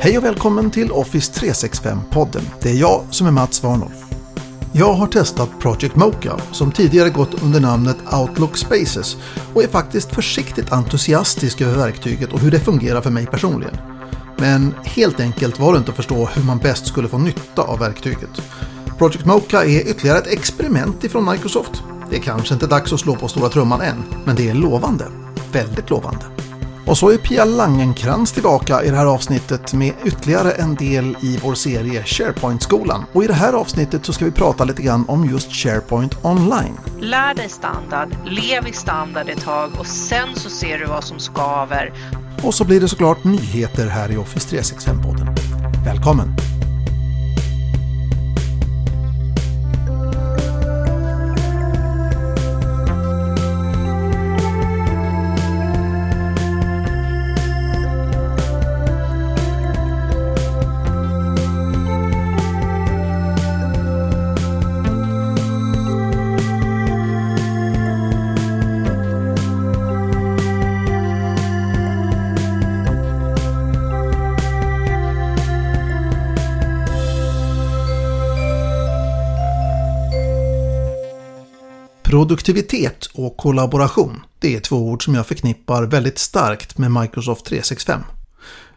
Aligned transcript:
Hej 0.00 0.18
och 0.18 0.24
välkommen 0.24 0.70
till 0.70 0.92
Office 0.92 1.32
365-podden. 1.32 2.42
Det 2.62 2.70
är 2.70 2.74
jag 2.74 3.04
som 3.10 3.26
är 3.26 3.30
Mats 3.30 3.62
Warnolf. 3.62 4.04
Jag 4.72 4.92
har 4.92 5.06
testat 5.06 5.50
Project 5.60 5.96
Mocha 5.96 6.40
som 6.52 6.72
tidigare 6.72 7.10
gått 7.10 7.42
under 7.42 7.60
namnet 7.60 7.96
Outlook 8.12 8.56
Spaces 8.56 9.16
och 9.54 9.62
är 9.62 9.68
faktiskt 9.68 10.14
försiktigt 10.14 10.72
entusiastisk 10.72 11.60
över 11.60 11.76
verktyget 11.76 12.32
och 12.32 12.40
hur 12.40 12.50
det 12.50 12.60
fungerar 12.60 13.00
för 13.00 13.10
mig 13.10 13.26
personligen. 13.26 13.76
Men 14.36 14.74
helt 14.84 15.20
enkelt 15.20 15.58
var 15.58 15.72
det 15.72 15.78
inte 15.78 15.90
att 15.90 15.96
förstå 15.96 16.26
hur 16.26 16.42
man 16.42 16.58
bäst 16.58 16.86
skulle 16.86 17.08
få 17.08 17.18
nytta 17.18 17.62
av 17.62 17.78
verktyget. 17.78 18.42
Project 18.98 19.24
Mocha 19.24 19.64
är 19.64 19.90
ytterligare 19.90 20.18
ett 20.18 20.32
experiment 20.32 21.04
ifrån 21.04 21.30
Microsoft. 21.30 21.82
Det 22.10 22.16
är 22.16 22.20
kanske 22.20 22.54
inte 22.54 22.66
dags 22.66 22.92
att 22.92 23.00
slå 23.00 23.16
på 23.16 23.28
stora 23.28 23.48
trumman 23.48 23.80
än, 23.80 24.04
men 24.24 24.36
det 24.36 24.48
är 24.48 24.54
lovande. 24.54 25.06
Väldigt 25.52 25.90
lovande. 25.90 26.37
Och 26.88 26.98
så 26.98 27.10
är 27.10 27.16
Pia 27.16 27.44
Langenkrans 27.44 28.32
tillbaka 28.32 28.82
i 28.82 28.90
det 28.90 28.96
här 28.96 29.06
avsnittet 29.06 29.72
med 29.72 29.92
ytterligare 30.04 30.52
en 30.52 30.74
del 30.74 31.16
i 31.22 31.38
vår 31.42 31.54
serie 31.54 32.04
SharePoint-skolan. 32.04 33.04
Och 33.12 33.24
i 33.24 33.26
det 33.26 33.34
här 33.34 33.52
avsnittet 33.52 34.04
så 34.04 34.12
ska 34.12 34.24
vi 34.24 34.30
prata 34.30 34.64
lite 34.64 34.82
grann 34.82 35.04
om 35.08 35.30
just 35.30 35.52
SharePoint 35.52 36.24
Online. 36.24 36.78
Lär 37.00 37.34
dig 37.34 37.48
standard, 37.48 38.08
lev 38.26 38.68
i 38.68 38.72
standard 38.72 39.28
ett 39.28 39.40
tag 39.40 39.70
och 39.78 39.86
sen 39.86 40.28
så 40.34 40.50
ser 40.50 40.78
du 40.78 40.86
vad 40.86 41.04
som 41.04 41.18
skaver. 41.18 41.92
Och 42.42 42.54
så 42.54 42.64
blir 42.64 42.80
det 42.80 42.88
såklart 42.88 43.24
nyheter 43.24 43.86
här 43.86 44.12
i 44.12 44.16
Office 44.16 44.56
365-podden. 44.56 45.36
Välkommen! 45.84 46.57
Produktivitet 82.08 83.06
och 83.14 83.36
kollaboration, 83.36 84.20
det 84.38 84.56
är 84.56 84.60
två 84.60 84.76
ord 84.76 85.04
som 85.04 85.14
jag 85.14 85.26
förknippar 85.26 85.82
väldigt 85.82 86.18
starkt 86.18 86.78
med 86.78 86.90
Microsoft 86.90 87.44
365. 87.44 88.00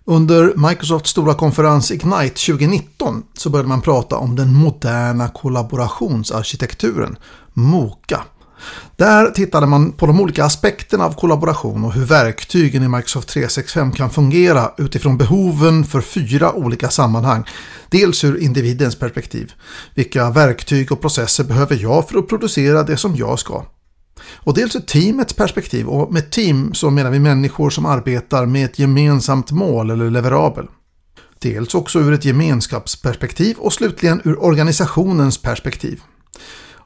Under 0.06 0.70
Microsofts 0.70 1.10
stora 1.12 1.34
konferens 1.34 1.92
Ignite 1.92 2.46
2019 2.46 3.24
så 3.34 3.50
började 3.50 3.70
man 3.70 3.82
prata 3.82 4.18
om 4.18 4.36
den 4.36 4.54
moderna 4.54 5.30
kollaborationsarkitekturen, 5.30 7.18
MOKA. 7.54 8.24
Där 8.96 9.32
tittade 9.32 9.68
man 9.68 9.92
på 9.92 10.06
de 10.06 10.20
olika 10.20 10.46
aspekterna 10.46 11.06
av 11.06 11.14
kollaboration 11.14 11.86
och 11.86 11.94
hur 11.94 12.06
verktygen 12.06 12.84
i 12.84 12.88
Microsoft 12.88 13.30
365 13.30 13.92
kan 13.92 14.10
fungera 14.10 14.72
utifrån 14.78 15.18
behoven 15.18 15.84
för 15.84 16.02
fyra 16.02 16.54
olika 16.54 16.90
sammanhang. 16.90 17.44
Dels 17.90 18.24
ur 18.24 18.38
individens 18.38 18.96
perspektiv. 18.96 19.54
Vilka 19.96 20.30
verktyg 20.30 20.92
och 20.92 21.02
processer 21.02 21.44
behöver 21.44 21.76
jag 21.76 22.10
för 22.10 22.18
att 22.18 22.28
producera 22.28 22.84
det 22.84 22.98
som 22.98 23.16
jag 23.16 23.40
ska? 23.40 23.66
Och 24.36 24.54
dels 24.54 24.76
ur 24.76 24.80
teamets 24.80 25.34
perspektiv 25.34 25.88
och 25.88 26.14
med 26.14 26.32
team 26.32 26.74
så 26.74 26.90
menar 26.90 27.12
vi 27.12 27.20
människor 27.20 27.70
som 27.70 27.86
arbetar 27.86 28.46
med 28.46 28.66
ett 28.66 28.80
gemensamt 28.80 29.52
mål 29.52 29.90
eller 29.90 30.10
leverabel. 30.10 30.68
Dels 31.40 31.76
också 31.76 32.00
ur 32.00 32.14
ett 32.14 32.26
gemenskapsperspektiv 32.26 33.58
och 33.58 33.74
slutligen 33.74 34.22
ur 34.24 34.44
organisationens 34.44 35.38
perspektiv. 35.38 36.02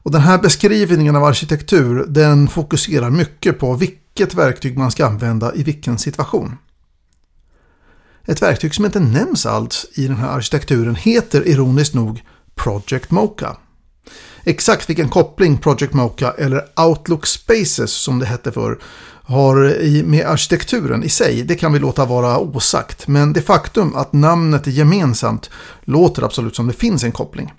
Och 0.06 0.12
den 0.12 0.22
här 0.22 0.38
beskrivningen 0.38 1.16
av 1.16 1.24
arkitektur 1.24 2.06
den 2.08 2.48
fokuserar 2.48 3.10
mycket 3.10 3.60
på 3.60 3.74
vilket 3.74 4.34
verktyg 4.34 4.78
man 4.78 4.92
ska 4.92 5.06
använda 5.06 5.56
i 5.56 5.64
vilken 5.64 5.98
situation. 5.98 6.58
Ett 8.26 8.42
verktyg 8.42 8.76
som 8.76 8.86
inte 8.86 9.00
nämns 9.00 9.46
alls 9.46 9.86
i 9.94 10.08
den 10.08 10.18
här 10.18 10.30
arkitekturen 10.30 10.96
heter 10.96 11.48
ironiskt 11.48 11.94
nog 11.94 12.24
Project 12.56 13.12
Mocha. 13.12 13.58
Exakt 14.44 14.90
vilken 14.90 15.10
koppling 15.10 15.58
Project 15.58 15.94
Mocha 15.94 16.32
eller 16.32 16.66
Outlook 16.76 17.26
Spaces 17.28 17.92
som 17.92 18.20
det 18.20 18.26
hette 18.26 18.52
för 18.52 18.80
har 19.24 20.04
med 20.04 20.26
arkitekturen 20.26 21.04
i 21.04 21.10
sig, 21.10 21.44
det 21.44 21.56
kan 21.56 21.74
vi 21.74 21.80
låta 21.80 22.06
vara 22.06 22.40
osagt. 22.40 23.08
Men 23.08 23.34
det 23.34 23.42
faktum 23.42 23.96
att 23.96 24.14
namnet 24.14 24.68
är 24.68 24.72
gemensamt 24.72 25.50
låter 25.84 26.24
absolut 26.24 26.56
som 26.56 26.68
det 26.68 26.74
finns 26.74 27.04
en 27.04 27.12
koppling. 27.12 27.54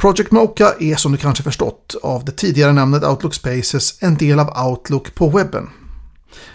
Project 0.00 0.30
Mocha 0.30 0.74
är 0.80 0.96
som 0.96 1.12
du 1.12 1.18
kanske 1.18 1.42
förstått 1.42 1.96
av 2.02 2.24
det 2.24 2.32
tidigare 2.32 2.72
namnet 2.72 3.04
Outlook 3.04 3.34
Spaces 3.34 4.02
en 4.02 4.16
del 4.16 4.40
av 4.40 4.68
Outlook 4.68 5.14
på 5.14 5.28
webben. 5.28 5.70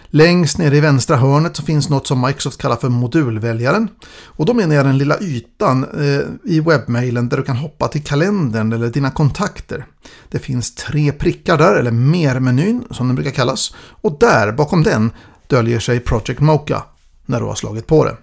Längst 0.06 0.58
nere 0.58 0.76
i 0.76 0.80
vänstra 0.80 1.16
hörnet 1.16 1.56
så 1.56 1.62
finns 1.62 1.88
något 1.88 2.06
som 2.06 2.20
Microsoft 2.20 2.60
kallar 2.60 2.76
för 2.76 2.88
modulväljaren. 2.88 3.88
Och 4.24 4.46
då 4.46 4.54
menar 4.54 4.74
jag 4.74 4.86
den 4.86 4.98
lilla 4.98 5.18
ytan 5.20 5.84
eh, 5.84 6.52
i 6.52 6.60
webbmailen 6.60 7.28
där 7.28 7.36
du 7.36 7.42
kan 7.42 7.56
hoppa 7.56 7.88
till 7.88 8.02
kalendern 8.02 8.72
eller 8.72 8.88
dina 8.88 9.10
kontakter. 9.10 9.86
Det 10.30 10.38
finns 10.38 10.74
tre 10.74 11.12
prickar 11.12 11.58
där, 11.58 11.76
eller 11.76 11.90
mer-menyn 11.90 12.84
som 12.90 13.06
den 13.06 13.16
brukar 13.16 13.30
kallas. 13.30 13.74
Och 14.00 14.16
där, 14.20 14.52
bakom 14.52 14.82
den, 14.82 15.10
döljer 15.46 15.80
sig 15.80 16.00
Project 16.00 16.40
Mocha 16.40 16.82
när 17.26 17.40
du 17.40 17.46
har 17.46 17.54
slagit 17.54 17.86
på 17.86 18.04
det. 18.04 18.16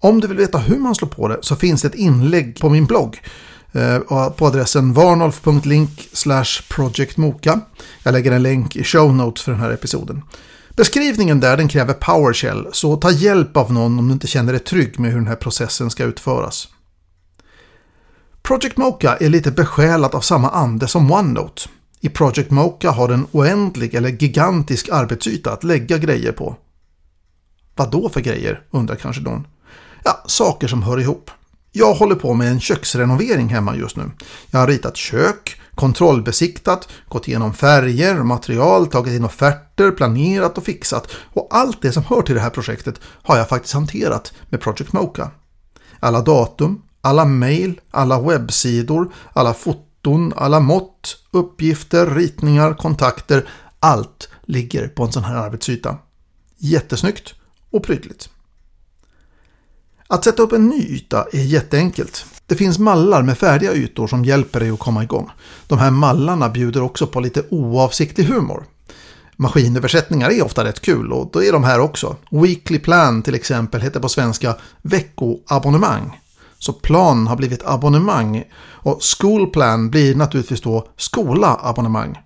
Om 0.00 0.20
du 0.20 0.28
vill 0.28 0.36
veta 0.36 0.58
hur 0.58 0.78
man 0.78 0.94
slår 0.94 1.08
på 1.08 1.28
det 1.28 1.38
så 1.40 1.56
finns 1.56 1.82
det 1.82 1.88
ett 1.88 1.94
inlägg 1.94 2.60
på 2.60 2.68
min 2.68 2.86
blogg 2.86 3.20
Eh, 3.72 3.98
på 4.30 4.46
adressen 4.46 4.92
varnolf.link 4.92 6.08
projectmoka. 6.68 7.60
Jag 8.02 8.12
lägger 8.12 8.32
en 8.32 8.42
länk 8.42 8.76
i 8.76 8.84
show 8.84 9.14
notes 9.14 9.42
för 9.42 9.52
den 9.52 9.60
här 9.60 9.70
episoden. 9.70 10.22
Beskrivningen 10.76 11.40
där 11.40 11.56
den 11.56 11.68
kräver 11.68 11.94
PowerShell, 11.94 12.66
så 12.72 12.96
ta 12.96 13.10
hjälp 13.10 13.56
av 13.56 13.72
någon 13.72 13.98
om 13.98 14.08
du 14.08 14.12
inte 14.12 14.26
känner 14.26 14.52
dig 14.52 14.62
trygg 14.62 14.98
med 14.98 15.10
hur 15.10 15.18
den 15.18 15.28
här 15.28 15.36
processen 15.36 15.90
ska 15.90 16.04
utföras. 16.04 16.68
Project 18.42 18.76
Mocha 18.76 19.16
är 19.16 19.28
lite 19.28 19.50
besjälat 19.50 20.14
av 20.14 20.20
samma 20.20 20.50
ande 20.50 20.88
som 20.88 21.12
OneNote. 21.12 21.62
I 22.00 22.08
Project 22.08 22.50
Mocha 22.50 22.90
har 22.90 23.08
den 23.08 23.26
oändlig 23.32 23.94
eller 23.94 24.08
gigantisk 24.08 24.88
arbetsyta 24.88 25.52
att 25.52 25.64
lägga 25.64 25.98
grejer 25.98 26.32
på. 26.32 26.56
Vad 27.76 27.90
då 27.90 28.08
för 28.08 28.20
grejer, 28.20 28.62
undrar 28.70 28.96
kanske 28.96 29.22
någon. 29.22 29.46
Ja, 30.04 30.24
saker 30.26 30.68
som 30.68 30.82
hör 30.82 31.00
ihop. 31.00 31.30
Jag 31.74 31.94
håller 31.94 32.14
på 32.14 32.34
med 32.34 32.48
en 32.48 32.60
köksrenovering 32.60 33.48
hemma 33.48 33.76
just 33.76 33.96
nu. 33.96 34.10
Jag 34.50 34.58
har 34.58 34.66
ritat 34.66 34.96
kök, 34.96 35.60
kontrollbesiktat, 35.74 36.88
gått 37.08 37.28
igenom 37.28 37.54
färger 37.54 38.20
och 38.20 38.26
material, 38.26 38.86
tagit 38.86 39.14
in 39.14 39.24
offerter, 39.24 39.90
planerat 39.90 40.58
och 40.58 40.64
fixat. 40.64 41.08
Och 41.32 41.48
allt 41.50 41.82
det 41.82 41.92
som 41.92 42.04
hör 42.04 42.22
till 42.22 42.34
det 42.34 42.40
här 42.40 42.50
projektet 42.50 43.00
har 43.22 43.36
jag 43.36 43.48
faktiskt 43.48 43.74
hanterat 43.74 44.32
med 44.48 44.60
Project 44.60 44.92
Mocha. 44.92 45.30
Alla 46.00 46.20
datum, 46.20 46.82
alla 47.00 47.24
mail, 47.24 47.80
alla 47.90 48.20
webbsidor, 48.20 49.12
alla 49.32 49.54
foton, 49.54 50.32
alla 50.36 50.60
mått, 50.60 51.16
uppgifter, 51.30 52.06
ritningar, 52.06 52.74
kontakter. 52.74 53.48
Allt 53.80 54.28
ligger 54.42 54.88
på 54.88 55.04
en 55.04 55.12
sån 55.12 55.24
här 55.24 55.36
arbetsyta. 55.36 55.96
Jättesnyggt 56.58 57.34
och 57.70 57.84
prydligt. 57.84 58.31
Att 60.12 60.24
sätta 60.24 60.42
upp 60.42 60.52
en 60.52 60.68
ny 60.68 60.86
yta 60.88 61.26
är 61.32 61.42
jätteenkelt. 61.42 62.24
Det 62.46 62.54
finns 62.54 62.78
mallar 62.78 63.22
med 63.22 63.38
färdiga 63.38 63.72
ytor 63.72 64.06
som 64.06 64.24
hjälper 64.24 64.60
dig 64.60 64.70
att 64.70 64.78
komma 64.78 65.02
igång. 65.02 65.30
De 65.66 65.78
här 65.78 65.90
mallarna 65.90 66.48
bjuder 66.48 66.82
också 66.82 67.06
på 67.06 67.20
lite 67.20 67.42
oavsiktlig 67.50 68.24
humor. 68.24 68.64
Maskinöversättningar 69.36 70.30
är 70.30 70.44
ofta 70.44 70.64
rätt 70.64 70.80
kul 70.80 71.12
och 71.12 71.30
då 71.32 71.42
är 71.42 71.52
de 71.52 71.64
här 71.64 71.80
också. 71.80 72.16
Weekly 72.30 72.78
Plan 72.78 73.22
till 73.22 73.34
exempel 73.34 73.80
heter 73.80 74.00
på 74.00 74.08
svenska 74.08 74.56
veckoabonnemang. 74.82 76.20
Så 76.58 76.72
plan 76.72 77.26
har 77.26 77.36
blivit 77.36 77.66
abonnemang 77.66 78.44
och 78.64 79.00
School 79.02 79.50
Plan 79.50 79.90
blir 79.90 80.14
naturligtvis 80.14 80.60
då 80.60 80.88
skola-abonnemang. 80.96 82.18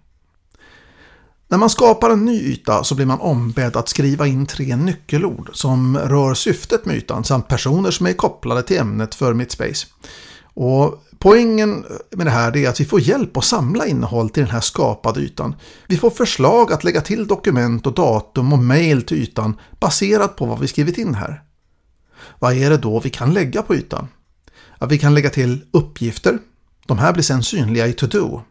När 1.49 1.59
man 1.59 1.71
skapar 1.71 2.11
en 2.11 2.25
ny 2.25 2.41
yta 2.41 2.85
så 2.85 2.95
blir 2.95 3.07
man 3.07 3.21
ombedd 3.21 3.77
att 3.77 3.89
skriva 3.89 4.27
in 4.27 4.47
tre 4.47 4.77
nyckelord 4.77 5.51
som 5.53 5.99
rör 5.99 6.35
syftet 6.35 6.87
med 6.87 6.97
ytan 6.97 7.25
samt 7.25 7.49
personer 7.49 7.91
som 7.91 8.07
är 8.07 8.13
kopplade 8.13 8.63
till 8.63 8.79
ämnet 8.79 9.15
för 9.15 9.35
Mittspace. 9.35 9.87
Och 10.55 11.05
poängen 11.19 11.85
med 12.11 12.27
det 12.27 12.31
här 12.31 12.57
är 12.57 12.69
att 12.69 12.81
vi 12.81 12.85
får 12.85 13.01
hjälp 13.01 13.37
att 13.37 13.45
samla 13.45 13.87
innehåll 13.87 14.31
till 14.31 14.43
den 14.43 14.53
här 14.53 14.61
skapade 14.61 15.21
ytan. 15.21 15.55
Vi 15.87 15.97
får 15.97 16.11
förslag 16.11 16.73
att 16.73 16.85
lägga 16.85 17.01
till 17.01 17.27
dokument 17.27 17.87
och 17.87 17.95
datum 17.95 18.53
och 18.53 18.59
mail 18.59 19.03
till 19.03 19.23
ytan 19.23 19.61
baserat 19.81 20.37
på 20.37 20.47
vad 20.47 20.61
vi 20.61 20.69
skrivit 20.69 20.99
in 20.99 21.15
här. 21.15 21.43
Vad 22.39 22.57
är 22.57 22.71
det 22.71 22.77
då 22.77 23.01
vi 23.01 23.11
kan 23.11 23.35
lägga 23.35 23.63
på 23.63 23.75
ytan? 23.75 24.09
Ja, 24.79 24.87
vi 24.87 24.99
kan 24.99 25.15
lägga 25.15 25.31
till 25.31 25.65
uppgifter. 25.71 26.39
De 26.87 26.99
här 26.99 27.13
blir 27.13 27.23
sedan 27.23 27.43
synliga 27.43 27.87
i 27.87 27.93
To-Do. 27.93 28.43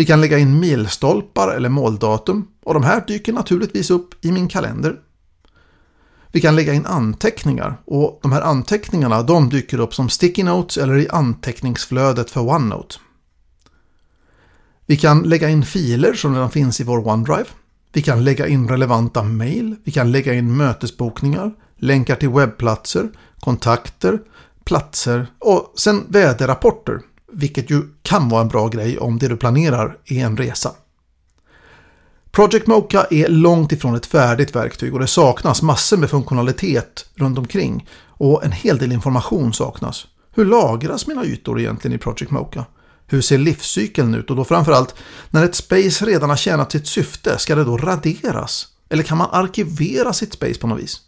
Vi 0.00 0.06
kan 0.06 0.20
lägga 0.20 0.38
in 0.38 0.60
milstolpar 0.60 1.48
eller 1.48 1.68
måldatum 1.68 2.48
och 2.64 2.74
de 2.74 2.82
här 2.82 3.04
dyker 3.06 3.32
naturligtvis 3.32 3.90
upp 3.90 4.24
i 4.24 4.32
min 4.32 4.48
kalender. 4.48 4.96
Vi 6.32 6.40
kan 6.40 6.56
lägga 6.56 6.74
in 6.74 6.86
anteckningar 6.86 7.80
och 7.84 8.18
de 8.22 8.32
här 8.32 8.42
anteckningarna 8.42 9.22
de 9.22 9.48
dyker 9.48 9.80
upp 9.80 9.94
som 9.94 10.08
sticky 10.08 10.42
notes 10.42 10.78
eller 10.78 10.98
i 10.98 11.08
anteckningsflödet 11.08 12.30
för 12.30 12.40
OneNote. 12.40 12.96
Vi 14.86 14.96
kan 14.96 15.22
lägga 15.22 15.48
in 15.48 15.64
filer 15.64 16.14
som 16.14 16.34
redan 16.34 16.50
finns 16.50 16.80
i 16.80 16.84
vår 16.84 17.08
OneDrive. 17.08 17.48
Vi 17.92 18.02
kan 18.02 18.24
lägga 18.24 18.46
in 18.46 18.68
relevanta 18.68 19.22
mail, 19.22 19.76
vi 19.84 19.92
kan 19.92 20.12
lägga 20.12 20.34
in 20.34 20.56
mötesbokningar, 20.56 21.52
länkar 21.76 22.16
till 22.16 22.30
webbplatser, 22.30 23.08
kontakter, 23.40 24.18
platser 24.64 25.26
och 25.38 25.72
sen 25.76 26.04
väderrapporter, 26.08 27.00
vilket 27.32 27.70
ju 27.70 27.82
kan 28.02 28.28
vara 28.28 28.40
en 28.40 28.48
bra 28.48 28.68
grej 28.68 28.98
om 28.98 29.18
det 29.18 29.28
du 29.28 29.36
planerar 29.36 29.96
är 30.06 30.24
en 30.24 30.36
resa. 30.36 30.72
Project 32.30 32.66
Mocha 32.66 33.06
är 33.10 33.28
långt 33.28 33.72
ifrån 33.72 33.94
ett 33.94 34.06
färdigt 34.06 34.56
verktyg 34.56 34.94
och 34.94 35.00
det 35.00 35.06
saknas 35.06 35.62
massor 35.62 35.96
med 35.96 36.10
funktionalitet 36.10 37.06
runt 37.14 37.38
omkring 37.38 37.88
och 38.08 38.44
en 38.44 38.52
hel 38.52 38.78
del 38.78 38.92
information 38.92 39.52
saknas. 39.52 40.06
Hur 40.34 40.44
lagras 40.44 41.06
mina 41.06 41.24
ytor 41.24 41.60
egentligen 41.60 41.94
i 41.94 41.98
Project 41.98 42.30
Mocha? 42.30 42.64
Hur 43.06 43.20
ser 43.20 43.38
livscykeln 43.38 44.14
ut 44.14 44.30
och 44.30 44.36
då 44.36 44.44
framförallt 44.44 44.94
när 45.30 45.44
ett 45.44 45.54
space 45.54 46.06
redan 46.06 46.30
har 46.30 46.36
tjänat 46.36 46.72
sitt 46.72 46.86
syfte, 46.86 47.38
ska 47.38 47.54
det 47.54 47.64
då 47.64 47.76
raderas? 47.76 48.68
Eller 48.88 49.02
kan 49.02 49.18
man 49.18 49.28
arkivera 49.32 50.12
sitt 50.12 50.32
space 50.32 50.60
på 50.60 50.66
något 50.66 50.80
vis? 50.80 51.00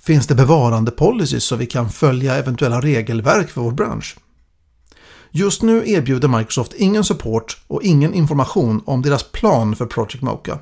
Finns 0.00 0.26
det 0.26 0.34
bevarande 0.34 0.90
policies 0.90 1.44
så 1.44 1.56
vi 1.56 1.66
kan 1.66 1.90
följa 1.90 2.34
eventuella 2.34 2.80
regelverk 2.80 3.50
för 3.50 3.60
vår 3.60 3.72
bransch? 3.72 4.16
Just 5.30 5.62
nu 5.62 5.90
erbjuder 5.90 6.28
Microsoft 6.28 6.72
ingen 6.74 7.04
support 7.04 7.56
och 7.66 7.82
ingen 7.82 8.14
information 8.14 8.82
om 8.86 9.02
deras 9.02 9.22
plan 9.22 9.76
för 9.76 9.86
Project 9.86 10.22
Mocha. 10.22 10.58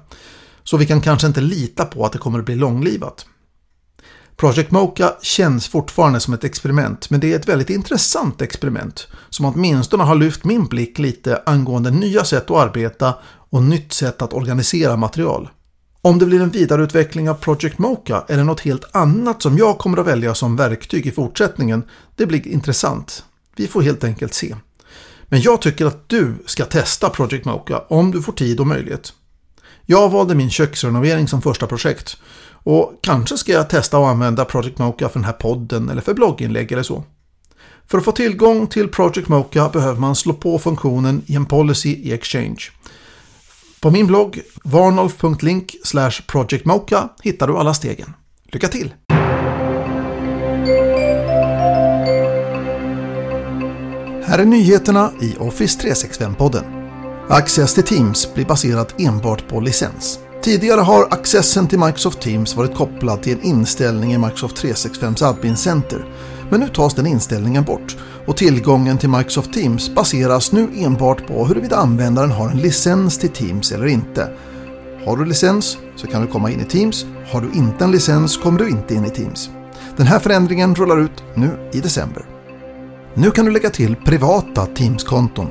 Så 0.64 0.76
vi 0.76 0.87
kan 0.87 1.00
kanske 1.00 1.26
inte 1.26 1.40
lita 1.40 1.84
på 1.84 2.06
att 2.06 2.12
det 2.12 2.19
kommer 2.19 2.38
att 2.38 2.44
bli 2.44 2.55
långlivat. 2.55 3.26
Project 4.37 4.70
Mocha 4.70 5.16
känns 5.22 5.69
fortfarande 5.69 6.20
som 6.20 6.34
ett 6.34 6.44
experiment, 6.44 7.11
men 7.11 7.20
det 7.20 7.32
är 7.32 7.37
ett 7.37 7.49
väldigt 7.49 7.70
intressant 7.70 8.43
experiment 8.43 9.06
som 9.31 9.46
åtminstone 9.46 10.05
har 10.05 10.14
lyft 10.14 10.44
min 10.44 10.66
blick 10.66 10.99
lite 10.99 11.43
angående 11.46 11.90
nya 11.90 12.25
sätt 12.25 12.50
att 12.50 12.56
arbeta 12.56 13.14
och 13.50 13.62
nytt 13.62 13.93
sätt 13.93 14.22
att 14.22 14.32
organisera 14.32 14.96
material. 14.96 15.49
Om 16.02 16.19
det 16.19 16.26
blir 16.26 16.40
en 16.40 16.50
vidareutveckling 16.50 17.31
av 17.31 17.34
Project 17.34 17.78
Mocha 17.78 18.25
eller 18.28 18.44
något 18.44 18.61
helt 18.61 18.96
annat 18.96 19.43
som 19.43 19.58
jag 19.58 19.78
kommer 19.78 19.99
att 19.99 20.06
välja 20.06 20.34
som 20.34 20.56
verktyg 20.56 21.06
i 21.06 21.11
fortsättningen, 21.11 21.82
det 22.16 22.26
blir 22.26 22.49
intressant. 22.49 23.25
Vi 23.56 23.66
får 23.66 23.82
helt 23.82 24.04
enkelt 24.04 24.34
se. 24.34 24.56
Men 25.24 25.40
jag 25.40 25.62
tycker 25.62 25.86
att 25.86 26.08
du 26.08 26.34
ska 26.46 26.64
testa 26.64 27.10
Project 27.10 27.44
Mocha 27.44 27.84
om 27.88 28.10
du 28.10 28.22
får 28.22 28.32
tid 28.32 28.60
och 28.60 28.66
möjlighet. 28.66 29.12
Jag 29.86 30.10
valde 30.10 30.34
min 30.34 30.50
köksrenovering 30.50 31.28
som 31.28 31.42
första 31.42 31.66
projekt 31.66 32.16
och 32.64 32.98
kanske 33.00 33.38
ska 33.38 33.52
jag 33.52 33.70
testa 33.70 33.98
att 33.98 34.04
använda 34.04 34.44
Project 34.44 34.78
Mocha 34.78 35.08
för 35.08 35.18
den 35.18 35.24
här 35.24 35.32
podden 35.32 35.88
eller 35.88 36.02
för 36.02 36.14
blogginlägg 36.14 36.72
eller 36.72 36.82
så. 36.82 37.04
För 37.86 37.98
att 37.98 38.04
få 38.04 38.12
tillgång 38.12 38.66
till 38.66 38.88
Project 38.88 39.28
Mocha 39.28 39.68
behöver 39.68 40.00
man 40.00 40.16
slå 40.16 40.32
på 40.32 40.58
funktionen 40.58 41.22
i 41.26 41.34
en 41.34 41.46
policy 41.46 41.90
i 41.90 42.12
Exchange. 42.12 42.70
På 43.80 43.90
min 43.90 44.06
blogg 44.06 44.40
varnolf.link 44.64 45.74
projectmocha 46.26 47.08
hittar 47.22 47.46
du 47.46 47.56
alla 47.56 47.74
stegen. 47.74 48.14
Lycka 48.52 48.68
till! 48.68 48.94
Här 54.34 54.40
är 54.40 54.46
nyheterna 54.46 55.10
i 55.20 55.36
Office 55.38 55.81
365-podden. 55.81 56.64
Access 57.28 57.75
till 57.75 57.82
Teams 57.82 58.34
blir 58.34 58.44
baserat 58.44 59.00
enbart 59.00 59.48
på 59.48 59.60
licens. 59.60 60.19
Tidigare 60.42 60.81
har 60.81 61.04
accessen 61.10 61.69
till 61.69 61.78
Microsoft 61.78 62.20
Teams 62.20 62.56
varit 62.56 62.75
kopplad 62.75 63.22
till 63.22 63.32
en 63.32 63.42
inställning 63.42 64.12
i 64.12 64.19
Microsoft 64.19 64.64
365s 64.64 65.25
Admin 65.25 65.56
Center. 65.56 66.04
Men 66.50 66.60
nu 66.60 66.69
tas 66.69 66.94
den 66.94 67.06
inställningen 67.06 67.64
bort 67.64 67.96
och 68.26 68.36
tillgången 68.36 68.98
till 68.98 69.08
Microsoft 69.08 69.52
Teams 69.52 69.94
baseras 69.94 70.52
nu 70.52 70.69
enbart 70.76 71.26
på 71.26 71.46
huruvida 71.46 71.76
användaren 71.76 72.30
har 72.30 72.48
en 72.48 72.58
licens 72.58 73.19
till 73.19 73.30
Teams 73.30 73.72
eller 73.72 73.87
inte. 73.87 74.28
Har 75.06 75.16
du 75.16 75.25
licens 75.25 75.78
så 75.96 76.06
kan 76.06 76.22
du 76.22 76.26
komma 76.26 76.50
in 76.50 76.60
i 76.60 76.64
Teams. 76.64 77.06
Har 77.30 77.40
du 77.40 77.58
inte 77.58 77.84
en 77.84 77.90
licens 77.90 78.37
kommer 78.37 78.58
du 78.58 78.69
inte 78.69 78.94
in 78.94 79.04
i 79.04 79.10
Teams. 79.10 79.50
Den 79.96 80.06
här 80.06 80.19
förändringen 80.19 80.75
rullar 80.75 81.00
ut 81.00 81.25
nu 81.34 81.70
i 81.72 81.80
december. 81.80 82.33
Nu 83.16 83.31
kan 83.31 83.44
du 83.44 83.50
lägga 83.50 83.70
till 83.70 83.96
privata 83.96 84.66
Teams-konton. 84.66 85.49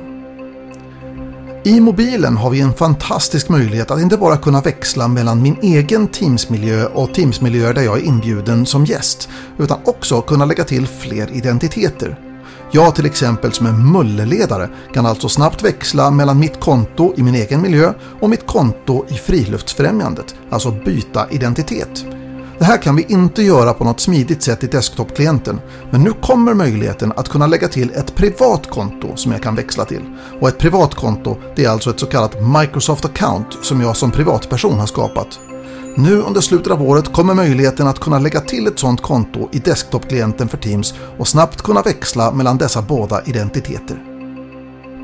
I 1.64 1.80
mobilen 1.80 2.36
har 2.36 2.50
vi 2.50 2.60
en 2.60 2.74
fantastisk 2.74 3.48
möjlighet 3.48 3.90
att 3.90 4.00
inte 4.00 4.16
bara 4.16 4.36
kunna 4.36 4.60
växla 4.60 5.08
mellan 5.08 5.42
min 5.42 5.56
egen 5.62 6.08
Teams-miljö 6.08 6.86
och 6.86 7.14
Teams-miljöer 7.14 7.74
där 7.74 7.82
jag 7.82 7.98
är 7.98 8.04
inbjuden 8.04 8.66
som 8.66 8.84
gäst, 8.84 9.28
utan 9.58 9.78
också 9.84 10.20
kunna 10.20 10.44
lägga 10.44 10.64
till 10.64 10.86
fler 10.86 11.30
identiteter. 11.32 12.18
Jag 12.72 12.94
till 12.94 13.06
exempel 13.06 13.52
som 13.52 13.66
är 13.66 13.72
mulleledare 13.72 14.68
kan 14.94 15.06
alltså 15.06 15.28
snabbt 15.28 15.64
växla 15.64 16.10
mellan 16.10 16.38
mitt 16.38 16.60
konto 16.60 17.14
i 17.16 17.22
min 17.22 17.34
egen 17.34 17.62
miljö 17.62 17.92
och 18.20 18.30
mitt 18.30 18.46
konto 18.46 19.04
i 19.08 19.14
Friluftsfrämjandet, 19.14 20.34
alltså 20.50 20.70
byta 20.70 21.30
identitet. 21.30 22.06
Det 22.64 22.68
här 22.68 22.82
kan 22.82 22.96
vi 22.96 23.06
inte 23.08 23.42
göra 23.42 23.74
på 23.74 23.84
något 23.84 24.00
smidigt 24.00 24.42
sätt 24.42 24.64
i 24.64 24.66
desktop-klienten, 24.66 25.60
men 25.90 26.02
nu 26.02 26.12
kommer 26.12 26.54
möjligheten 26.54 27.12
att 27.16 27.28
kunna 27.28 27.46
lägga 27.46 27.68
till 27.68 27.90
ett 27.90 28.14
privat 28.14 28.70
konto 28.70 29.16
som 29.16 29.32
jag 29.32 29.42
kan 29.42 29.54
växla 29.54 29.84
till. 29.84 30.02
Och 30.40 30.48
ett 30.48 30.58
privat 30.58 30.94
konto, 30.94 31.36
det 31.56 31.64
är 31.64 31.68
alltså 31.68 31.90
ett 31.90 32.00
så 32.00 32.06
kallat 32.06 32.36
Microsoft 32.60 33.04
account 33.04 33.46
som 33.62 33.80
jag 33.80 33.96
som 33.96 34.10
privatperson 34.10 34.78
har 34.78 34.86
skapat. 34.86 35.38
Nu 35.96 36.20
under 36.20 36.40
slutet 36.40 36.72
av 36.72 36.82
året 36.82 37.12
kommer 37.12 37.34
möjligheten 37.34 37.86
att 37.86 38.00
kunna 38.00 38.18
lägga 38.18 38.40
till 38.40 38.66
ett 38.66 38.78
sådant 38.78 39.02
konto 39.02 39.48
i 39.52 39.58
desktop-klienten 39.58 40.48
för 40.48 40.58
Teams 40.58 40.94
och 41.18 41.28
snabbt 41.28 41.62
kunna 41.62 41.82
växla 41.82 42.32
mellan 42.32 42.58
dessa 42.58 42.82
båda 42.82 43.22
identiteter. 43.24 44.02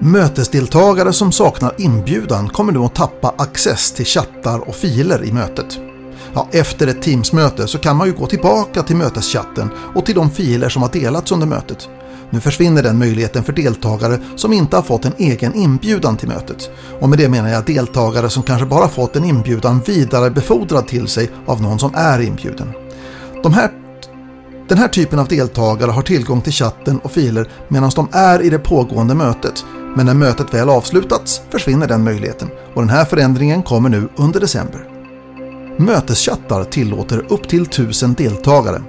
Mötesdeltagare 0.00 1.12
som 1.12 1.32
saknar 1.32 1.74
inbjudan 1.78 2.48
kommer 2.48 2.72
nu 2.72 2.78
att 2.78 2.94
tappa 2.94 3.34
access 3.38 3.92
till 3.92 4.06
chattar 4.06 4.68
och 4.68 4.74
filer 4.74 5.24
i 5.24 5.32
mötet 5.32 5.78
ja, 6.34 6.48
efter 6.52 6.86
ett 6.86 7.02
Teams-möte 7.02 7.66
så 7.66 7.78
kan 7.78 7.96
man 7.96 8.06
ju 8.06 8.12
gå 8.12 8.26
tillbaka 8.26 8.82
till 8.82 8.96
möteschatten 8.96 9.70
och 9.94 10.06
till 10.06 10.14
de 10.14 10.30
filer 10.30 10.68
som 10.68 10.82
har 10.82 10.90
delats 10.90 11.32
under 11.32 11.46
mötet. 11.46 11.88
Nu 12.30 12.40
försvinner 12.40 12.82
den 12.82 12.98
möjligheten 12.98 13.44
för 13.44 13.52
deltagare 13.52 14.18
som 14.36 14.52
inte 14.52 14.76
har 14.76 14.82
fått 14.82 15.04
en 15.04 15.12
egen 15.18 15.54
inbjudan 15.54 16.16
till 16.16 16.28
mötet. 16.28 16.70
Och 17.00 17.08
med 17.08 17.18
det 17.18 17.28
menar 17.28 17.48
jag 17.48 17.64
deltagare 17.64 18.30
som 18.30 18.42
kanske 18.42 18.66
bara 18.66 18.88
fått 18.88 19.16
en 19.16 19.24
inbjudan 19.24 19.80
vidarebefordrad 19.86 20.88
till 20.88 21.08
sig 21.08 21.30
av 21.46 21.62
någon 21.62 21.78
som 21.78 21.94
är 21.94 22.20
inbjuden. 22.20 22.72
De 23.42 23.52
här, 23.52 23.70
den 24.68 24.78
här 24.78 24.88
typen 24.88 25.18
av 25.18 25.28
deltagare 25.28 25.90
har 25.90 26.02
tillgång 26.02 26.40
till 26.40 26.52
chatten 26.52 26.98
och 26.98 27.12
filer 27.12 27.48
medan 27.68 27.90
de 27.96 28.08
är 28.12 28.42
i 28.42 28.50
det 28.50 28.58
pågående 28.58 29.14
mötet. 29.14 29.64
Men 29.96 30.06
när 30.06 30.14
mötet 30.14 30.54
väl 30.54 30.70
avslutats 30.70 31.42
försvinner 31.50 31.88
den 31.88 32.04
möjligheten 32.04 32.48
och 32.74 32.82
den 32.82 32.90
här 32.90 33.04
förändringen 33.04 33.62
kommer 33.62 33.88
nu 33.88 34.08
under 34.16 34.40
december. 34.40 34.99
Möteschattar 35.80 36.64
tillåter 36.64 37.24
upp 37.28 37.48
till 37.48 37.62
1000 37.62 38.14
deltagare. 38.14 38.82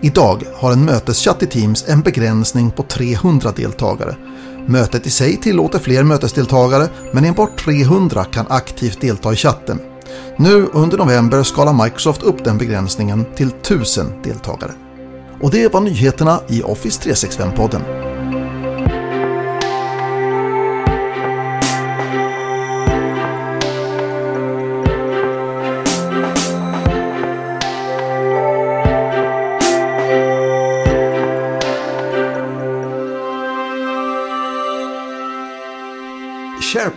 Idag 0.00 0.42
har 0.54 0.72
en 0.72 0.84
möteschatt 0.84 1.42
i 1.42 1.46
Teams 1.46 1.84
en 1.88 2.00
begränsning 2.00 2.70
på 2.70 2.82
300 2.82 3.52
deltagare. 3.56 4.16
Mötet 4.66 5.06
i 5.06 5.10
sig 5.10 5.36
tillåter 5.36 5.78
fler 5.78 6.02
mötesdeltagare 6.02 6.88
men 7.12 7.24
enbart 7.24 7.64
300 7.64 8.24
kan 8.24 8.46
aktivt 8.48 9.00
delta 9.00 9.32
i 9.32 9.36
chatten. 9.36 9.80
Nu 10.36 10.66
under 10.72 10.98
november 10.98 11.42
skalar 11.42 11.84
Microsoft 11.84 12.22
upp 12.22 12.44
den 12.44 12.58
begränsningen 12.58 13.24
till 13.36 13.48
1000 13.48 14.22
deltagare. 14.24 14.72
Och 15.40 15.50
det 15.50 15.72
var 15.72 15.80
nyheterna 15.80 16.40
i 16.48 16.62
Office 16.62 17.00
365-podden. 17.02 18.09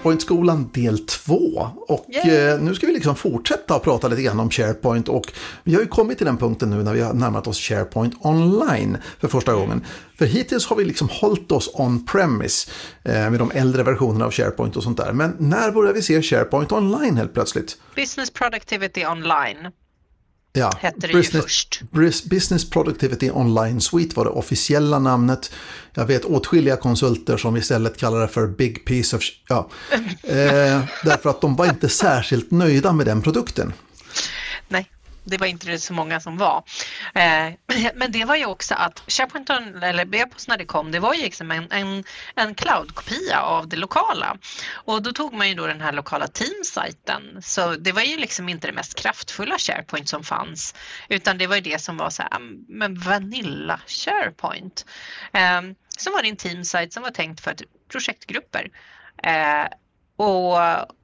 SharePoint-skolan 0.04 0.70
del 0.74 1.06
2. 1.06 1.36
Och 1.88 2.06
yeah. 2.10 2.62
nu 2.62 2.76
ska 2.76 2.88
vi 2.88 2.94
liksom 2.94 3.16
fortsätta 3.16 3.76
att 3.76 3.84
prata 3.84 4.08
lite 4.08 4.22
grann 4.22 4.40
om 4.40 4.50
SharePoint. 4.50 5.10
Och 5.10 5.34
vi 5.64 5.74
har 5.74 5.82
ju 5.82 5.88
kommit 5.88 6.18
till 6.18 6.26
den 6.26 6.38
punkten 6.38 6.70
nu 6.70 6.84
när 6.84 6.94
vi 6.94 7.02
har 7.02 7.14
närmat 7.14 7.48
oss 7.48 7.60
SharePoint 7.60 8.14
online 8.20 8.98
för 9.20 9.28
första 9.28 9.54
gången. 9.54 9.86
För 10.18 10.26
hittills 10.26 10.66
har 10.66 10.76
vi 10.76 10.86
liksom 10.86 11.10
hållit 11.12 11.52
oss 11.52 11.70
on-premise 11.74 12.70
eh, 13.04 13.14
med 13.14 13.40
de 13.40 13.52
äldre 13.52 13.84
versionerna 13.84 14.26
av 14.26 14.32
SharePoint 14.32 14.76
och 14.76 14.84
sånt 14.84 14.98
där. 14.98 15.14
Men 15.14 15.36
när 15.40 15.72
börjar 15.72 15.94
vi 15.94 16.02
se 16.02 16.22
SharePoint 16.22 16.72
online 16.72 17.18
helt 17.18 17.34
plötsligt? 17.34 17.78
Business 17.96 18.30
Productivity 18.30 19.06
Online. 19.06 19.58
Ja, 20.56 20.72
hette 20.80 21.08
det 21.08 21.14
business, 21.14 21.36
ju 21.36 21.42
först. 21.42 21.82
Business 22.30 22.70
Productivity 22.70 23.32
Online 23.32 23.82
Suite 23.82 24.16
var 24.16 24.26
det 24.26 24.32
officiella 24.32 25.00
namnet. 25.00 25.52
Jag 25.94 26.06
vet 26.06 26.26
åtskilliga 26.26 26.76
konsulter 26.76 27.38
som 27.38 27.58
istället 27.58 27.98
kallar 27.98 28.22
det 28.22 28.28
för 28.28 28.48
Big 28.48 28.86
Piece 28.86 29.16
of... 29.16 29.24
Ja, 29.50 29.70
eh, 30.24 30.82
därför 31.04 31.30
att 31.30 31.42
de 31.42 31.56
var 31.56 31.66
inte 31.66 31.90
särskilt 31.90 32.52
nöjda 32.52 32.94
med 32.94 33.06
den 33.06 33.22
produkten. 33.22 33.74
Det 35.24 35.38
var 35.38 35.48
inte 35.48 35.80
så 35.80 35.94
många 35.94 36.20
som 36.20 36.38
var. 36.38 36.64
Eh, 37.16 37.54
men 37.96 38.12
det 38.12 38.26
var 38.26 38.36
ju 38.36 38.46
också 38.46 38.76
att 38.76 39.04
SharePoint 39.08 39.50
eller 39.84 40.06
B-post 40.06 40.48
när 40.48 40.58
det 40.58 40.66
kom, 40.66 40.92
det 40.92 41.00
var 41.00 41.14
ju 41.14 41.22
liksom 41.22 41.52
en, 41.52 41.72
en, 41.72 42.04
en 42.36 42.56
cloud-kopia 42.56 43.42
av 43.42 43.68
det 43.68 43.76
lokala. 43.76 44.38
Och 44.74 45.02
då 45.02 45.12
tog 45.12 45.34
man 45.34 45.50
ju 45.50 45.56
då 45.56 45.68
den 45.68 45.82
här 45.82 45.92
lokala 45.92 46.28
teamsajten. 46.28 47.42
Så 47.42 47.76
det 47.76 47.92
var 47.92 48.02
ju 48.02 48.18
liksom 48.18 48.50
inte 48.50 48.68
det 48.68 48.74
mest 48.74 48.96
kraftfulla 48.96 49.58
SharePoint 49.58 50.10
som 50.10 50.24
fanns, 50.24 50.76
utan 51.10 51.38
det 51.38 51.48
var 51.48 51.56
ju 51.56 51.62
det 51.62 51.82
som 51.82 51.98
var 51.98 52.10
så 52.10 52.22
här, 52.22 52.36
mm, 52.36 52.66
men 52.68 53.00
vanilla 53.00 53.80
SharePoint. 53.88 54.86
Ehm, 55.34 55.76
som 55.98 56.14
var 56.14 56.24
din 56.24 56.36
teamsite 56.36 56.92
som 56.92 57.04
var 57.04 57.12
tänkt 57.12 57.42
för 57.42 57.54
typ 57.54 57.70
projektgrupper. 57.90 58.70
Eh, 59.24 59.68
och 60.16 60.58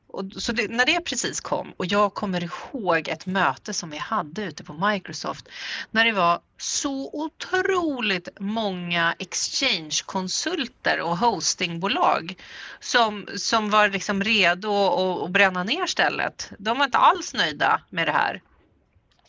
och 0.09 0.25
så 0.37 0.51
det, 0.51 0.67
när 0.67 0.85
det 0.85 1.01
precis 1.01 1.41
kom 1.41 1.73
och 1.77 1.85
jag 1.85 2.13
kommer 2.13 2.43
ihåg 2.43 3.07
ett 3.07 3.25
möte 3.25 3.73
som 3.73 3.89
vi 3.89 3.97
hade 3.97 4.43
ute 4.43 4.63
på 4.63 4.73
Microsoft 4.73 5.47
när 5.91 6.05
det 6.05 6.11
var 6.11 6.39
så 6.57 7.09
otroligt 7.13 8.27
många 8.39 9.15
exchange-konsulter 9.19 11.01
och 11.01 11.17
hostingbolag 11.17 12.35
som, 12.79 13.27
som 13.35 13.69
var 13.69 13.89
liksom 13.89 14.23
redo 14.23 14.71
att, 14.71 15.23
att 15.23 15.31
bränna 15.31 15.63
ner 15.63 15.87
stället. 15.87 16.51
De 16.57 16.77
var 16.77 16.85
inte 16.85 16.97
alls 16.97 17.33
nöjda 17.33 17.81
med 17.89 18.07
det 18.07 18.11
här. 18.11 18.41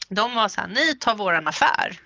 De 0.08 0.34
var 0.34 0.49
så 0.49 0.60
här, 0.60 0.68
ni 0.68 0.94
tar 0.94 1.14
våran 1.14 1.49
affär. 1.49 2.00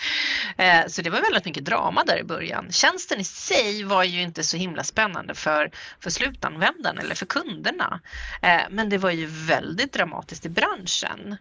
Eh, 0.56 0.86
så 0.88 1.02
det 1.02 1.10
var 1.10 1.20
väldigt 1.20 1.44
mycket 1.44 1.64
drama 1.64 2.04
där 2.04 2.18
i 2.18 2.24
början. 2.24 2.66
Tjänsten 2.70 3.20
i 3.20 3.24
sig 3.24 3.84
var 3.84 4.04
ju 4.04 4.22
inte 4.22 4.44
så 4.44 4.56
himla 4.56 4.84
spännande 4.84 5.34
för, 5.34 5.70
för 6.00 6.10
slutanvändaren 6.10 6.98
eller 6.98 7.14
för 7.14 7.26
kunderna. 7.26 8.00
Eh, 8.42 8.60
men 8.70 8.88
det 8.88 8.98
var 8.98 9.10
ju 9.10 9.26
väldigt 9.26 9.92
dramatiskt 9.92 10.46
i 10.46 10.48
branschen. 10.48 11.36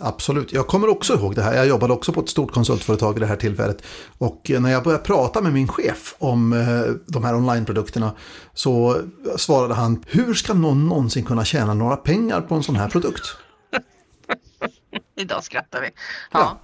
Absolut, 0.00 0.52
jag 0.52 0.66
kommer 0.66 0.88
också 0.88 1.14
ihåg 1.14 1.34
det 1.34 1.42
här. 1.42 1.54
Jag 1.54 1.66
jobbade 1.66 1.92
också 1.92 2.12
på 2.12 2.20
ett 2.20 2.28
stort 2.28 2.52
konsultföretag 2.52 3.16
i 3.16 3.20
det 3.20 3.26
här 3.26 3.36
tillfället. 3.36 3.82
Och 4.18 4.50
när 4.60 4.70
jag 4.70 4.84
började 4.84 5.04
prata 5.04 5.40
med 5.40 5.52
min 5.52 5.68
chef 5.68 6.14
om 6.18 6.52
eh, 6.52 6.94
de 7.06 7.24
här 7.24 7.34
onlineprodukterna 7.34 8.12
så 8.54 9.02
svarade 9.36 9.74
han, 9.74 10.04
hur 10.06 10.34
ska 10.34 10.54
någon 10.54 10.88
någonsin 10.88 11.24
kunna 11.24 11.44
tjäna 11.44 11.74
några 11.74 11.96
pengar 11.96 12.40
på 12.40 12.54
en 12.54 12.62
sån 12.62 12.76
här 12.76 12.88
produkt? 12.88 13.36
Idag 15.16 15.44
skrattar 15.44 15.80
vi. 15.80 15.86
Ja. 15.86 15.92
ja. 16.32 16.60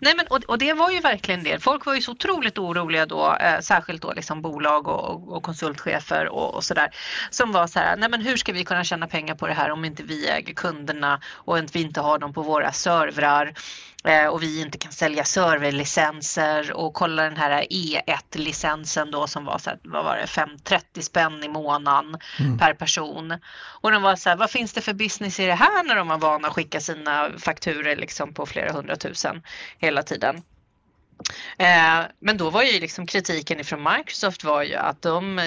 Nej, 0.00 0.14
men, 0.16 0.26
och, 0.26 0.44
och, 0.48 0.58
det 0.58 0.72
var 0.72 0.90
ju 0.90 1.00
verkligen 1.00 1.44
det. 1.44 1.62
Folk 1.62 1.86
var 1.86 1.94
ju 1.94 2.00
så 2.00 2.12
otroligt 2.12 2.58
oroliga 2.58 3.06
då, 3.06 3.36
eh, 3.36 3.60
särskilt 3.60 4.02
då 4.02 4.12
liksom 4.12 4.42
bolag 4.42 4.88
och, 4.88 5.28
och 5.36 5.42
konsultchefer 5.42 6.28
och, 6.28 6.54
och 6.54 6.64
sådär, 6.64 6.90
som 7.30 7.52
var 7.52 7.66
så 7.66 7.78
här, 7.78 7.96
nej 7.96 8.08
men 8.10 8.20
hur 8.20 8.36
ska 8.36 8.52
vi 8.52 8.64
kunna 8.64 8.84
tjäna 8.84 9.06
pengar 9.06 9.34
på 9.34 9.46
det 9.46 9.54
här 9.54 9.70
om 9.70 9.84
inte 9.84 10.02
vi 10.02 10.28
äger 10.28 10.54
kunderna 10.54 11.20
och 11.26 11.58
inte 11.58 11.78
vi 11.78 11.84
inte 11.84 12.00
har 12.00 12.18
dem 12.18 12.32
på 12.32 12.42
våra 12.42 12.72
servrar 12.72 13.52
Eh, 13.52 13.87
och 14.30 14.42
vi 14.42 14.60
inte 14.60 14.78
kan 14.78 14.92
sälja 14.92 15.24
serverlicenser 15.24 16.72
och 16.72 16.94
kolla 16.94 17.22
den 17.22 17.36
här 17.36 17.66
E1-licensen 17.70 19.10
då 19.10 19.26
som 19.26 19.44
var 19.44 19.58
så 19.58 19.70
här, 19.70 19.78
vad 19.82 20.04
var 20.04 20.16
det, 20.16 20.26
530 20.26 21.02
spänn 21.02 21.44
i 21.44 21.48
månaden 21.48 22.18
mm. 22.38 22.58
per 22.58 22.74
person. 22.74 23.38
Och 23.80 23.92
de 23.92 24.02
var 24.02 24.16
så 24.16 24.28
här, 24.28 24.36
vad 24.36 24.50
finns 24.50 24.72
det 24.72 24.80
för 24.80 24.92
business 24.92 25.40
i 25.40 25.46
det 25.46 25.54
här 25.54 25.84
när 25.84 25.96
de 25.96 26.08
var 26.08 26.18
vana 26.18 26.48
att 26.48 26.54
skicka 26.54 26.80
sina 26.80 27.30
fakturer 27.38 27.96
liksom 27.96 28.34
på 28.34 28.46
flera 28.46 28.72
hundratusen 28.72 29.42
hela 29.78 30.02
tiden. 30.02 30.42
Eh, 31.58 32.00
men 32.18 32.36
då 32.36 32.50
var 32.50 32.62
ju 32.62 32.80
liksom 32.80 33.06
kritiken 33.06 33.60
ifrån 33.60 33.88
Microsoft 33.96 34.44
var 34.44 34.62
ju 34.62 34.74
att 34.74 35.02
de 35.02 35.40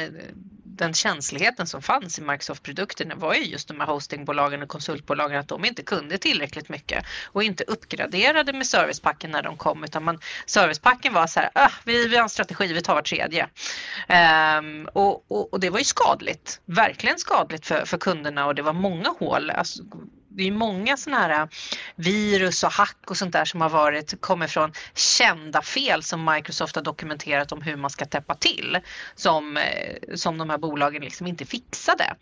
den 0.75 0.94
känsligheten 0.94 1.68
som 1.68 1.82
fanns 1.82 2.20
i 2.20 2.22
Microsoft-produkterna 2.22 3.16
var 3.16 3.34
ju 3.34 3.44
just 3.44 3.68
de 3.68 3.80
här 3.80 3.88
hostingbolagen 3.88 4.63
och 4.63 4.70
konsultbolagen 4.70 5.40
att 5.40 5.48
de 5.48 5.66
inte 5.66 5.84
kunde 5.84 6.18
tillräckligt 6.18 6.70
mycket 6.70 7.06
och 7.25 7.44
inte 7.44 7.63
uppgraderade 7.63 8.54
med 8.54 8.68
servicepacken 8.68 9.32
när 9.32 9.44
de 9.44 9.58
kom 9.58 9.84
utan 9.84 10.04
man, 10.04 10.20
servicepacken 10.46 11.13
var 11.13 11.28
så 11.28 11.40
här, 11.40 11.50
ah, 11.56 11.72
vi, 11.86 12.08
vi 12.08 12.16
har 12.16 12.24
en 12.24 12.30
strategi, 12.30 12.74
vi 12.74 12.82
tar 12.82 13.01
var 13.01 13.01
tredje. 13.01 13.50
Um, 14.60 14.86
och, 14.94 15.32
och, 15.32 15.54
och, 15.54 15.60
det 15.60 15.70
var 15.70 15.80
ju 15.80 15.86
skadligt, 15.86 16.62
verkligen 16.66 17.18
skadligt 17.18 17.66
för, 17.66 17.86
för 17.86 17.98
kunderna 17.98 18.46
och 18.46 18.56
det 18.56 18.62
var 18.62 18.74
många 18.74 19.10
hål. 19.20 19.50
Alltså, 19.50 19.84
det 20.36 20.48
är 20.48 20.52
många 20.52 20.98
sådana 20.98 21.22
här 21.22 21.42
äh, 21.42 21.48
virus 21.96 22.64
och 22.64 22.72
hack 22.72 22.98
och 23.08 23.18
sånt 23.18 23.34
där 23.34 23.46
som 23.46 23.62
har 23.62 23.70
varit, 23.70 24.22
kommer 24.22 24.48
från 24.48 24.72
kända 24.96 25.62
fel 25.62 26.04
som 26.04 26.26
Microsoft 26.26 26.76
har 26.76 26.84
dokumenterat 26.84 27.52
om 27.52 27.62
hur 27.62 27.76
man 27.76 27.90
ska 27.90 28.06
täppa 28.06 28.36
till 28.36 28.78
som, 29.16 29.58
äh, 29.58 30.16
som 30.16 30.38
de 30.38 30.50
här 30.50 30.58
bolagen 30.58 31.02
liksom 31.02 31.28
inte 31.28 31.46
fixade. 31.46 32.16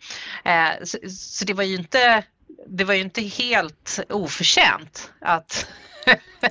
Äh, 0.44 0.84
så, 0.84 0.98
så 1.10 1.44
det 1.44 1.54
var 1.54 1.64
ju 1.64 1.74
inte, 1.74 2.24
det 2.68 2.84
var 2.84 2.94
ju 2.94 3.00
inte 3.00 3.22
helt 3.22 4.00
oförtjänt 4.08 5.10
att 5.20 5.66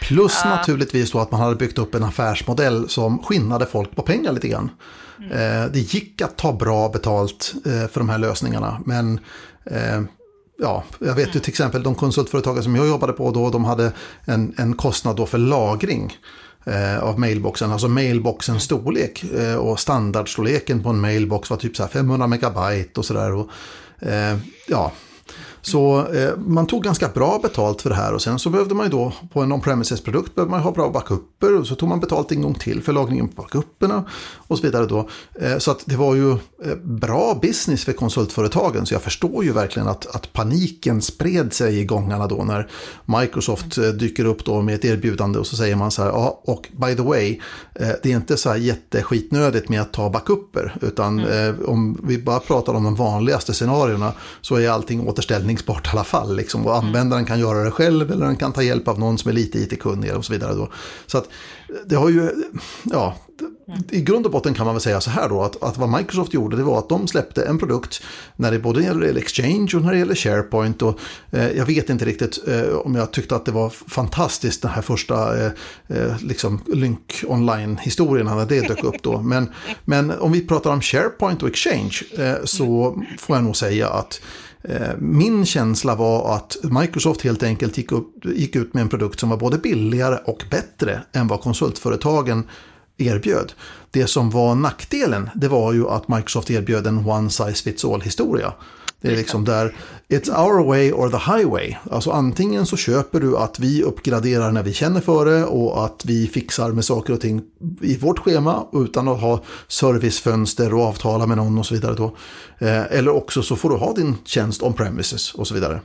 Plus 0.00 0.40
ja. 0.44 0.50
naturligtvis 0.50 1.12
då 1.12 1.18
att 1.18 1.30
man 1.30 1.40
hade 1.40 1.56
byggt 1.56 1.78
upp 1.78 1.94
en 1.94 2.04
affärsmodell 2.04 2.88
som 2.88 3.22
skinnade 3.22 3.66
folk 3.66 3.96
på 3.96 4.02
pengar 4.02 4.32
lite 4.32 4.48
grann. 4.48 4.70
Mm. 5.18 5.72
Det 5.72 5.78
gick 5.78 6.22
att 6.22 6.36
ta 6.36 6.52
bra 6.52 6.88
betalt 6.88 7.54
för 7.64 8.00
de 8.00 8.08
här 8.08 8.18
lösningarna 8.18 8.80
men 8.84 9.20
ja, 10.58 10.84
jag 10.98 11.14
vet 11.14 11.36
ju 11.36 11.40
till 11.40 11.50
exempel 11.50 11.82
de 11.82 11.94
konsultföretag 11.94 12.64
som 12.64 12.76
jag 12.76 12.88
jobbade 12.88 13.12
på 13.12 13.30
då, 13.30 13.50
de 13.50 13.64
hade 13.64 13.92
en, 14.24 14.54
en 14.56 14.74
kostnad 14.74 15.16
då 15.16 15.26
för 15.26 15.38
lagring 15.38 16.16
eh, 16.64 16.98
av 16.98 17.20
mailboxen, 17.20 17.72
alltså 17.72 17.88
mailboxens 17.88 18.62
storlek 18.62 19.24
eh, 19.24 19.56
och 19.56 19.80
standardstorleken 19.80 20.82
på 20.82 20.88
en 20.88 21.00
mailbox 21.00 21.50
var 21.50 21.56
typ 21.56 21.76
så 21.76 21.86
500 21.86 22.26
megabyte 22.26 23.00
och 23.00 23.06
sådär. 23.06 23.44
Eh, 24.00 24.38
ja, 24.66 24.92
så 25.70 26.06
eh, 26.06 26.36
man 26.36 26.66
tog 26.66 26.82
ganska 26.82 27.08
bra 27.08 27.38
betalt 27.42 27.82
för 27.82 27.90
det 27.90 27.96
här 27.96 28.14
och 28.14 28.22
sen 28.22 28.38
så 28.38 28.50
behövde 28.50 28.74
man 28.74 28.86
ju 28.86 28.90
då 28.90 29.12
på 29.32 29.40
en 29.40 29.52
on-premises-produkt 29.52 30.34
behövde 30.34 30.50
man 30.50 30.60
ha 30.60 30.72
bra 30.72 30.90
backuper 30.90 31.56
och 31.56 31.66
så 31.66 31.74
tog 31.74 31.88
man 31.88 32.00
betalt 32.00 32.32
en 32.32 32.42
gång 32.42 32.54
till 32.54 32.82
för 32.82 32.92
lagringen 32.92 33.28
på 33.28 33.42
backuperna 33.42 34.04
och 34.36 34.58
så 34.58 34.62
vidare 34.62 34.86
då. 34.86 35.08
Eh, 35.40 35.58
så 35.58 35.70
att 35.70 35.82
det 35.84 35.96
var 35.96 36.14
ju 36.14 36.30
eh, 36.32 36.76
bra 36.82 37.38
business 37.42 37.84
för 37.84 37.92
konsultföretagen 37.92 38.86
så 38.86 38.94
jag 38.94 39.02
förstår 39.02 39.44
ju 39.44 39.52
verkligen 39.52 39.88
att, 39.88 40.06
att 40.06 40.32
paniken 40.32 41.02
spred 41.02 41.52
sig 41.52 41.78
i 41.78 41.84
gångarna 41.84 42.26
då 42.26 42.44
när 42.44 42.68
Microsoft 43.04 43.78
eh, 43.78 43.84
dyker 43.84 44.24
upp 44.24 44.44
då 44.44 44.62
med 44.62 44.74
ett 44.74 44.84
erbjudande 44.84 45.38
och 45.38 45.46
så 45.46 45.56
säger 45.56 45.76
man 45.76 45.90
så 45.90 46.02
här, 46.02 46.08
ja 46.08 46.40
och 46.44 46.68
by 46.72 46.94
the 46.94 47.02
way, 47.02 47.40
eh, 47.74 47.88
det 48.02 48.12
är 48.12 48.16
inte 48.16 48.36
så 48.36 48.48
här 48.48 48.56
jätteskitnödigt 48.56 49.68
med 49.68 49.80
att 49.80 49.92
ta 49.92 50.10
backuper 50.10 50.76
utan 50.80 51.18
mm. 51.18 51.28
Eh, 51.28 51.68
om 51.68 52.00
vi 52.02 52.18
bara 52.18 52.40
pratar 52.40 52.74
om 52.74 52.84
de 52.84 52.94
vanligaste 52.94 53.54
scenarierna 53.54 54.12
så 54.40 54.56
är 54.56 54.70
allting 54.70 55.08
återställning 55.08 55.57
användningsbart 55.58 55.86
i 55.86 55.90
alla 55.90 56.04
fall. 56.04 56.36
Liksom. 56.36 56.66
Och 56.66 56.76
användaren 56.76 57.24
kan 57.24 57.40
göra 57.40 57.64
det 57.64 57.70
själv 57.70 58.12
eller 58.12 58.26
den 58.26 58.36
kan 58.36 58.52
ta 58.52 58.62
hjälp 58.62 58.88
av 58.88 58.98
någon 58.98 59.18
som 59.18 59.30
är 59.30 59.34
lite 59.34 59.58
IT-kunnig 59.58 60.16
och 60.16 60.24
så 60.24 60.32
vidare. 60.32 60.54
Då. 60.54 60.68
Så 61.06 61.18
att 61.18 61.28
det 61.86 61.96
har 61.96 62.10
ju, 62.10 62.30
ja, 62.84 63.14
i 63.90 64.00
grund 64.00 64.26
och 64.26 64.32
botten 64.32 64.54
kan 64.54 64.66
man 64.66 64.74
väl 64.74 64.82
säga 64.82 65.00
så 65.00 65.10
här 65.10 65.28
då 65.28 65.42
att, 65.42 65.62
att 65.62 65.78
vad 65.78 65.88
Microsoft 65.88 66.34
gjorde 66.34 66.56
det 66.56 66.62
var 66.62 66.78
att 66.78 66.88
de 66.88 67.06
släppte 67.06 67.42
en 67.42 67.58
produkt 67.58 68.02
när 68.36 68.50
det 68.50 68.58
både 68.58 68.82
gäller 68.82 69.16
Exchange 69.16 69.72
och 69.74 69.82
när 69.82 69.92
det 69.92 69.98
gäller 69.98 70.14
SharePoint. 70.14 70.82
Och, 70.82 70.98
eh, 71.30 71.50
jag 71.56 71.66
vet 71.66 71.90
inte 71.90 72.04
riktigt 72.04 72.48
eh, 72.48 72.74
om 72.74 72.94
jag 72.94 73.10
tyckte 73.10 73.36
att 73.36 73.44
det 73.44 73.52
var 73.52 73.70
fantastiskt 73.70 74.62
den 74.62 74.70
här 74.70 74.82
första 74.82 75.36
eh, 75.36 75.52
eh 75.88 76.16
liksom 76.20 76.60
Lync 76.66 77.24
Online-historien 77.26 78.26
när 78.26 78.46
det 78.46 78.68
dök 78.68 78.84
upp 78.84 79.02
då. 79.02 79.20
Men, 79.28 79.52
men 79.84 80.10
om 80.10 80.32
vi 80.32 80.46
pratar 80.46 80.70
om 80.70 80.80
SharePoint 80.80 81.42
och 81.42 81.48
Exchange 81.48 82.02
eh, 82.18 82.44
så 82.44 82.96
får 83.18 83.36
jag 83.36 83.44
nog 83.44 83.56
säga 83.56 83.88
att 83.88 84.20
Eh, 84.62 84.96
min 84.98 85.46
känsla 85.46 85.94
var 85.94 86.36
att 86.36 86.56
Microsoft 86.62 87.22
helt 87.22 87.42
enkelt 87.42 87.78
gick, 87.78 87.92
upp, 87.92 88.24
gick 88.24 88.56
ut 88.56 88.74
med 88.74 88.80
en 88.80 88.88
produkt 88.88 89.20
som 89.20 89.28
var 89.28 89.36
både 89.36 89.58
billigare 89.58 90.18
och 90.24 90.44
bättre 90.50 91.02
än 91.12 91.26
vad 91.26 91.40
konsultföretagen 91.40 92.44
erbjöd. 92.96 93.52
Det 93.90 94.06
som 94.06 94.30
var 94.30 94.54
nackdelen, 94.54 95.30
det 95.34 95.48
var 95.48 95.72
ju 95.72 95.88
att 95.88 96.08
Microsoft 96.08 96.50
erbjöd 96.50 96.86
en 96.86 97.06
one 97.06 97.30
size 97.30 97.64
fits 97.64 97.84
all 97.84 98.00
historia. 98.00 98.52
Det 99.00 99.08
är 99.08 99.16
liksom 99.16 99.44
där, 99.44 99.76
it's 100.08 100.44
our 100.44 100.66
way 100.66 100.92
or 100.92 101.08
the 101.08 101.32
highway. 101.32 101.76
Alltså 101.90 102.10
antingen 102.10 102.66
så 102.66 102.76
köper 102.76 103.20
du 103.20 103.36
att 103.36 103.58
vi 103.58 103.82
uppgraderar 103.82 104.52
när 104.52 104.62
vi 104.62 104.72
känner 104.72 105.00
för 105.00 105.24
det 105.26 105.44
och 105.44 105.84
att 105.84 106.04
vi 106.04 106.26
fixar 106.26 106.72
med 106.72 106.84
saker 106.84 107.12
och 107.12 107.20
ting 107.20 107.42
i 107.80 107.96
vårt 107.96 108.18
schema 108.18 108.66
utan 108.72 109.08
att 109.08 109.20
ha 109.20 109.42
servicefönster 109.68 110.74
och 110.74 110.82
avtala 110.82 111.26
med 111.26 111.36
någon 111.36 111.58
och 111.58 111.66
så 111.66 111.74
vidare. 111.74 111.94
Då. 111.94 112.16
Eh, 112.58 112.92
eller 112.98 113.14
också 113.14 113.42
så 113.42 113.56
får 113.56 113.70
du 113.70 113.76
ha 113.76 113.92
din 113.92 114.16
tjänst 114.24 114.62
on 114.62 114.72
premises 114.72 115.34
och 115.34 115.46
så 115.46 115.54
vidare. 115.54 115.80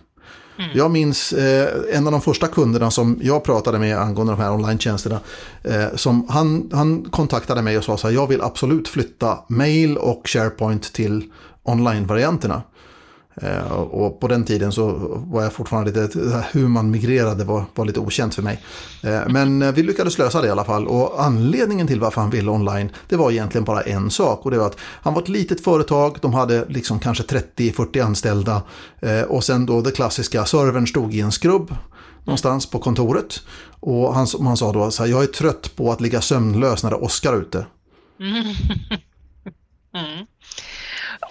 Mm. 0.57 0.69
Jag 0.73 0.91
minns 0.91 1.33
eh, 1.33 1.69
en 1.91 2.05
av 2.05 2.11
de 2.11 2.21
första 2.21 2.47
kunderna 2.47 2.91
som 2.91 3.19
jag 3.21 3.43
pratade 3.43 3.79
med 3.79 3.97
angående 3.97 4.33
de 4.33 4.41
här 4.41 4.51
online-tjänsterna. 4.51 5.19
Eh, 5.63 5.95
som 5.95 6.27
han, 6.29 6.69
han 6.73 7.03
kontaktade 7.03 7.61
mig 7.61 7.77
och 7.77 7.83
sa 7.83 7.97
så 7.97 8.07
här, 8.07 8.15
jag 8.15 8.27
vill 8.27 8.41
absolut 8.41 8.87
flytta 8.87 9.39
mail 9.47 9.97
och 9.97 10.27
SharePoint 10.27 10.93
till 10.93 11.23
online-varianterna. 11.63 12.61
Eh, 13.35 13.71
och 13.71 14.19
på 14.19 14.27
den 14.27 14.43
tiden 14.43 14.71
så 14.71 14.91
var 15.27 15.43
jag 15.43 15.53
fortfarande 15.53 16.01
lite, 16.01 16.45
hur 16.51 16.67
man 16.67 16.91
migrerade 16.91 17.43
var, 17.43 17.65
var 17.75 17.85
lite 17.85 17.99
okänt 17.99 18.35
för 18.35 18.41
mig. 18.41 18.61
Eh, 19.03 19.21
men 19.27 19.61
eh, 19.61 19.71
vi 19.71 19.83
lyckades 19.83 20.17
lösa 20.17 20.41
det 20.41 20.47
i 20.47 20.51
alla 20.51 20.63
fall 20.63 20.87
och 20.87 21.23
anledningen 21.23 21.87
till 21.87 21.99
varför 21.99 22.21
han 22.21 22.29
ville 22.29 22.51
online 22.51 22.89
det 23.09 23.15
var 23.15 23.31
egentligen 23.31 23.65
bara 23.65 23.81
en 23.81 24.11
sak 24.11 24.45
och 24.45 24.51
det 24.51 24.57
var 24.57 24.65
att 24.65 24.77
han 24.79 25.13
var 25.13 25.21
ett 25.21 25.29
litet 25.29 25.63
företag, 25.63 26.17
de 26.21 26.33
hade 26.33 26.65
liksom 26.69 26.99
kanske 26.99 27.23
30-40 27.23 28.05
anställda 28.05 28.61
och 29.27 29.43
sen 29.43 29.65
då 29.65 29.81
det 29.81 29.91
klassiska, 29.91 30.45
servern 30.45 30.87
stod 30.87 31.13
i 31.13 31.21
en 31.21 31.31
skrubb 31.31 31.75
någonstans 32.23 32.65
på 32.65 32.79
kontoret. 32.79 33.41
Och 33.79 34.15
han, 34.15 34.27
han 34.41 34.57
sa 34.57 34.71
då 34.71 34.91
så 34.91 35.03
här, 35.03 35.09
jag 35.09 35.23
är 35.23 35.27
trött 35.27 35.75
på 35.75 35.91
att 35.91 36.01
ligga 36.01 36.21
sömnlös 36.21 36.83
när 36.83 36.89
det 36.89 36.95
åskar 36.95 37.35
ute. 37.35 37.65
Mm. 38.19 38.43
Mm. 39.95 40.25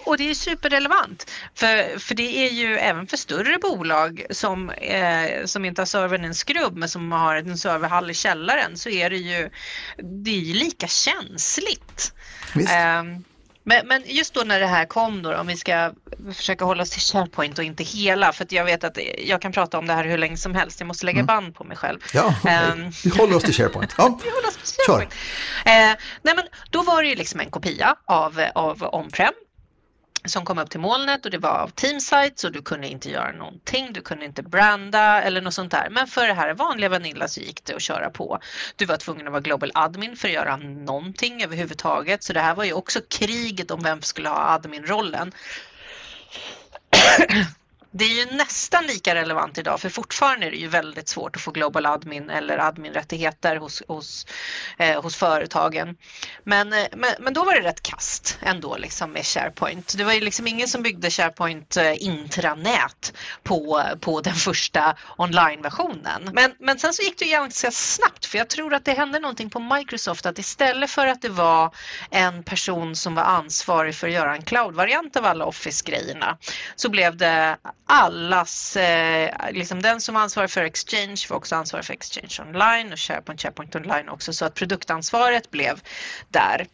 Och 0.05 0.17
det 0.17 0.29
är 0.29 0.33
superrelevant, 0.33 1.31
för, 1.55 1.99
för 1.99 2.15
det 2.15 2.47
är 2.47 2.51
ju 2.51 2.77
även 2.77 3.07
för 3.07 3.17
större 3.17 3.57
bolag 3.57 4.25
som, 4.29 4.69
eh, 4.69 5.45
som 5.45 5.65
inte 5.65 5.81
har 5.81 5.85
servern 5.85 6.23
i 6.23 6.27
en 6.27 6.35
skrubb 6.35 6.77
men 6.77 6.89
som 6.89 7.11
har 7.11 7.35
en 7.35 7.57
serverhall 7.57 8.11
i 8.11 8.13
källaren 8.13 8.77
så 8.77 8.89
är 8.89 9.09
det 9.09 9.17
ju, 9.17 9.49
det 10.23 10.31
är 10.31 10.39
ju 10.39 10.53
lika 10.53 10.87
känsligt. 10.87 12.13
Eh, 12.55 13.03
men, 13.65 13.87
men, 13.87 14.03
just 14.05 14.33
då 14.33 14.41
när 14.41 14.59
det 14.59 14.67
här 14.67 14.85
kom 14.85 15.21
då, 15.21 15.35
om 15.35 15.47
vi 15.47 15.57
ska 15.57 15.91
försöka 16.33 16.65
hålla 16.65 16.83
oss 16.83 16.89
till 16.89 17.01
SharePoint 17.01 17.57
och 17.57 17.63
inte 17.63 17.83
hela, 17.83 18.33
för 18.33 18.47
jag 18.49 18.65
vet 18.65 18.83
att 18.83 18.97
jag 19.17 19.41
kan 19.41 19.51
prata 19.51 19.77
om 19.77 19.87
det 19.87 19.93
här 19.93 20.03
hur 20.03 20.17
länge 20.17 20.37
som 20.37 20.55
helst. 20.55 20.79
Jag 20.79 20.87
måste 20.87 21.05
lägga 21.05 21.19
mm. 21.19 21.25
band 21.25 21.55
på 21.55 21.63
mig 21.63 21.77
själv. 21.77 21.99
Ja, 22.13 22.35
um, 22.73 22.91
vi 23.03 23.09
håller 23.09 23.35
oss 23.35 23.43
till 23.43 23.53
SharePoint. 23.53 23.93
Ja. 23.97 24.19
vi 24.23 24.29
håller 24.29 24.47
oss 24.47 24.73
till 24.73 24.85
SharePoint. 24.87 25.13
Uh, 25.13 26.03
nej, 26.21 26.35
men 26.35 26.43
då 26.69 26.83
var 26.83 27.03
det 27.03 27.09
ju 27.09 27.15
liksom 27.15 27.39
en 27.39 27.49
kopia 27.49 27.95
av, 28.05 28.45
av 28.55 28.83
on-prem 28.83 29.33
som 30.25 30.45
kom 30.45 30.57
upp 30.59 30.69
till 30.69 30.79
molnet 30.79 31.25
och 31.25 31.31
det 31.31 31.37
var 31.37 31.49
av 31.49 31.67
Teamsites 31.67 32.43
och 32.43 32.51
du 32.51 32.61
kunde 32.61 32.87
inte 32.87 33.09
göra 33.09 33.31
någonting. 33.31 33.93
Du 33.93 34.01
kunde 34.01 34.25
inte 34.25 34.43
branda 34.43 35.21
eller 35.21 35.41
något 35.41 35.53
sånt 35.53 35.71
där. 35.71 35.87
Men 35.91 36.07
för 36.07 36.27
det 36.27 36.33
här 36.33 36.53
vanliga 36.53 36.89
Vanilla 36.89 37.27
så 37.27 37.39
gick 37.39 37.65
det 37.65 37.73
att 37.73 37.81
köra 37.81 38.09
på. 38.09 38.39
Du 38.75 38.85
var 38.85 38.97
tvungen 38.97 39.27
att 39.27 39.31
vara 39.31 39.41
Global 39.41 39.71
Admin 39.73 40.15
för 40.15 40.27
att 40.27 40.33
göra 40.33 40.57
någonting 40.57 41.43
överhuvudtaget. 41.43 42.23
Så 42.23 42.33
det 42.33 42.39
här 42.39 42.55
var 42.55 42.63
ju 42.63 42.73
också 42.73 42.99
kriget 43.09 43.71
om 43.71 43.83
vem 43.83 44.01
skulle 44.01 44.29
ha 44.29 44.53
Adminrollen. 44.53 45.31
Det 47.95 48.05
är 48.05 48.25
ju 48.25 48.37
nästan 48.37 48.85
lika 48.85 49.15
relevant 49.15 49.57
idag 49.57 49.79
för 49.79 49.89
fortfarande 49.89 50.45
är 50.45 50.51
det 50.51 50.57
ju 50.57 50.67
väldigt 50.67 51.07
svårt 51.07 51.35
att 51.35 51.41
få 51.41 51.51
Global 51.51 51.85
Admin 51.85 52.29
eller 52.29 52.57
adminrättigheter 52.57 53.55
hos, 53.55 53.83
hos, 53.87 54.25
eh, 54.77 55.01
hos 55.01 55.15
företagen. 55.15 55.97
Men, 56.43 56.73
eh, 56.73 56.85
men, 56.95 57.09
men 57.19 57.33
då 57.33 57.43
var 57.43 57.53
det 57.53 57.61
rätt 57.61 57.81
kast 57.81 58.37
ändå 58.41 58.77
liksom 58.77 59.11
med 59.11 59.25
SharePoint. 59.25 59.97
Det 59.97 60.03
var 60.03 60.13
ju 60.13 60.19
liksom 60.19 60.47
ingen 60.47 60.67
som 60.67 60.83
byggde 60.83 61.09
SharePoint 61.09 61.77
eh, 61.77 62.03
intranät 62.03 63.13
på, 63.43 63.83
på 64.01 64.21
den 64.21 64.35
första 64.35 64.95
online-versionen. 65.17 66.29
Men, 66.33 66.55
men 66.59 66.79
sen 66.79 66.93
så 66.93 67.03
gick 67.03 67.19
det 67.19 67.25
ganska 67.25 67.71
snabbt 67.71 68.25
för 68.25 68.37
jag 68.37 68.49
tror 68.49 68.73
att 68.73 68.85
det 68.85 68.93
hände 68.93 69.19
någonting 69.19 69.49
på 69.49 69.59
Microsoft 69.59 70.25
att 70.25 70.39
istället 70.39 70.89
för 70.89 71.07
att 71.07 71.21
det 71.21 71.29
var 71.29 71.75
en 72.11 72.43
person 72.43 72.95
som 72.95 73.15
var 73.15 73.23
ansvarig 73.23 73.95
för 73.95 74.07
att 74.07 74.13
göra 74.13 74.35
en 74.35 74.43
cloud-variant 74.43 75.15
av 75.15 75.25
alla 75.25 75.45
Office-grejerna 75.45 76.37
så 76.75 76.89
blev 76.89 77.17
det 77.17 77.57
allas, 77.85 78.75
eh, 78.75 79.51
liksom 79.51 79.81
den 79.81 80.01
som 80.01 80.15
ansvarar 80.15 80.47
för 80.47 80.63
Exchange 80.63 81.25
var 81.29 81.37
också 81.37 81.55
ansvarig 81.55 81.85
för 81.85 81.93
Exchange 81.93 82.49
online 82.49 82.93
och 82.93 82.99
SharePoint, 82.99 83.41
SharePoint 83.41 83.75
online 83.75 84.09
också 84.09 84.33
så 84.33 84.45
att 84.45 84.53
produktansvaret 84.53 85.51
blev 85.51 85.81
där. 86.29 86.67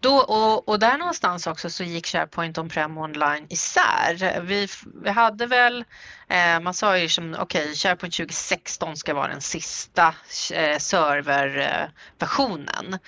Då, 0.00 0.16
och, 0.16 0.68
och, 0.68 0.78
där 0.78 0.98
någonstans 0.98 1.46
också 1.46 1.70
så 1.70 1.84
gick 1.84 2.06
SharePoint 2.06 2.58
on-prem 2.58 2.98
online 2.98 3.46
isär. 3.48 4.40
Vi, 4.40 4.68
vi 5.02 5.10
hade 5.10 5.46
väl, 5.46 5.84
eh, 6.28 6.60
man 6.60 6.74
sa 6.74 6.98
ju 6.98 7.08
som 7.08 7.36
okej, 7.38 7.62
okay, 7.62 7.74
SharePoint 7.74 8.14
2016 8.14 8.96
ska 8.96 9.14
vara 9.14 9.28
den 9.28 9.40
sista 9.40 10.14
eh, 10.52 10.78
serverversionen. 10.78 12.98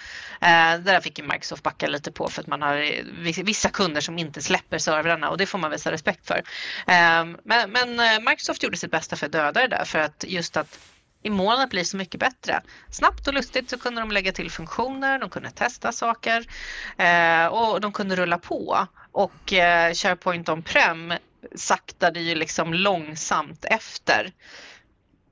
Eh, 0.40 0.72
eh 0.72 0.80
där 0.80 1.00
fick 1.00 1.18
ju 1.18 1.24
Microsoft 1.24 1.62
backa 1.62 1.86
lite 1.86 2.12
på 2.12 2.28
för 2.28 2.40
att 2.40 2.46
man 2.46 2.62
har 2.62 3.42
vissa 3.42 3.68
kunder 3.68 4.00
som 4.00 4.18
inte 4.18 4.42
släpper 4.42 4.78
servrarna 4.78 5.30
och 5.30 5.38
det 5.38 5.46
får 5.46 5.58
man 5.58 5.70
visa 5.70 5.92
respekt 5.92 6.26
för. 6.26 6.42
Eh, 6.86 7.24
men, 7.44 7.70
men 7.70 8.00
eh, 8.00 8.20
Microsoft 8.30 8.62
gjorde 8.62 8.76
sitt 8.76 8.90
bästa 8.90 9.16
för 9.16 9.26
att 9.26 9.32
döda 9.32 9.60
det 9.60 9.68
där 9.68 9.84
för 9.84 9.98
att 9.98 10.24
just 10.28 10.56
att 10.56 10.78
i 11.22 11.30
mål 11.30 11.60
att 11.60 11.70
bli 11.70 11.84
så 11.84 11.96
mycket 11.96 12.20
bättre. 12.20 12.62
Snabbt 12.90 13.28
och 13.28 13.34
lustigt 13.34 13.70
så 13.70 13.78
kunde 13.78 14.00
de 14.00 14.10
lägga 14.10 14.32
till 14.32 14.50
funktioner, 14.50 15.18
de 15.18 15.30
kunde 15.30 15.50
testa 15.50 15.92
saker 15.92 16.46
eh, 16.98 17.46
och 17.46 17.80
de 17.80 17.92
kunde 17.92 18.16
rulla 18.16 18.38
på. 18.38 18.86
Och 19.12 19.52
eh, 19.52 19.94
SharePoint 19.94 20.48
on-prem 20.48 21.12
saktade 21.54 22.20
ju 22.20 22.34
liksom 22.34 22.74
långsamt 22.74 23.64
efter. 23.64 24.32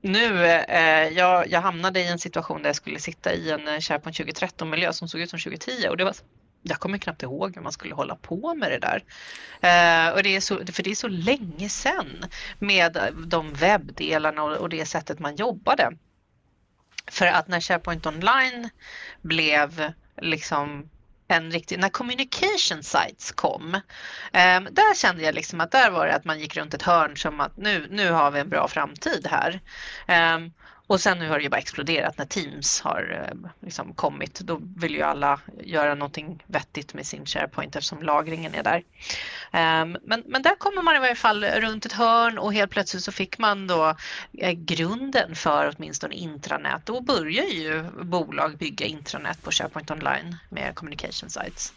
Nu, 0.01 0.45
eh, 0.45 1.07
jag, 1.07 1.47
jag 1.47 1.61
hamnade 1.61 1.99
i 1.99 2.07
en 2.07 2.19
situation 2.19 2.61
där 2.61 2.69
jag 2.69 2.75
skulle 2.75 2.99
sitta 2.99 3.33
i 3.33 3.51
en 3.51 3.67
eh, 3.67 3.79
SharePoint 3.79 4.19
2013-miljö 4.19 4.93
som 4.93 5.07
såg 5.07 5.21
ut 5.21 5.29
som 5.29 5.39
2010 5.39 5.87
och 5.89 5.97
det 5.97 6.03
var 6.03 6.15
jag 6.61 6.79
kommer 6.79 6.97
knappt 6.97 7.23
ihåg 7.23 7.55
hur 7.55 7.61
man 7.61 7.71
skulle 7.71 7.95
hålla 7.95 8.15
på 8.15 8.53
med 8.53 8.71
det 8.71 8.79
där. 8.79 9.03
Eh, 9.61 10.13
och 10.13 10.23
det 10.23 10.35
är 10.35 10.39
så, 10.39 10.65
för 10.65 10.83
det 10.83 10.91
är 10.91 10.95
så 10.95 11.07
länge 11.07 11.69
sedan 11.69 12.25
med 12.59 13.13
de 13.27 13.53
webbdelarna 13.53 14.43
och, 14.43 14.57
och 14.57 14.69
det 14.69 14.85
sättet 14.85 15.19
man 15.19 15.35
jobbade. 15.35 15.91
För 17.07 17.25
att 17.25 17.47
när 17.47 17.59
SharePoint 17.59 18.05
Online 18.05 18.69
blev 19.21 19.93
liksom 20.21 20.89
en 21.27 21.51
riktig, 21.51 21.79
när 21.79 21.89
communication 21.89 22.83
sites 22.83 23.31
kom, 23.31 23.75
eh, 24.33 24.61
där 24.61 24.95
kände 24.95 25.23
jag 25.23 25.35
liksom 25.35 25.61
att 25.61 25.71
där 25.71 25.91
var 25.91 26.07
det 26.07 26.15
att 26.15 26.25
man 26.25 26.39
gick 26.39 26.57
runt 26.57 26.73
ett 26.73 26.81
hörn 26.81 27.17
som 27.17 27.39
att 27.39 27.57
nu, 27.57 27.87
nu 27.89 28.11
har 28.11 28.31
vi 28.31 28.39
en 28.39 28.49
bra 28.49 28.67
framtid 28.67 29.27
här. 29.31 29.61
Eh, 30.07 30.39
och 30.89 31.01
sen 31.01 31.19
nu 31.19 31.29
har 31.29 31.37
det 31.37 31.43
ju 31.43 31.49
bara 31.49 31.57
exploderat 31.57 32.17
när 32.17 32.25
Teams 32.25 32.81
har 32.81 33.29
eh, 33.31 33.49
liksom 33.59 33.93
kommit. 33.93 34.39
Då 34.39 34.61
vill 34.77 34.95
ju 34.95 35.01
alla 35.01 35.39
göra 35.63 35.95
någonting 35.95 36.43
vettigt 36.47 36.93
med 36.93 37.05
sin 37.05 37.25
SharePoint 37.25 37.75
eftersom 37.75 38.03
lagringen 38.03 38.55
är 38.55 38.63
där. 38.63 38.83
Ehm, 39.51 39.97
men, 40.03 40.23
men 40.25 40.41
där 40.41 40.55
kommer 40.55 40.81
man 40.81 40.95
i 40.95 40.99
varje 40.99 41.15
fall 41.15 41.43
runt 41.43 41.85
ett 41.85 41.91
hörn 41.91 42.37
och 42.37 42.53
helt 42.53 42.71
plötsligt 42.71 43.03
så 43.03 43.11
fick 43.11 43.37
man 43.37 43.67
då 43.67 43.95
eh, 44.37 44.51
grunden 44.51 45.35
för 45.35 45.75
åtminstone 45.75 46.15
intranät. 46.15 46.85
Då 46.85 47.01
börjar 47.01 47.45
ju 47.45 47.83
bolag 48.03 48.57
bygga 48.57 48.85
intranät 48.85 49.43
på 49.43 49.51
SharePoint 49.51 49.91
online 49.91 50.35
med 50.49 50.75
communication 50.75 51.29
sites. 51.29 51.73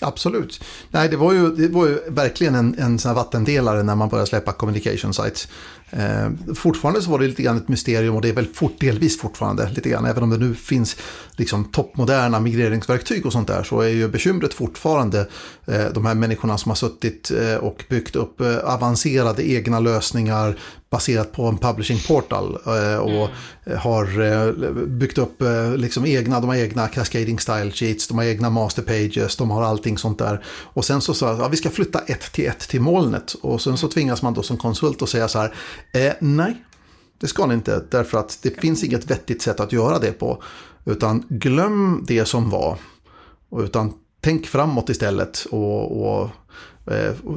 Absolut. 0.00 0.64
Nej, 0.90 1.08
det 1.08 1.16
var 1.16 1.32
ju, 1.32 1.50
det 1.50 1.68
var 1.68 1.86
ju 1.86 2.00
verkligen 2.08 2.54
en, 2.54 2.78
en 2.78 2.98
sån 2.98 3.14
vattendelare 3.14 3.82
när 3.82 3.94
man 3.94 4.08
började 4.08 4.26
släppa 4.26 4.52
communication 4.52 5.14
sites. 5.14 5.48
Eh, 5.90 6.54
fortfarande 6.54 7.02
så 7.02 7.10
var 7.10 7.18
det 7.18 7.26
lite 7.26 7.42
grann 7.42 7.56
ett 7.56 7.68
mysterium 7.68 8.14
och 8.14 8.22
det 8.22 8.28
är 8.28 8.32
väl 8.32 8.46
fort, 8.46 8.80
delvis 8.80 9.20
fortfarande 9.20 9.70
lite 9.70 9.88
grann. 9.88 10.04
Även 10.04 10.22
om 10.22 10.30
det 10.30 10.38
nu 10.38 10.54
finns 10.54 10.96
liksom 11.36 11.64
toppmoderna 11.64 12.40
migreringsverktyg 12.40 13.26
och 13.26 13.32
sånt 13.32 13.48
där 13.48 13.62
så 13.62 13.80
är 13.80 13.88
ju 13.88 14.08
bekymret 14.08 14.54
fortfarande 14.54 15.28
eh, 15.66 15.84
de 15.94 16.06
här 16.06 16.14
människorna 16.14 16.58
som 16.58 16.70
har 16.70 16.76
suttit 16.76 17.30
eh, 17.30 17.54
och 17.54 17.84
byggt 17.88 18.16
upp 18.16 18.40
eh, 18.40 18.56
avancerade 18.56 19.50
egna 19.50 19.80
lösningar 19.80 20.58
baserat 20.90 21.32
på 21.32 21.46
en 21.46 21.58
publishing 21.58 21.98
portal 22.08 22.58
eh, 22.66 22.98
och 22.98 23.10
mm. 23.10 23.78
har 23.78 24.20
eh, 24.20 24.72
byggt 24.86 25.18
upp 25.18 25.42
liksom 25.76 26.06
egna, 26.06 26.40
de 26.40 26.48
har 26.48 26.56
egna 26.56 26.88
cascading 26.88 27.38
style 27.38 27.70
sheets, 27.70 28.08
de 28.08 28.18
har 28.18 28.24
egna 28.24 28.50
master 28.50 28.82
pages, 28.82 29.36
de 29.36 29.50
har 29.50 29.62
allting 29.62 29.98
sånt 29.98 30.18
där. 30.18 30.44
Och 30.46 30.84
sen 30.84 31.00
så 31.00 31.14
sa 31.14 31.36
ja, 31.38 31.48
vi 31.48 31.56
ska 31.56 31.70
flytta 31.70 31.98
ett 31.98 32.32
till 32.32 32.46
ett 32.46 32.68
till 32.68 32.80
molnet 32.80 33.34
och 33.42 33.62
sen 33.62 33.76
så 33.76 33.86
mm. 33.86 33.92
tvingas 33.92 34.22
man 34.22 34.34
då 34.34 34.42
som 34.42 34.56
konsult 34.56 35.02
att 35.02 35.08
säga 35.08 35.28
så 35.28 35.38
här 35.38 35.54
Eh, 35.92 36.12
nej, 36.20 36.64
det 37.18 37.26
ska 37.26 37.46
ni 37.46 37.54
inte. 37.54 37.84
Därför 37.90 38.18
att 38.18 38.38
det 38.42 38.60
finns 38.60 38.84
inget 38.84 39.10
vettigt 39.10 39.42
sätt 39.42 39.60
att 39.60 39.72
göra 39.72 39.98
det 39.98 40.12
på. 40.12 40.42
Utan 40.84 41.24
glöm 41.28 42.04
det 42.08 42.24
som 42.24 42.50
var. 42.50 42.78
Utan 43.56 43.92
tänk 44.20 44.46
framåt 44.46 44.88
istället. 44.88 45.46
Och, 45.50 46.02
och, 46.02 46.30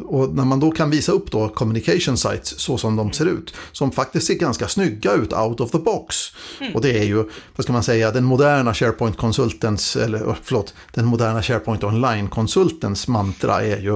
och, 0.07 0.35
när 0.35 0.45
man 0.45 0.59
då 0.59 0.71
kan 0.71 0.89
visa 0.89 1.11
upp 1.11 1.31
då 1.31 1.49
communication 1.49 2.17
sites 2.17 2.59
så 2.59 2.77
som 2.77 2.95
de 2.95 3.13
ser 3.13 3.25
ut. 3.25 3.53
Som 3.71 3.91
faktiskt 3.91 4.27
ser 4.27 4.33
ganska 4.33 4.67
snygga 4.67 5.13
ut 5.13 5.33
out 5.33 5.59
of 5.59 5.71
the 5.71 5.77
box. 5.77 6.15
Mm. 6.61 6.75
Och 6.75 6.81
det 6.81 6.99
är 6.99 7.03
ju, 7.03 7.23
vad 7.55 7.63
ska 7.63 7.73
man 7.73 7.83
säga, 7.83 8.11
den 8.11 8.23
moderna 8.23 8.73
SharePoint-konsultens, 8.73 9.95
eller 9.95 10.35
förlåt, 10.43 10.73
den 10.93 11.05
moderna 11.05 11.41
SharePoint 11.41 11.83
Online-konsultens 11.83 13.07
mantra 13.07 13.61
är 13.61 13.79
ju 13.79 13.93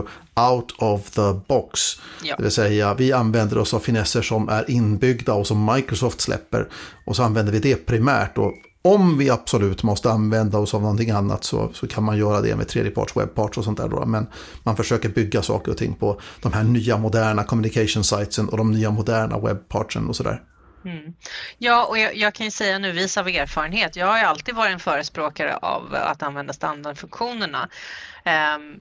out 0.51 0.75
of 0.77 1.09
the 1.09 1.33
box. 1.47 1.79
Ja. 2.23 2.35
Det 2.37 2.43
vill 2.43 2.51
säga 2.51 2.93
vi 2.93 3.13
använder 3.13 3.57
oss 3.57 3.73
av 3.73 3.79
finesser 3.79 4.21
som 4.21 4.49
är 4.49 4.71
inbyggda 4.71 5.33
och 5.33 5.47
som 5.47 5.73
Microsoft 5.75 6.21
släpper. 6.21 6.67
Och 7.05 7.15
så 7.15 7.23
använder 7.23 7.53
vi 7.53 7.59
det 7.59 7.75
primärt. 7.75 8.37
Och 8.37 8.53
om 8.93 9.17
vi 9.17 9.29
absolut 9.29 9.83
måste 9.83 10.11
använda 10.11 10.57
oss 10.57 10.73
av 10.73 10.81
någonting 10.81 11.09
annat 11.09 11.43
så, 11.43 11.69
så 11.73 11.87
kan 11.87 12.03
man 12.03 12.17
göra 12.17 12.41
det 12.41 12.55
med 12.55 12.67
tredjeparts 12.67 13.17
webbparts 13.17 13.57
och 13.57 13.63
sånt 13.63 13.77
där. 13.77 13.87
Då. 13.87 14.05
Men 14.05 14.27
man 14.63 14.75
försöker 14.75 15.09
bygga 15.09 15.41
saker 15.41 15.71
och 15.71 15.77
ting 15.77 15.95
på 15.95 16.21
de 16.41 16.53
här 16.53 16.63
nya 16.63 16.97
moderna 16.97 17.43
communication 17.43 18.03
sitesen 18.03 18.49
och 18.49 18.57
de 18.57 18.71
nya 18.71 18.91
moderna 18.91 19.39
webbpartsen 19.39 20.07
och 20.07 20.15
sådär. 20.15 20.41
Mm. 20.85 21.13
Ja, 21.57 21.85
och 21.85 21.97
jag, 21.97 22.15
jag, 22.15 22.33
kan 22.33 22.45
ju 22.45 22.51
säga 22.51 22.79
nu, 22.79 22.91
vis 22.91 23.17
av 23.17 23.27
erfarenhet, 23.27 23.95
jag 23.95 24.07
har 24.07 24.17
ju 24.17 24.23
alltid 24.23 24.55
varit 24.55 24.73
en 24.73 24.79
förespråkare 24.79 25.55
av 25.55 25.95
att 25.95 26.23
använda 26.23 26.53
standardfunktionerna. 26.53 27.69
Um, 28.25 28.79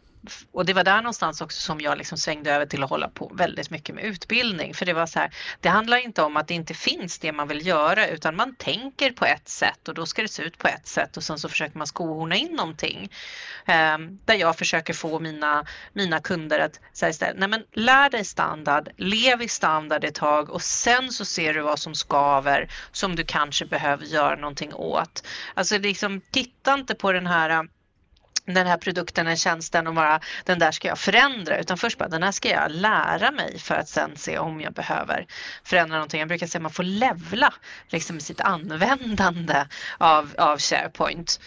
och 0.53 0.67
det 0.67 0.73
var 0.73 0.85
där 0.85 0.97
någonstans 0.97 1.41
också 1.41 1.61
som 1.61 1.81
jag 1.81 1.99
liksom 1.99 2.19
svängde 2.19 2.53
över 2.53 2.67
till 2.67 2.83
att 2.83 2.91
hålla 2.91 3.09
på 3.09 3.33
väldigt 3.35 3.71
mycket 3.71 3.95
med 3.95 4.05
utbildning. 4.05 4.75
För 4.75 4.87
det 4.87 4.93
var 4.93 5.07
så 5.07 5.19
här, 5.19 5.35
det 5.61 5.69
handlar 5.69 5.97
inte 5.97 6.23
om 6.23 6.37
att 6.37 6.49
det 6.49 6.55
inte 6.55 6.75
finns 6.75 7.19
det 7.19 7.33
man 7.33 7.49
vill 7.49 7.67
göra 7.67 8.09
utan 8.09 8.37
man 8.37 8.55
tänker 8.55 9.11
på 9.11 9.25
ett 9.25 9.49
sätt 9.49 9.89
och 9.89 9.95
då 9.95 10.07
ska 10.07 10.23
det 10.23 10.29
se 10.29 10.43
ut 10.43 10.59
på 10.59 10.69
ett 10.69 10.87
sätt 10.87 11.17
och 11.17 11.23
sen 11.23 11.39
så 11.39 11.49
försöker 11.49 11.79
man 11.79 11.87
skohorna 11.87 12.37
in 12.37 12.53
någonting. 12.53 13.11
Eh, 13.67 13.99
där 14.25 14.35
jag 14.35 14.59
försöker 14.59 14.95
få 14.95 15.21
mina, 15.21 15.67
mina 15.93 16.21
kunder 16.21 16.59
att 16.59 16.81
säga 16.93 17.11
istället, 17.11 17.39
nej 17.39 17.49
men 17.49 17.65
lär 17.73 18.11
dig 18.11 18.25
standard, 18.25 18.89
lev 18.97 19.43
i 19.43 19.49
standard 19.49 20.05
ett 20.05 20.15
tag 20.15 20.51
och 20.51 20.63
sen 20.63 21.13
så 21.13 21.25
ser 21.25 21.55
du 21.55 21.61
vad 21.61 21.79
som 21.79 21.95
skaver 21.95 22.71
som 22.93 23.17
du 23.17 23.25
kanske 23.25 23.67
behöver 23.67 24.05
göra 24.05 24.37
någonting 24.37 24.75
åt. 24.75 25.27
Alltså 25.55 25.79
liksom, 25.79 26.21
titta 26.31 26.75
inte 26.75 26.95
på 26.95 27.13
den 27.13 27.27
här 27.27 27.69
den 28.55 28.67
här 28.67 28.77
produkten, 28.77 29.27
den 29.27 29.37
tjänsten 29.37 29.87
och 29.87 29.95
bara 29.95 30.21
den 30.45 30.59
där 30.59 30.71
ska 30.71 30.89
jag 30.89 30.99
förändra 30.99 31.59
utan 31.59 31.79
först 31.79 31.99
bara 31.99 32.09
den 32.09 32.23
här 32.23 32.33
ska 32.33 32.49
jag 32.49 32.71
lära 32.71 33.31
mig 33.31 33.59
för 33.59 33.75
att 33.75 33.89
sen 33.89 34.17
se 34.17 34.39
om 34.39 34.61
jag 34.61 34.73
behöver 34.73 35.27
förändra 35.65 35.97
någonting. 35.97 36.21
Jag 36.21 36.29
brukar 36.29 36.47
säga 36.47 36.59
att 36.59 36.63
man 36.63 36.73
får 36.73 36.83
levla 36.83 37.55
liksom 37.89 38.21
sitt 38.21 38.41
användande 38.41 39.67
av, 39.99 40.35
av 40.39 40.59
SharePoint. 40.59 41.41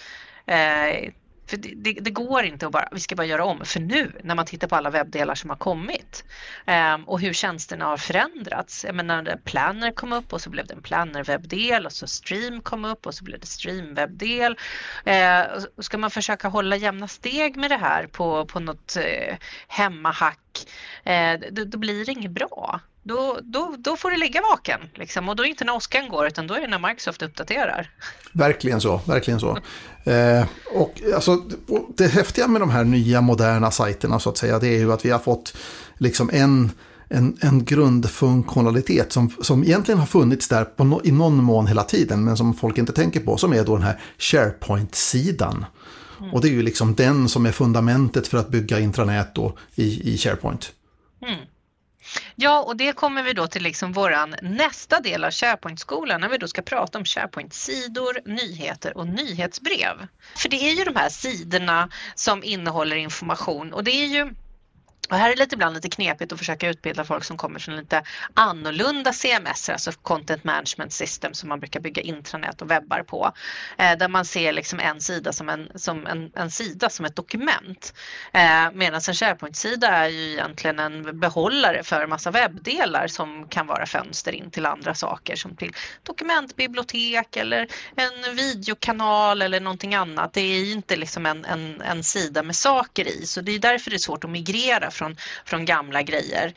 Eh, 0.46 1.12
för 1.50 1.58
det, 1.58 1.74
det, 1.76 1.94
det, 1.94 2.10
går 2.10 2.44
inte 2.44 2.66
att 2.66 2.72
bara, 2.72 2.90
vi 2.92 3.00
ska 3.00 3.16
bara 3.16 3.28
göra 3.28 3.46
om. 3.46 3.66
För 3.66 3.80
nu 3.80 4.12
när 4.24 4.36
man 4.36 4.46
tittar 4.46 4.68
på 4.68 4.76
alla 4.76 4.90
webbdelar 4.90 5.36
som 5.36 5.50
har 5.50 5.58
kommit 5.58 6.24
eh, 6.66 6.98
och 7.06 7.20
hur 7.20 7.34
tjänsterna 7.34 7.86
har 7.86 7.98
förändrats. 7.98 8.86
Jag 8.86 8.96
menar, 8.96 9.40
Planner 9.44 9.92
kom 9.92 10.14
upp 10.14 10.34
och 10.34 10.42
så 10.42 10.50
blev 10.50 10.68
det 10.68 10.74
en 10.74 10.82
Planner-webbdel 10.82 11.86
och 11.86 11.92
så 11.92 12.08
Stream 12.08 12.62
kom 12.62 12.86
upp 12.86 13.06
och 13.06 13.14
så 13.14 13.24
blev 13.24 13.40
det 13.40 13.46
Stream-webbdel. 13.46 14.58
Eh, 15.06 15.42
ska 15.78 15.98
man 15.98 16.12
försöka 16.12 16.48
hålla 16.48 16.76
jämna 16.76 17.08
steg 17.08 17.58
med 17.58 17.72
det 17.72 17.78
här 17.78 18.08
på, 18.08 18.46
på 18.46 18.60
något 18.60 18.96
eh, 18.96 19.36
hemmahack, 19.68 20.68
eh, 21.04 21.40
då, 21.52 21.64
då 21.64 21.78
blir 21.78 22.06
det 22.06 22.12
inget 22.12 22.32
bra 22.32 22.80
då, 23.04 23.40
då, 23.44 23.76
då 23.78 23.98
får 23.98 24.12
du 24.12 24.18
ligga 24.18 24.42
vaken. 24.42 24.80
Liksom. 24.94 25.30
Och 25.30 25.36
då 25.36 25.44
är 25.44 25.46
det 25.46 25.50
inte 25.50 25.66
när 25.66 25.76
åskan 25.76 26.10
går 26.10 26.28
utan 26.28 26.48
då 26.48 26.54
är 26.54 26.62
det 26.62 26.68
när 26.68 26.88
Microsoft 26.88 27.22
uppdaterar. 27.22 27.90
Verkligen 28.32 28.82
så, 28.82 29.02
verkligen 29.06 29.40
så. 29.40 29.58
Eh, 30.04 30.46
och 30.74 31.02
alltså, 31.16 31.44
det 31.98 32.08
häftiga 32.08 32.48
med 32.48 32.62
de 32.62 32.70
här 32.70 32.84
nya 32.84 33.22
moderna 33.22 33.72
sajterna 33.72 34.20
så 34.20 34.30
att 34.30 34.38
säga, 34.38 34.60
det 34.60 34.68
är 34.68 34.80
ju 34.80 34.94
att 34.94 35.06
vi 35.06 35.10
har 35.10 35.20
fått 35.20 35.58
liksom 35.98 36.30
en, 36.34 36.72
en, 37.08 37.38
en 37.42 37.66
grundfunktionalitet 37.66 39.12
som, 39.12 39.30
som 39.42 39.64
egentligen 39.64 40.00
har 40.00 40.08
funnits 40.08 40.48
där 40.48 40.66
på 40.66 40.84
no, 40.84 41.02
i 41.04 41.12
någon 41.12 41.44
mån 41.44 41.68
hela 41.68 41.84
tiden, 41.84 42.24
men 42.24 42.38
som 42.38 42.54
folk 42.54 42.78
inte 42.78 42.94
tänker 42.94 43.20
på, 43.20 43.38
som 43.38 43.54
är 43.54 43.64
då 43.64 43.76
den 43.76 43.86
här 43.86 44.00
SharePoint-sidan. 44.18 45.66
Mm. 46.20 46.34
Och 46.34 46.42
det 46.42 46.48
är 46.48 46.52
ju 46.52 46.62
liksom 46.62 46.96
den 46.96 47.30
som 47.30 47.46
är 47.46 47.52
fundamentet 47.52 48.28
för 48.28 48.38
att 48.38 48.50
bygga 48.50 48.80
intranät 48.80 49.36
då 49.36 49.58
i, 49.76 50.14
i 50.14 50.18
SharePoint. 50.18 50.72
Mm. 51.22 51.40
Ja, 52.36 52.60
och 52.60 52.78
det 52.78 52.94
kommer 52.94 53.24
vi 53.24 53.34
då 53.34 53.48
till 53.48 53.64
liksom 53.64 53.94
våran 53.94 54.36
nästa 54.42 55.00
del 55.00 55.24
av 55.24 55.32
SharePoint-skolan 55.32 56.22
när 56.22 56.30
vi 56.30 56.38
då 56.38 56.48
ska 56.48 56.62
prata 56.62 56.98
om 56.98 57.06
SharePoint-sidor, 57.06 58.22
nyheter 58.26 58.98
och 58.98 59.08
nyhetsbrev. 59.08 60.08
För 60.36 60.50
det 60.50 60.70
är 60.70 60.74
ju 60.74 60.84
de 60.84 60.96
här 60.96 61.10
sidorna 61.10 61.90
som 62.16 62.44
innehåller 62.44 62.96
information 62.96 63.74
och 63.74 63.84
det 63.84 63.92
är 63.92 64.08
ju 64.08 64.34
och 65.10 65.18
här 65.18 65.30
är 65.30 65.36
det 65.36 65.42
lite 65.42 65.56
ibland 65.56 65.76
lite 65.76 65.90
knepigt 65.90 66.32
att 66.34 66.40
försöka 66.40 66.70
utbilda 66.70 67.04
folk 67.04 67.24
som 67.24 67.38
kommer 67.38 67.60
från 67.60 67.76
lite 67.76 68.04
annorlunda 68.34 69.14
CMS, 69.14 69.70
alltså 69.70 69.92
Content 69.92 70.44
Management 70.44 70.94
System 70.94 71.34
som 71.34 71.50
man 71.50 71.60
brukar 71.60 71.80
bygga 71.80 72.02
intranät 72.02 72.62
och 72.62 72.72
webbar 72.72 73.04
på. 73.04 73.32
Eh, 73.78 73.98
där 73.98 74.08
man 74.08 74.26
ser 74.26 74.54
liksom 74.54 74.80
en 74.80 75.02
sida 75.02 75.34
som 75.34 75.50
en, 75.50 75.72
som 75.76 76.08
en, 76.08 76.32
en 76.36 76.52
sida 76.52 76.90
som 76.90 77.06
ett 77.06 77.16
dokument. 77.16 77.94
Eh, 78.34 78.72
Medan 78.74 79.02
en 79.08 79.14
SharePoint-sida 79.14 79.88
är 79.88 80.08
ju 80.08 80.32
egentligen 80.32 80.80
en 80.80 81.20
behållare 81.20 81.84
för 81.84 82.08
massa 82.08 82.32
webbdelar 82.32 83.08
som 83.08 83.48
kan 83.48 83.68
vara 83.68 83.86
fönster 83.86 84.32
in 84.32 84.52
till 84.52 84.66
andra 84.66 84.96
saker 84.96 85.36
som 85.36 85.56
till 85.56 85.74
dokumentbibliotek 86.04 87.38
eller 87.38 87.68
en 87.96 88.36
videokanal 88.36 89.42
eller 89.42 89.60
någonting 89.60 89.96
annat. 89.96 90.34
Det 90.34 90.42
är 90.42 90.72
inte 90.72 90.96
liksom 90.96 91.26
en, 91.26 91.46
en, 91.46 91.82
en 91.82 92.04
sida 92.04 92.44
med 92.44 92.56
saker 92.56 93.08
i 93.08 93.26
så 93.26 93.42
det 93.42 93.52
är 93.52 93.60
därför 93.60 93.90
det 93.90 93.96
är 93.96 93.98
svårt 93.98 94.24
att 94.24 94.30
migrera 94.30 94.92
från, 95.00 95.16
från 95.46 95.66
gamla 95.66 96.02
grejer. 96.02 96.54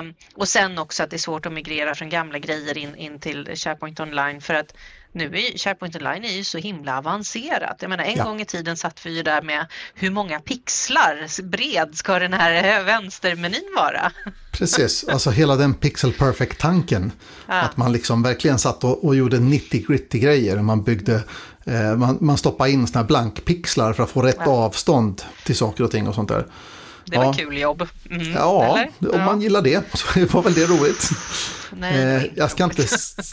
Um, 0.00 0.14
och 0.34 0.48
sen 0.48 0.78
också 0.78 1.02
att 1.02 1.10
det 1.10 1.16
är 1.16 1.18
svårt 1.28 1.46
att 1.46 1.52
migrera 1.52 1.94
från 1.94 2.08
gamla 2.08 2.38
grejer 2.38 2.78
in, 2.78 2.96
in 2.96 3.20
till 3.20 3.56
SharePoint 3.56 4.00
online 4.00 4.40
för 4.40 4.54
att 4.54 4.72
nu 5.16 5.24
är 5.24 5.58
SharePoint 5.58 5.96
Online 5.96 6.24
är 6.24 6.32
ju 6.32 6.44
så 6.44 6.58
himla 6.58 6.98
avancerat. 6.98 7.76
Jag 7.80 7.88
menar 7.88 8.04
en 8.04 8.16
ja. 8.16 8.24
gång 8.24 8.40
i 8.40 8.44
tiden 8.44 8.76
satt 8.76 9.06
vi 9.06 9.16
ju 9.16 9.22
där 9.22 9.42
med 9.42 9.66
hur 9.94 10.10
många 10.10 10.40
pixlar 10.40 11.42
bred 11.42 11.94
ska 11.94 12.18
den 12.18 12.32
här 12.32 12.84
vänstermenyn 12.84 13.74
vara? 13.76 14.12
Precis, 14.52 15.04
alltså 15.08 15.30
hela 15.30 15.56
den 15.56 15.74
pixel 15.74 16.12
perfect 16.12 16.60
tanken. 16.60 17.12
Ja. 17.46 17.54
Att 17.54 17.76
man 17.76 17.92
liksom 17.92 18.22
verkligen 18.22 18.58
satt 18.58 18.84
och, 18.84 19.04
och 19.04 19.16
gjorde 19.16 19.38
90 19.38 19.86
gritty 19.88 20.18
grejer. 20.18 20.56
Man 20.56 20.82
byggde, 20.82 21.22
eh, 21.64 21.96
man, 21.96 22.18
man 22.20 22.38
stoppade 22.38 22.70
in 22.70 22.86
sådana 22.86 23.02
här 23.02 23.06
blankpixlar 23.06 23.92
för 23.92 24.02
att 24.02 24.10
få 24.10 24.22
rätt 24.22 24.36
ja. 24.38 24.50
avstånd 24.50 25.22
till 25.44 25.56
saker 25.56 25.84
och 25.84 25.90
ting 25.90 26.08
och 26.08 26.14
sånt 26.14 26.28
där. 26.28 26.46
Det 27.06 27.18
var 27.18 27.24
ja. 27.24 27.32
kul 27.32 27.58
jobb. 27.58 27.88
Mm, 28.10 28.32
ja, 28.32 28.78
eller? 28.98 29.14
om 29.14 29.24
man 29.24 29.40
gillar 29.40 29.62
det 29.62 29.82
så 29.94 30.26
var 30.26 30.42
väl 30.42 30.54
det 30.54 30.66
roligt. 30.66 31.10
Nej, 31.72 32.16
eh, 32.16 32.22
jag, 32.34 32.50
ska 32.50 32.64
inte, 32.64 32.86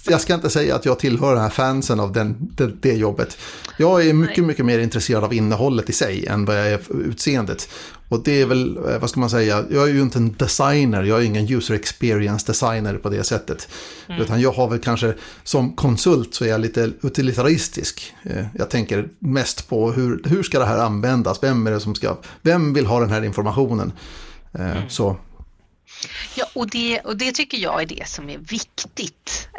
jag 0.10 0.22
ska 0.22 0.34
inte 0.34 0.50
säga 0.50 0.76
att 0.76 0.86
jag 0.86 1.00
tillhör 1.00 1.34
den 1.34 1.44
här 1.44 1.50
fansen 1.50 2.00
av 2.00 2.12
den, 2.12 2.36
det, 2.56 2.72
det 2.82 2.94
jobbet. 2.94 3.38
Jag 3.78 4.08
är 4.08 4.14
mycket, 4.14 4.38
Nej. 4.38 4.48
mycket 4.48 4.66
mer 4.66 4.80
intresserad 4.80 5.24
av 5.24 5.34
innehållet 5.34 5.90
i 5.90 5.94
sig 5.94 6.26
än 6.28 6.46
vad 6.46 6.60
jag 6.60 6.68
är 6.68 6.78
för 6.78 6.94
utseendet. 6.94 7.70
Och 8.10 8.24
det 8.24 8.42
är 8.42 8.46
väl, 8.46 8.78
eh, 8.78 9.00
vad 9.00 9.10
ska 9.10 9.20
man 9.20 9.30
säga, 9.30 9.64
jag 9.72 9.90
är 9.90 9.94
ju 9.94 10.02
inte 10.02 10.20
en 10.20 10.34
designer, 10.34 11.04
jag 11.04 11.20
är 11.20 11.24
ingen 11.24 11.54
user 11.54 11.74
experience 11.74 12.48
designer 12.48 12.98
på 12.98 13.10
det 13.10 13.24
sättet. 13.24 13.70
Mm. 14.08 14.22
Utan 14.22 14.42
jag 14.42 14.52
har 14.52 14.70
väl 14.70 14.80
kanske, 14.80 15.14
som 15.44 15.76
konsult 15.76 16.34
så 16.34 16.46
är 16.46 16.50
jag 16.50 16.62
lite 16.62 16.92
utilitaristisk. 17.02 18.14
Eh, 18.24 18.46
jag 18.56 18.70
tänker 18.70 19.08
mest 19.20 19.70
på 19.70 19.92
hur, 19.92 20.22
hur 20.26 20.44
ska 20.44 20.60
det 20.60 20.66
här 20.66 20.78
användas, 20.78 21.44
vem 21.44 21.68
är 21.68 21.72
det 21.72 21.80
som 21.80 21.96
ska, 21.96 22.18
vem 22.42 22.74
vill 22.74 22.86
ha 22.86 23.00
den 23.00 23.10
här 23.10 23.24
informationen? 23.24 23.92
Mm. 24.54 24.90
Så 24.90 25.18
Ja, 26.36 26.46
och 26.54 26.70
det, 26.70 27.00
och 27.00 27.18
det 27.18 27.32
tycker 27.32 27.58
jag 27.58 27.82
är 27.82 27.86
det 27.86 28.08
som 28.08 28.30
är 28.30 28.38
viktigt. 28.38 29.50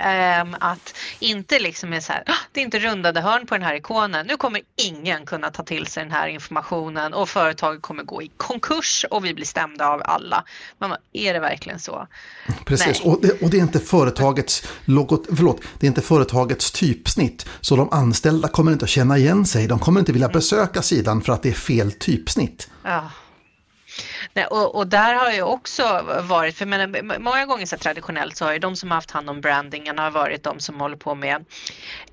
Um, 0.42 0.56
att 0.60 0.94
inte 1.18 1.58
liksom 1.58 1.92
är 1.92 2.00
så 2.00 2.12
här, 2.12 2.22
ah, 2.26 2.34
det 2.52 2.60
är 2.60 2.64
inte 2.64 2.78
rundade 2.78 3.20
hörn 3.20 3.46
på 3.46 3.54
den 3.54 3.62
här 3.62 3.74
ikonen. 3.74 4.26
Nu 4.26 4.36
kommer 4.36 4.60
ingen 4.76 5.26
kunna 5.26 5.50
ta 5.50 5.62
till 5.62 5.86
sig 5.86 6.02
den 6.02 6.12
här 6.12 6.28
informationen 6.28 7.14
och 7.14 7.28
företaget 7.28 7.82
kommer 7.82 8.02
gå 8.02 8.22
i 8.22 8.30
konkurs 8.36 9.06
och 9.10 9.24
vi 9.24 9.34
blir 9.34 9.46
stämda 9.46 9.88
av 9.88 10.02
alla. 10.04 10.44
Men 10.78 10.96
är 11.12 11.34
det 11.34 11.40
verkligen 11.40 11.80
så? 11.80 12.06
Precis, 12.64 13.00
och 13.00 13.18
det, 13.22 13.42
och 13.42 13.50
det, 13.50 13.56
är 13.56 13.62
inte 13.62 13.80
företagets 13.80 14.62
logot, 14.84 15.26
förlåt, 15.36 15.60
det 15.80 15.86
är 15.86 15.88
inte 15.88 16.02
företagets 16.02 16.72
typsnitt. 16.72 17.46
Så 17.60 17.76
de 17.76 17.90
anställda 17.90 18.48
kommer 18.48 18.72
inte 18.72 18.84
att 18.84 18.90
känna 18.90 19.18
igen 19.18 19.46
sig. 19.46 19.66
De 19.66 19.78
kommer 19.78 20.00
inte 20.00 20.12
vilja 20.12 20.26
mm. 20.26 20.34
besöka 20.38 20.82
sidan 20.82 21.22
för 21.22 21.32
att 21.32 21.42
det 21.42 21.48
är 21.48 21.52
fel 21.52 21.92
typsnitt. 21.92 22.68
Ja. 22.82 23.10
Nej, 24.32 24.46
och, 24.46 24.74
och, 24.74 24.86
där 24.86 25.14
har 25.14 25.30
jag 25.30 25.50
också 25.50 25.82
varit, 26.22 26.56
för 26.56 26.66
men, 26.66 26.96
många 27.22 27.46
gånger 27.46 27.66
så 27.66 27.76
traditionellt 27.76 28.36
så 28.36 28.44
har 28.44 28.52
ju 28.52 28.58
de 28.58 28.76
som 28.76 28.90
har 28.90 28.94
haft 28.94 29.10
hand 29.10 29.30
om 29.30 29.40
brandingen 29.40 29.98
har 29.98 30.10
varit 30.10 30.42
de 30.42 30.60
som 30.60 30.80
håller 30.80 30.96
på 30.96 31.14
med 31.14 31.44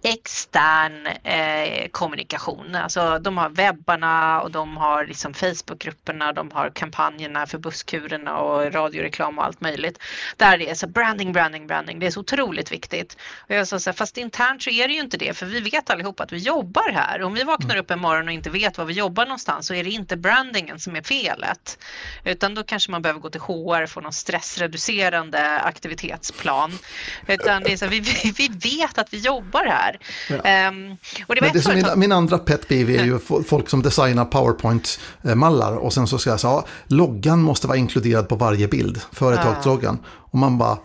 extern 0.04 1.08
eh, 1.08 1.88
kommunikation. 1.92 2.76
Alltså 2.76 3.20
de 3.20 3.38
har 3.38 3.50
webbarna 3.50 4.42
och 4.42 4.52
de 4.52 4.78
har 4.78 5.06
liksom 5.06 5.34
Facebookgrupperna, 5.34 6.34
de 6.34 6.52
har 6.52 6.70
kampanjerna 6.70 7.48
för 7.48 7.58
busskurerna 7.58 8.38
och 8.38 8.74
radioreklam 8.74 9.38
och 9.38 9.46
allt 9.46 9.62
möjligt. 9.62 10.00
Där 10.38 10.58
det 10.58 10.70
är 10.70 10.76
så 10.76 10.88
branding, 10.88 11.34
branding, 11.34 11.68
branding. 11.68 12.00
Det 12.00 12.08
är 12.08 12.12
så 12.12 12.20
otroligt 12.20 12.72
viktigt. 12.72 13.18
Och 13.38 13.56
jag 13.56 13.68
sa 13.68 13.80
så 13.80 13.90
här, 13.90 13.96
fast 13.96 14.18
internt 14.18 14.64
så 14.64 14.70
är 14.70 14.88
det 14.88 14.94
ju 14.94 15.00
inte 15.00 15.18
det, 15.18 15.34
för 15.38 15.46
vi 15.46 15.60
vet 15.60 15.90
allihop 15.90 16.20
att 16.20 16.32
vi 16.32 16.38
jobbar 16.38 16.92
här. 16.92 17.22
Om 17.22 17.34
vi 17.34 17.44
vaknar 17.44 17.76
upp 17.78 17.92
en 17.92 18.00
morgon 18.00 18.28
och 18.28 18.34
inte 18.34 18.50
vet 18.50 18.78
var 18.78 18.86
vi 18.86 18.94
jobbar 18.94 19.26
någonstans 19.26 19.68
så 19.68 19.74
är 19.74 19.84
det 19.84 19.90
inte 19.90 20.18
brandingen 20.18 20.80
som 20.80 20.96
är 20.96 21.02
felet. 21.02 21.78
Utan 22.24 22.56
då 22.56 22.64
kanske 22.64 22.92
man 22.92 23.02
behöver 23.02 23.20
gå 23.20 23.30
till 23.30 23.42
HR 23.42 23.84
och 23.84 23.90
få 23.90 24.02
någon 24.02 24.14
stressreducerande 24.14 25.60
aktivitetsplan. 25.60 26.72
Utan 27.28 27.64
det 27.64 27.74
är 27.74 27.78
så 27.78 27.88
vi, 27.88 28.00
vi 28.38 28.48
vet 28.48 28.98
att 28.98 29.14
vi 29.14 29.18
jobbar 29.18 29.66
här. 29.66 30.00
Ja. 30.30 30.68
Um, 30.70 30.98
och 31.28 31.36
det 31.36 31.42
Men 31.42 31.54
det 31.54 31.76
min, 31.76 32.00
min, 32.00 32.12
andra 32.12 32.38
pet 32.38 32.68
peeve 32.68 32.98
är 32.98 33.06
ju 33.06 33.20
folk 33.44 33.70
som 33.70 33.82
designar 33.82 34.26
PowerPoint-mallar 34.26 35.76
och 35.76 35.94
sen 35.94 36.08
så 36.08 36.18
ska 36.18 36.30
jag 36.30 36.40
säga, 36.40 36.64
loggan 36.88 37.42
måste 37.42 37.68
vara 37.68 37.78
inkluderad 37.78 38.30
på 38.30 38.36
varje 38.36 38.68
bild, 38.68 39.02
företagsloggan. 39.12 40.00
Och 40.06 40.38
man 40.38 40.58
bara, 40.58 40.78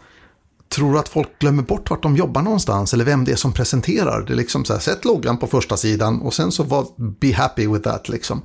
tror 0.68 0.98
att 0.98 1.09
folk 1.09 1.29
glömmer 1.38 1.62
bort 1.62 1.90
vart 1.90 2.02
de 2.02 2.16
jobbar 2.16 2.42
någonstans 2.42 2.94
eller 2.94 3.05
vem 3.05 3.24
det 3.24 3.33
är 3.33 3.37
som 3.37 3.52
presenterar. 3.52 4.24
Det 4.26 4.33
är 4.33 4.37
liksom 4.37 4.64
så 4.64 4.72
här, 4.72 4.81
sätt 4.81 5.05
loggan 5.05 5.38
på 5.38 5.46
första 5.46 5.76
sidan 5.76 6.20
och 6.20 6.35
sen 6.35 6.52
så 6.52 6.62
var, 6.62 6.87
be 7.20 7.33
happy 7.33 7.66
with 7.66 7.85
that 7.85 8.09
liksom. 8.09 8.42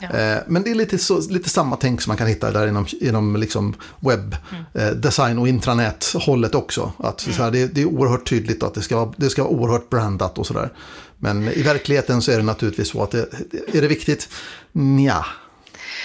Ja. 0.00 0.08
Eh, 0.08 0.38
men 0.46 0.62
det 0.62 0.70
är 0.70 0.74
lite, 0.74 0.98
så, 0.98 1.20
lite 1.20 1.48
samma 1.48 1.76
tänk 1.76 2.02
som 2.02 2.10
man 2.10 2.16
kan 2.16 2.26
hitta 2.26 2.50
där 2.50 2.66
inom, 2.66 2.86
inom 3.00 3.36
liksom 3.36 3.74
webbdesign 4.00 5.26
mm. 5.26 5.38
eh, 5.38 5.42
och 5.42 5.48
intranät-hållet 5.48 6.54
också. 6.54 6.92
Att 6.98 7.26
mm. 7.26 7.36
så 7.36 7.42
här, 7.42 7.50
det, 7.50 7.66
det, 7.66 7.82
är 7.82 7.86
oerhört 7.86 8.28
tydligt 8.28 8.62
att 8.62 8.74
det 8.74 8.82
ska, 8.82 8.96
vara, 8.96 9.12
det 9.16 9.30
ska 9.30 9.42
vara 9.42 9.52
oerhört 9.52 9.90
brandat 9.90 10.38
och 10.38 10.46
sådär. 10.46 10.72
Men 11.18 11.48
i 11.48 11.62
verkligheten 11.62 12.22
så 12.22 12.32
är 12.32 12.36
det 12.36 12.42
naturligtvis 12.42 12.88
så 12.88 13.02
att 13.02 13.10
det, 13.10 13.28
är 13.72 13.80
det 13.80 13.88
viktigt? 13.88 14.28
Nja. 14.72 15.26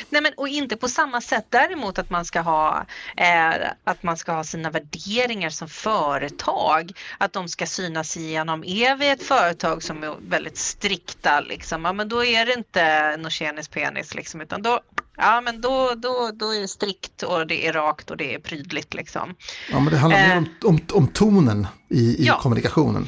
Nej, 0.09 0.21
men, 0.21 0.33
och 0.37 0.47
inte 0.47 0.77
på 0.77 0.87
samma 0.87 1.21
sätt 1.21 1.45
däremot 1.49 1.99
att 1.99 2.09
man 2.09 2.25
ska 2.25 2.41
ha 2.41 2.85
eh, 3.17 3.53
att 3.83 4.03
man 4.03 4.17
ska 4.17 4.31
ha 4.31 4.43
sina 4.43 4.69
värderingar 4.69 5.49
som 5.49 5.69
företag, 5.69 6.91
att 7.17 7.33
de 7.33 7.47
ska 7.47 7.65
synas 7.65 8.17
igenom. 8.17 8.63
Är 8.63 8.95
vi 8.95 9.09
ett 9.09 9.23
företag 9.23 9.83
som 9.83 10.03
är 10.03 10.15
väldigt 10.29 10.57
strikta, 10.57 11.39
liksom, 11.39 11.85
ja, 11.85 11.93
men 11.93 12.09
då 12.09 12.25
är 12.25 12.45
det 12.45 12.53
inte 12.53 13.17
Norsenis 13.17 13.67
penis, 13.67 14.15
liksom, 14.15 14.41
utan 14.41 14.61
då, 14.61 14.79
ja, 15.17 15.41
men 15.41 15.61
då, 15.61 15.93
då, 15.95 16.31
då 16.33 16.53
är 16.53 16.61
det 16.61 16.67
strikt 16.67 17.23
och 17.23 17.47
det 17.47 17.67
är 17.67 17.73
rakt 17.73 18.11
och 18.11 18.17
det 18.17 18.35
är 18.35 18.39
prydligt. 18.39 18.93
Liksom. 18.93 19.35
Ja, 19.71 19.79
men 19.79 19.93
det 19.93 19.97
handlar 19.97 20.19
eh, 20.19 20.27
mer 20.27 20.37
om, 20.37 20.49
om, 20.63 20.79
om 20.93 21.07
tonen 21.07 21.67
i, 21.89 21.99
i 21.99 22.25
ja. 22.25 22.39
kommunikationen. 22.41 23.07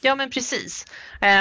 Ja 0.00 0.14
men 0.14 0.30
precis. 0.30 0.84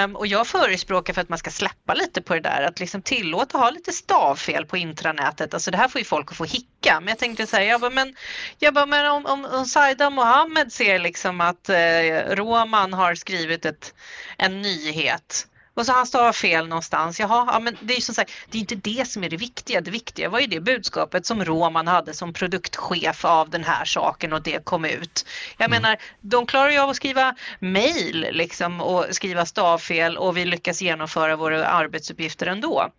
Um, 0.03 0.15
och 0.15 0.27
jag 0.27 0.47
förespråkar 0.47 1.13
för 1.13 1.21
att 1.21 1.29
man 1.29 1.37
ska 1.37 1.51
släppa 1.51 1.93
lite 1.93 2.21
på 2.21 2.33
det 2.33 2.39
där, 2.39 2.61
att 2.61 2.79
liksom 2.79 3.01
tillåta 3.01 3.57
ha 3.57 3.69
lite 3.69 3.91
stavfel 3.91 4.65
på 4.65 4.77
intranätet. 4.77 5.53
Alltså 5.53 5.71
det 5.71 5.77
här 5.77 5.87
får 5.87 5.99
ju 5.99 6.05
folk 6.05 6.31
att 6.31 6.37
få 6.37 6.45
hicka. 6.45 6.99
Men 6.99 7.07
jag 7.07 7.17
tänkte 7.17 7.47
så 7.47 7.55
här, 7.55 7.63
jag 7.63 7.81
bara, 7.81 7.91
men, 7.91 8.15
jag 8.59 8.73
bara, 8.73 8.85
men 8.85 9.11
om, 9.11 9.25
om, 9.25 9.45
om 9.45 9.65
Saida 9.65 10.09
Mohammed 10.09 10.73
ser 10.73 10.99
liksom 10.99 11.41
att 11.41 11.69
eh, 11.69 12.35
Roman 12.35 12.93
har 12.93 13.15
skrivit 13.15 13.65
ett, 13.65 13.93
en 14.37 14.61
nyhet 14.61 15.47
och 15.77 15.85
så 15.85 15.91
han 15.91 16.07
stavar 16.07 16.33
fel 16.33 16.67
någonstans. 16.67 17.19
Jaha, 17.19 17.49
ja, 17.51 17.59
men 17.59 17.77
det 17.81 17.93
är 17.93 17.95
ju 17.95 18.01
som 18.01 18.15
sagt, 18.15 18.31
det 18.49 18.57
är 18.57 18.59
inte 18.59 18.75
det 18.75 19.07
som 19.07 19.23
är 19.23 19.29
det 19.29 19.37
viktiga. 19.37 19.81
Det 19.81 19.91
viktiga 19.91 20.29
var 20.29 20.39
ju 20.39 20.47
det 20.47 20.59
budskapet 20.59 21.25
som 21.25 21.45
Roman 21.45 21.87
hade 21.87 22.13
som 22.13 22.33
produktchef 22.33 23.25
av 23.25 23.49
den 23.49 23.63
här 23.63 23.85
saken 23.85 24.33
och 24.33 24.41
det 24.41 24.65
kom 24.65 24.85
ut. 24.85 25.25
Jag 25.57 25.65
mm. 25.65 25.81
menar, 25.81 25.97
de 26.21 26.45
klarar 26.45 26.69
ju 26.69 26.77
av 26.77 26.89
att 26.89 26.95
skriva 26.95 27.35
mejl 27.59 28.27
liksom 28.31 28.81
och 28.81 29.05
skriva 29.11 29.45
stavfel 29.45 30.17
och 30.17 30.37
vi 30.37 30.45
lyckas 30.45 30.81
genomföra 30.81 31.35
våra 31.35 31.67
arbetsuppgifter 31.67 32.47
ändå. 32.47 32.91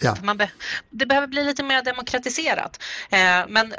Ja. 0.00 0.16
Be 0.34 0.50
det 0.90 1.06
behöver 1.06 1.26
bli 1.26 1.44
lite 1.44 1.62
mer 1.62 1.82
demokratiserat. 1.82 2.82
Eh, 3.10 3.44
men 3.48 3.74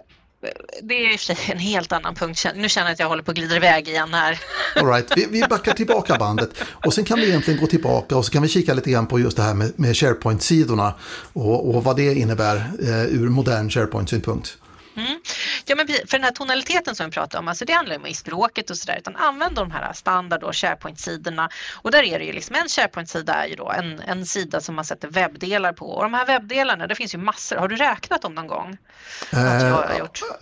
det 0.82 0.94
är 0.94 1.14
i 1.14 1.16
och 1.16 1.20
för 1.20 1.26
sig 1.26 1.38
en 1.52 1.60
helt 1.60 1.92
annan 1.92 2.16
punkt. 2.16 2.46
Nu 2.56 2.70
känner 2.70 2.88
jag 2.88 2.94
att 2.94 3.00
jag 3.00 3.08
håller 3.08 3.24
på 3.24 3.32
att 3.32 3.38
glida 3.38 3.56
iväg 3.56 3.88
igen 3.88 4.14
här. 4.14 4.40
All 4.76 4.88
right. 4.88 5.12
vi, 5.16 5.28
vi 5.30 5.44
backar 5.50 5.74
tillbaka 5.74 6.18
bandet 6.18 6.50
och 6.86 6.94
sen 6.94 7.06
kan 7.06 7.20
vi 7.20 7.28
egentligen 7.30 7.60
gå 7.60 7.68
tillbaka 7.68 8.18
och 8.18 8.26
så 8.26 8.32
kan 8.32 8.42
vi 8.42 8.48
kika 8.48 8.74
lite 8.74 8.92
grann 8.92 9.08
på 9.08 9.20
just 9.20 9.38
det 9.38 9.44
här 9.44 9.54
med, 9.54 9.80
med 9.80 9.96
SharePoint-sidorna 9.96 10.94
och, 11.34 11.76
och 11.76 11.84
vad 11.84 11.96
det 11.96 12.14
innebär 12.14 12.56
eh, 12.56 13.04
ur 13.06 13.30
modern 13.30 13.70
SharePoint-synpunkt. 13.70 14.58
Mm. 14.96 15.20
Ja, 15.66 15.76
men 15.76 15.88
för 15.88 16.18
den 16.18 16.24
här 16.24 16.32
tonaliteten 16.32 16.96
som 16.96 17.06
vi 17.06 17.12
pratar 17.12 17.40
om, 17.40 17.48
alltså 17.48 17.66
det 17.66 17.74
handlar 17.74 17.96
om 17.96 18.06
i 18.06 18.14
språket 18.14 18.70
och 18.70 18.78
sådär, 18.78 18.98
utan 18.98 19.16
använd 19.16 19.56
de 19.56 19.72
här 19.72 19.94
standard 19.94 20.44
och 20.44 20.56
SharePoint-sidorna. 20.56 21.50
Och 21.76 21.92
där 21.92 22.04
är 22.04 22.20
det 22.20 22.26
ju 22.26 22.34
liksom 22.34 22.56
en 22.56 22.68
SharePoint-sida 22.68 23.34
är 23.34 23.48
ju 23.48 23.56
då 23.56 23.72
en, 23.72 24.00
en 24.00 24.26
sida 24.26 24.62
som 24.62 24.76
man 24.76 24.86
sätter 24.86 25.08
webbdelar 25.08 25.74
på. 25.74 25.86
Och 25.86 26.04
de 26.04 26.14
här 26.14 26.26
webbdelarna, 26.26 26.88
det 26.88 26.96
finns 26.96 27.14
ju 27.14 27.18
massor. 27.18 27.56
Har 27.56 27.68
du 27.68 27.76
räknat 27.76 28.22
dem 28.22 28.36
någon 28.36 28.48
gång? 28.48 28.78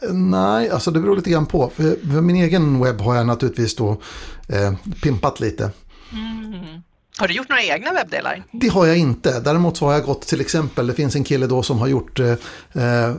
Eh, 0.02 0.14
nej, 0.14 0.70
alltså 0.70 0.92
det 0.92 1.00
beror 1.00 1.16
lite 1.16 1.30
grann 1.30 1.46
på. 1.46 1.72
För, 1.76 1.84
för 1.84 2.22
min 2.22 2.36
egen 2.36 2.84
webb 2.84 3.02
har 3.02 3.16
jag 3.16 3.28
naturligtvis 3.28 3.76
då 3.76 4.02
eh, 4.50 4.74
pimpat 5.04 5.40
lite. 5.40 5.72
Mm. 6.12 6.82
Har 7.20 7.28
du 7.28 7.34
gjort 7.34 7.50
några 7.50 7.64
egna 7.64 7.94
webbdelar? 7.94 8.44
Det 8.52 8.68
har 8.68 8.86
jag 8.86 8.98
inte. 8.98 9.40
Däremot 9.40 9.78
så 9.78 9.86
har 9.86 9.94
jag 9.94 10.04
gått 10.04 10.22
till 10.22 10.42
exempel, 10.42 10.88
det 10.88 10.94
finns 10.94 11.16
en 11.16 11.24
kille 11.24 11.48
då 11.48 11.64
som 11.64 11.80
har 11.80 11.88
gjort, 11.88 12.20
eh, 12.20 12.32
eh 12.32 13.16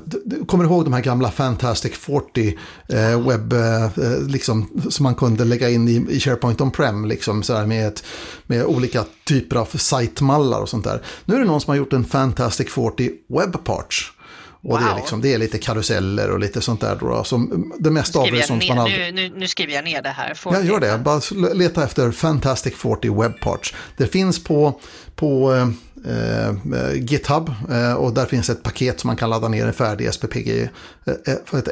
kommer 0.46 0.64
du 0.64 0.70
ihåg 0.70 0.84
de 0.84 0.92
här 0.92 1.00
gamla 1.00 1.30
Fantastic 1.30 1.92
40 1.92 2.58
eh, 2.88 3.28
webb, 3.28 3.52
eh, 3.52 3.90
liksom, 4.28 4.82
som 4.90 5.04
man 5.04 5.14
kunde 5.14 5.44
lägga 5.44 5.70
in 5.70 5.88
i, 5.88 6.06
i 6.10 6.20
SharePoint 6.20 6.60
on-prem, 6.60 7.04
liksom, 7.04 7.42
sådär 7.42 7.66
med, 7.66 7.88
ett, 7.88 8.04
med 8.46 8.64
olika 8.64 9.04
typer 9.24 9.56
av 9.56 9.64
sajtmallar 9.64 10.60
och 10.60 10.68
sånt 10.68 10.84
där. 10.84 11.02
Nu 11.24 11.34
är 11.34 11.38
det 11.38 11.46
någon 11.46 11.60
som 11.60 11.70
har 11.70 11.76
gjort 11.76 11.92
en 11.92 12.04
Fantastic 12.04 12.68
40 12.68 13.10
webparts. 13.28 14.12
Och 14.62 14.70
wow. 14.70 14.80
det, 14.80 14.90
är 14.90 14.96
liksom, 14.96 15.20
det 15.20 15.34
är 15.34 15.38
lite 15.38 15.58
karuseller 15.58 16.30
och 16.30 16.38
lite 16.38 16.60
sånt 16.60 16.80
där. 16.80 16.96
Då, 17.00 17.24
som 17.24 17.72
det 17.78 17.90
mesta 17.90 18.18
av 18.18 18.30
det 18.30 18.42
som 18.42 18.60
man 18.68 18.78
aldrig... 18.78 19.14
nu, 19.14 19.28
nu, 19.28 19.34
nu, 19.36 19.48
skriver 19.48 19.72
jag 19.72 19.84
ner 19.84 20.02
det 20.02 20.08
här. 20.08 20.34
Får 20.34 20.54
ja, 20.54 20.62
gör 20.62 20.80
det. 20.80 20.98
Bara 20.98 21.20
leta 21.54 21.84
efter 21.84 22.10
Fantastic 22.10 22.74
40 22.74 23.22
Web 23.22 23.40
Parts. 23.40 23.74
Det 23.96 24.06
finns 24.06 24.44
på, 24.44 24.80
på 25.14 25.54
eh, 25.54 25.68
eh, 26.12 26.94
GitHub 26.94 27.54
eh, 27.70 27.92
och 27.92 28.14
där 28.14 28.26
finns 28.26 28.50
ett 28.50 28.62
paket 28.62 29.00
som 29.00 29.08
man 29.08 29.16
kan 29.16 29.30
ladda 29.30 29.48
ner 29.48 29.66
en 29.66 29.72
färdig 29.72 30.14
SPPG, 30.14 30.68
eh, 31.06 31.14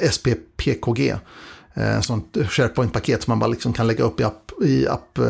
eh 0.03 0.11
SPPKG. 0.11 1.15
Eh, 1.75 2.01
sånt 2.01 2.37
SharePoint-paket 2.37 3.23
som 3.23 3.31
man 3.31 3.39
bara 3.39 3.51
liksom 3.51 3.73
kan 3.73 3.87
lägga 3.87 4.05
upp 4.05 4.21
i 4.21 4.25
app, 4.25 4.53
i 4.63 4.89
app 4.89 5.19
eh, 5.19 5.25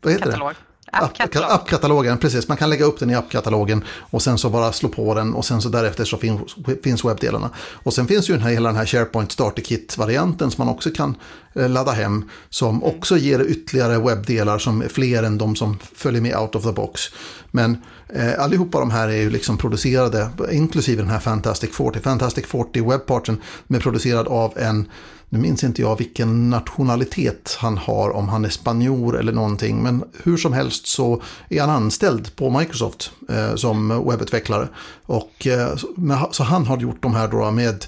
vad 0.00 0.12
heter 0.12 0.24
Katalog. 0.24 0.50
det? 0.50 0.56
Appkatalog. 1.02 1.50
Appkatalogen, 1.50 2.18
precis. 2.18 2.48
Man 2.48 2.56
kan 2.56 2.70
lägga 2.70 2.84
upp 2.84 2.98
den 2.98 3.10
i 3.10 3.14
appkatalogen 3.14 3.84
och 4.10 4.22
sen 4.22 4.38
så 4.38 4.50
bara 4.50 4.72
slå 4.72 4.88
på 4.88 5.14
den 5.14 5.34
och 5.34 5.44
sen 5.44 5.62
så 5.62 5.68
därefter 5.68 6.04
så 6.04 6.16
finns, 6.16 6.40
finns 6.82 7.04
webbdelarna. 7.04 7.50
Och 7.56 7.94
sen 7.94 8.06
finns 8.06 8.30
ju 8.30 8.34
den 8.34 8.42
här, 8.42 8.50
hela 8.50 8.68
den 8.68 8.76
här 8.76 8.86
SharePoint 8.86 9.32
Starter 9.32 9.62
Kit-varianten 9.62 10.50
som 10.50 10.66
man 10.66 10.74
också 10.74 10.90
kan 10.90 11.16
eh, 11.54 11.68
ladda 11.68 11.92
hem 11.92 12.30
som 12.50 12.68
mm. 12.68 12.82
också 12.82 13.16
ger 13.16 13.40
ytterligare 13.40 13.98
webbdelar 13.98 14.58
som 14.58 14.82
är 14.82 14.88
fler 14.88 15.22
än 15.22 15.38
de 15.38 15.56
som 15.56 15.78
följer 15.94 16.20
med 16.20 16.36
out 16.36 16.54
of 16.54 16.62
the 16.62 16.72
box. 16.72 17.00
Men 17.50 17.76
eh, 18.08 18.40
allihopa 18.44 18.80
de 18.80 18.90
här 18.90 19.08
är 19.08 19.16
ju 19.16 19.30
liksom 19.30 19.58
producerade, 19.58 20.28
inklusive 20.52 21.02
den 21.02 21.10
här 21.10 21.18
Fantastic 21.18 21.70
40. 21.70 22.00
Fantastic 22.00 22.46
40 22.46 22.80
webbparten 22.80 23.40
är 23.68 23.80
producerad 23.80 24.28
av 24.28 24.58
en 24.58 24.88
nu 25.34 25.40
minns 25.40 25.64
inte 25.64 25.82
jag 25.82 25.98
vilken 25.98 26.50
nationalitet 26.50 27.56
han 27.60 27.78
har, 27.78 28.10
om 28.10 28.28
han 28.28 28.44
är 28.44 28.48
spanjor 28.48 29.18
eller 29.18 29.32
någonting. 29.32 29.82
Men 29.82 30.04
hur 30.22 30.36
som 30.36 30.52
helst 30.52 30.86
så 30.86 31.22
är 31.48 31.60
han 31.60 31.70
anställd 31.70 32.36
på 32.36 32.50
Microsoft 32.50 33.10
eh, 33.28 33.54
som 33.54 33.88
webbutvecklare. 33.88 34.68
Och, 35.06 35.46
eh, 35.46 35.76
så 36.30 36.44
han 36.44 36.66
har 36.66 36.78
gjort 36.78 37.02
de 37.02 37.14
här 37.14 37.28
då 37.28 37.50
med 37.50 37.84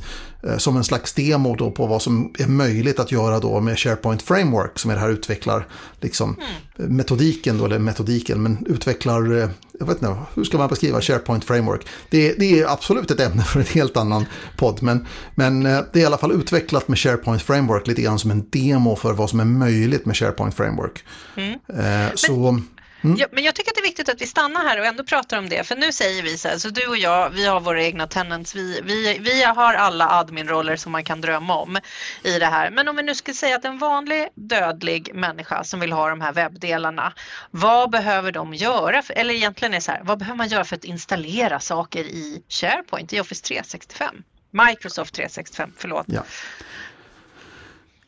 som 0.59 0.77
en 0.77 0.85
slags 0.85 1.13
demo 1.13 1.57
då 1.57 1.71
på 1.71 1.87
vad 1.87 2.03
som 2.03 2.35
är 2.39 2.47
möjligt 2.47 3.01
att 3.01 3.13
göra 3.13 3.41
då 3.41 3.61
med 3.61 3.79
SharePoint 3.79 4.23
Framework 4.23 4.79
som 4.79 4.91
är 4.91 4.95
det 4.95 5.01
här 5.01 5.09
utvecklar 5.09 5.67
liksom, 6.01 6.37
mm. 6.79 6.97
metodiken 6.97 7.59
då, 7.59 7.65
eller 7.65 7.79
metodiken, 7.79 8.43
men 8.43 8.67
utvecklar, 8.67 9.43
eh, 9.43 9.49
jag 9.79 9.87
vet 9.87 10.03
inte, 10.03 10.17
hur 10.35 10.45
ska 10.45 10.59
man 10.59 10.69
beskriva 10.69 11.01
SharePoint 11.01 11.45
Framework? 11.45 11.87
Det, 12.11 12.33
det 12.33 12.61
är 12.61 12.73
absolut 12.73 13.11
ett 13.11 13.21
ämne 13.21 13.43
för 13.47 13.61
en 13.61 13.67
helt 13.67 13.97
annan 13.97 14.27
podd, 14.57 14.83
men, 14.83 15.07
men 15.35 15.67
eh, 15.67 15.81
det 15.93 15.99
är 15.99 16.03
i 16.03 16.07
alla 16.07 16.19
fall 16.19 16.33
utvecklat 16.33 16.89
med 16.89 16.99
SharePoint 16.99 17.43
Framework 17.43 17.87
lite 17.87 18.03
grann 18.03 18.19
som 18.19 18.31
en 18.31 18.49
demo 18.51 18.97
för 18.97 19.13
vad 19.13 19.31
som 19.31 19.41
är 19.41 19.45
möjligt 19.45 20.07
med 20.07 20.17
SharePoint 20.17 20.55
Framework. 20.55 21.05
Mm. 21.37 22.11
Så... 22.15 22.61
Mm. 23.05 23.17
Ja, 23.19 23.27
men 23.33 23.45
jag 23.45 23.55
tycker 23.55 23.71
att 23.71 23.75
det 23.75 23.81
är 23.81 23.83
viktigt 23.83 24.09
att 24.09 24.21
vi 24.21 24.27
stannar 24.27 24.63
här 24.63 24.81
och 24.81 24.87
ändå 24.87 25.05
pratar 25.05 25.39
om 25.39 25.49
det. 25.49 25.67
För 25.67 25.77
nu 25.77 25.93
säger 25.93 26.23
vi 26.23 26.39
så 26.39 26.49
här, 26.49 26.59
så 26.59 26.71
du 26.71 26.87
och 26.87 26.97
jag, 26.97 27.31
vi 27.31 27.47
har 27.47 27.61
våra 27.61 27.83
egna 27.83 28.07
tenants. 28.07 28.55
Vi, 28.55 28.81
vi, 28.85 29.19
vi 29.21 29.43
har 29.43 29.75
alla 29.75 30.09
adminroller 30.11 30.77
som 30.77 30.93
man 30.93 31.05
kan 31.05 31.21
drömma 31.21 31.57
om 31.57 31.79
i 32.23 32.39
det 32.39 32.47
här. 32.47 32.71
Men 32.71 32.89
om 32.89 32.97
vi 32.97 33.03
nu 33.03 33.15
skulle 33.15 33.35
säga 33.35 33.57
att 33.57 33.65
en 33.65 33.79
vanlig 33.79 34.29
dödlig 34.35 35.11
människa 35.15 35.65
som 35.65 35.81
vill 35.81 35.93
ha 35.93 36.11
de 36.11 36.21
här 36.21 36.33
webbdelarna, 36.33 37.13
vad 37.51 37.91
behöver 37.91 38.33
de 38.33 38.55
göra? 38.55 39.03
För, 39.03 39.15
eller 39.15 39.35
egentligen 39.35 39.73
är 39.73 39.77
det 39.77 39.83
så 39.83 39.93
här, 39.93 40.03
vad 40.05 40.19
behöver 40.19 40.37
man 40.37 40.49
göra 40.49 40.65
för 40.65 40.77
att 40.77 40.85
installera 40.85 41.61
saker 41.61 42.05
i 42.05 42.43
SharePoint, 42.49 43.13
i 43.13 43.21
Office 43.21 43.45
365? 43.45 44.15
Microsoft 44.51 45.15
365, 45.15 45.73
förlåt. 45.77 46.05
Ja. 46.07 46.23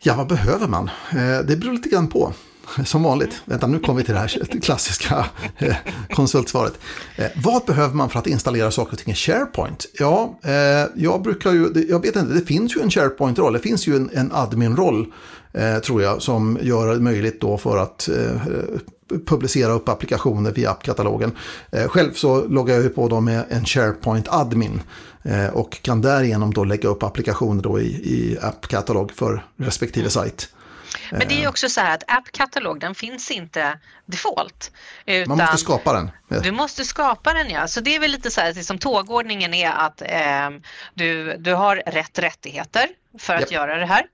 Ja, 0.01 0.15
vad 0.15 0.27
behöver 0.27 0.69
man? 0.69 0.91
Eh, 1.13 1.39
det 1.45 1.57
beror 1.57 1.73
lite 1.73 1.89
grann 1.89 2.09
på 2.09 2.35
som 2.85 3.03
vanligt. 3.03 3.43
Vänta, 3.45 3.67
nu 3.67 3.79
kommer 3.79 3.99
vi 3.99 4.05
till 4.05 4.15
det 4.15 4.21
här 4.21 4.61
klassiska 4.63 5.27
eh, 5.59 5.77
konsultsvaret. 6.11 6.79
Eh, 7.17 7.27
vad 7.45 7.65
behöver 7.65 7.95
man 7.95 8.11
för 8.11 8.19
att 8.19 8.27
installera 8.27 8.71
saker 8.71 8.93
och 8.93 8.99
ting 8.99 9.13
i 9.13 9.17
SharePoint? 9.17 9.87
Ja, 9.93 10.39
eh, 10.43 10.53
jag 10.95 11.23
brukar 11.23 11.53
ju, 11.53 11.87
jag 11.89 12.03
vet 12.03 12.17
inte, 12.17 12.35
det 12.35 12.47
finns 12.47 12.77
ju 12.77 12.81
en 12.81 12.91
SharePoint-roll, 12.91 13.53
det 13.53 13.59
finns 13.59 13.87
ju 13.87 13.97
en, 13.97 14.11
en 14.15 14.33
admin-roll, 14.33 15.13
tror 15.85 16.03
jag, 16.03 16.23
som 16.23 16.59
gör 16.63 16.95
det 16.95 17.01
möjligt 17.01 17.41
då 17.41 17.59
för 17.59 17.77
att 17.77 18.09
publicera 19.27 19.73
upp 19.73 19.89
applikationer 19.89 20.53
via 20.53 20.71
appkatalogen. 20.71 21.33
Själv 21.87 22.13
så 22.13 22.45
loggar 22.45 22.75
jag 22.75 22.83
ju 22.85 22.89
på 22.89 23.09
då 23.09 23.21
med 23.21 23.45
en 23.49 23.65
SharePoint 23.65 24.29
admin 24.29 24.81
och 25.53 25.83
kan 25.83 26.01
därigenom 26.01 26.55
då 26.55 26.65
lägga 26.65 26.89
upp 26.89 27.03
applikationer 27.03 27.63
då 27.63 27.81
i, 27.81 27.87
i 27.87 28.39
appkatalog 28.41 29.13
för 29.13 29.45
respektive 29.57 30.05
mm. 30.05 30.11
sajt. 30.11 30.49
Men 31.11 31.29
det 31.29 31.41
är 31.41 31.43
eh. 31.43 31.49
också 31.49 31.69
så 31.69 31.81
här 31.81 31.95
att 31.95 32.05
app-katalog 32.07 32.81
den 32.81 32.95
finns 32.95 33.31
inte 33.31 33.79
default. 34.07 34.73
Utan 35.07 35.29
Man 35.29 35.39
måste 35.39 35.59
skapa 35.59 35.93
den. 35.93 36.11
Du 36.43 36.53
måste 36.53 36.85
skapa 36.85 37.33
den 37.33 37.51
ja. 37.51 37.69
Så 37.69 37.81
det 37.81 37.97
är 37.97 38.01
väl 38.01 38.11
lite 38.11 38.31
så 38.31 38.41
här 38.41 38.53
som 38.53 38.79
tågordningen 38.79 39.55
är 39.55 39.71
att 39.71 40.03
eh, 40.03 40.51
du, 40.95 41.37
du 41.37 41.55
har 41.55 41.77
rätt 41.77 42.19
rättigheter 42.19 42.89
för 43.19 43.35
att 43.35 43.41
yep. 43.41 43.51
göra 43.51 43.77
det 43.77 43.87
här. 43.87 44.05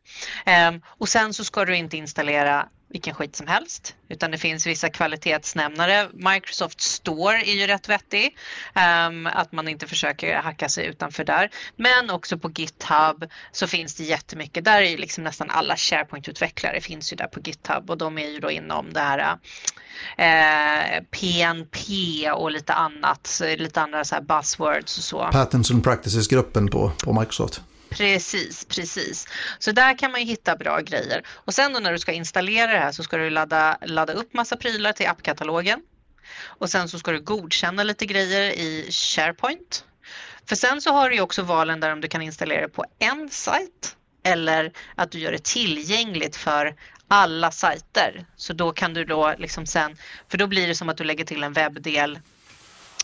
Eh, 0.47 0.81
och 0.87 1.09
sen 1.09 1.35
så 1.35 1.45
ska 1.45 1.65
du 1.65 1.77
inte 1.77 1.97
installera 1.97 2.69
vilken 2.95 3.15
skit 3.15 3.37
som 3.37 3.47
helst 3.47 3.95
utan 4.09 4.31
det 4.31 4.39
finns 4.39 4.67
vissa 4.67 4.89
kvalitetsnämnare. 4.89 6.09
Microsoft 6.13 6.81
Store 6.81 7.37
är 7.37 7.55
ju 7.55 7.67
rätt 7.67 7.89
vettig, 7.89 8.37
um, 9.09 9.27
att 9.27 9.53
man 9.53 9.69
inte 9.69 9.87
försöker 9.87 10.37
hacka 10.37 10.69
sig 10.69 10.87
utanför 10.87 11.25
där. 11.25 11.51
Men 11.77 12.11
också 12.11 12.39
på 12.39 12.51
GitHub 12.51 13.25
så 13.53 13.67
finns 13.67 13.95
det 13.95 14.05
jättemycket. 14.05 14.65
Där 14.65 14.83
är 14.83 14.91
ju 14.91 14.97
liksom 14.97 15.25
nästan 15.25 15.51
alla 15.51 15.77
SharePoint-utvecklare 15.77 16.81
finns 16.81 17.13
ju 17.13 17.17
där 17.17 17.27
på 17.27 17.41
GitHub 17.41 17.91
och 17.91 17.99
de 17.99 18.19
är 18.19 18.29
ju 18.29 18.39
då 18.39 18.51
inom 18.51 18.93
det 18.93 19.01
här 19.01 19.39
eh, 20.17 21.03
PNP 21.11 22.31
och 22.31 22.51
lite 22.51 22.73
annat, 22.73 23.43
lite 23.57 23.81
andra 23.81 24.05
så 24.05 24.15
här 24.15 24.23
buzzwords 24.23 24.99
och 24.99 25.05
så. 25.05 25.29
Patterns 25.33 25.71
and 25.71 25.85
Practices-gruppen 25.85 26.69
på, 26.69 26.93
på 27.05 27.13
Microsoft. 27.13 27.63
Precis, 27.97 28.65
precis. 28.65 29.29
Så 29.59 29.73
där 29.73 29.99
kan 29.99 30.13
man 30.13 30.21
ju 30.21 30.27
hitta 30.27 30.57
bra 30.57 30.81
grejer. 30.81 31.23
Och 31.29 31.55
sen 31.55 31.73
då 31.73 31.81
när 31.81 31.93
du 31.93 31.99
ska 31.99 32.13
installera 32.13 32.73
det 32.73 32.79
här 32.79 32.93
så 32.93 33.03
ska 33.03 33.17
du 33.17 33.31
ladda, 33.31 33.79
ladda 33.83 34.13
upp 34.13 34.35
massa 34.35 34.57
prylar 34.57 34.93
till 34.93 35.07
appkatalogen. 35.07 35.81
Och 36.43 36.71
sen 36.71 36.89
så 36.89 36.99
ska 36.99 37.13
du 37.13 37.21
godkänna 37.21 37.83
lite 37.83 38.07
grejer 38.07 38.51
i 38.53 38.89
SharePoint. 38.91 39.85
För 40.47 40.57
sen 40.57 40.81
så 40.81 40.93
har 40.93 41.11
du 41.11 41.17
ju 41.17 41.23
också 41.23 41.43
valen 41.43 41.81
där 41.81 41.93
om 41.93 42.01
du 42.01 42.09
kan 42.09 42.23
installera 42.23 42.61
det 42.61 42.69
på 42.69 42.85
en 42.99 43.31
sajt 43.31 43.97
eller 44.25 44.73
att 44.95 45.11
du 45.11 45.19
gör 45.19 45.33
det 45.33 45.45
tillgängligt 45.45 46.37
för 46.37 46.77
alla 47.09 47.51
sajter. 47.51 48.27
Så 48.37 48.53
då 48.53 48.73
kan 48.73 48.95
du 48.95 49.05
då 49.05 49.35
liksom 49.39 49.67
sen, 49.67 49.97
för 50.29 50.39
då 50.39 50.47
blir 50.47 50.69
det 50.69 50.75
som 50.75 50.89
att 50.89 50.97
du 50.97 51.05
lägger 51.05 51.25
till 51.25 51.43
en 51.43 51.53
webbdel 51.53 52.19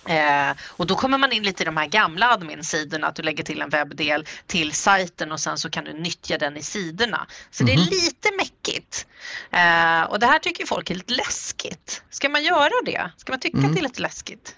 Eh, 0.07 0.57
och 0.63 0.87
då 0.87 0.97
kommer 0.97 1.19
man 1.19 1.33
in 1.33 1.43
lite 1.43 1.63
i 1.63 1.67
de 1.67 1.77
här 1.77 1.87
gamla 1.87 2.29
admin-sidorna, 2.29 3.07
att 3.07 3.17
du 3.17 3.23
lägger 3.23 3.45
till 3.45 3.63
en 3.63 3.69
webbdel 3.69 4.27
till 4.47 4.73
sajten 4.73 5.33
och 5.33 5.41
sen 5.41 5.59
så 5.59 5.71
kan 5.71 5.85
du 5.85 5.93
nyttja 5.93 6.39
den 6.39 6.57
i 6.57 6.63
sidorna. 6.63 7.27
Så 7.51 7.63
mm 7.63 7.75
-hmm. 7.75 7.77
det 7.77 7.83
är 7.83 7.85
mhm. 7.85 7.91
lite 7.91 8.31
mäckigt. 8.37 9.07
Eh, 9.51 10.03
och 10.11 10.19
det 10.19 10.27
här 10.27 10.39
tycker 10.39 10.67
folk 10.67 10.91
är 10.91 10.95
lite 10.95 11.15
läskigt. 11.15 12.03
Ska 12.11 12.29
man 12.29 12.45
göra 12.45 12.73
det? 12.85 13.11
Ska 13.17 13.33
man 13.33 13.41
tycka 13.41 13.59
mm. 13.59 13.71
att 13.71 13.77
det 13.77 13.81
är 13.81 13.83
lite 13.83 14.03
läskigt? 14.03 14.55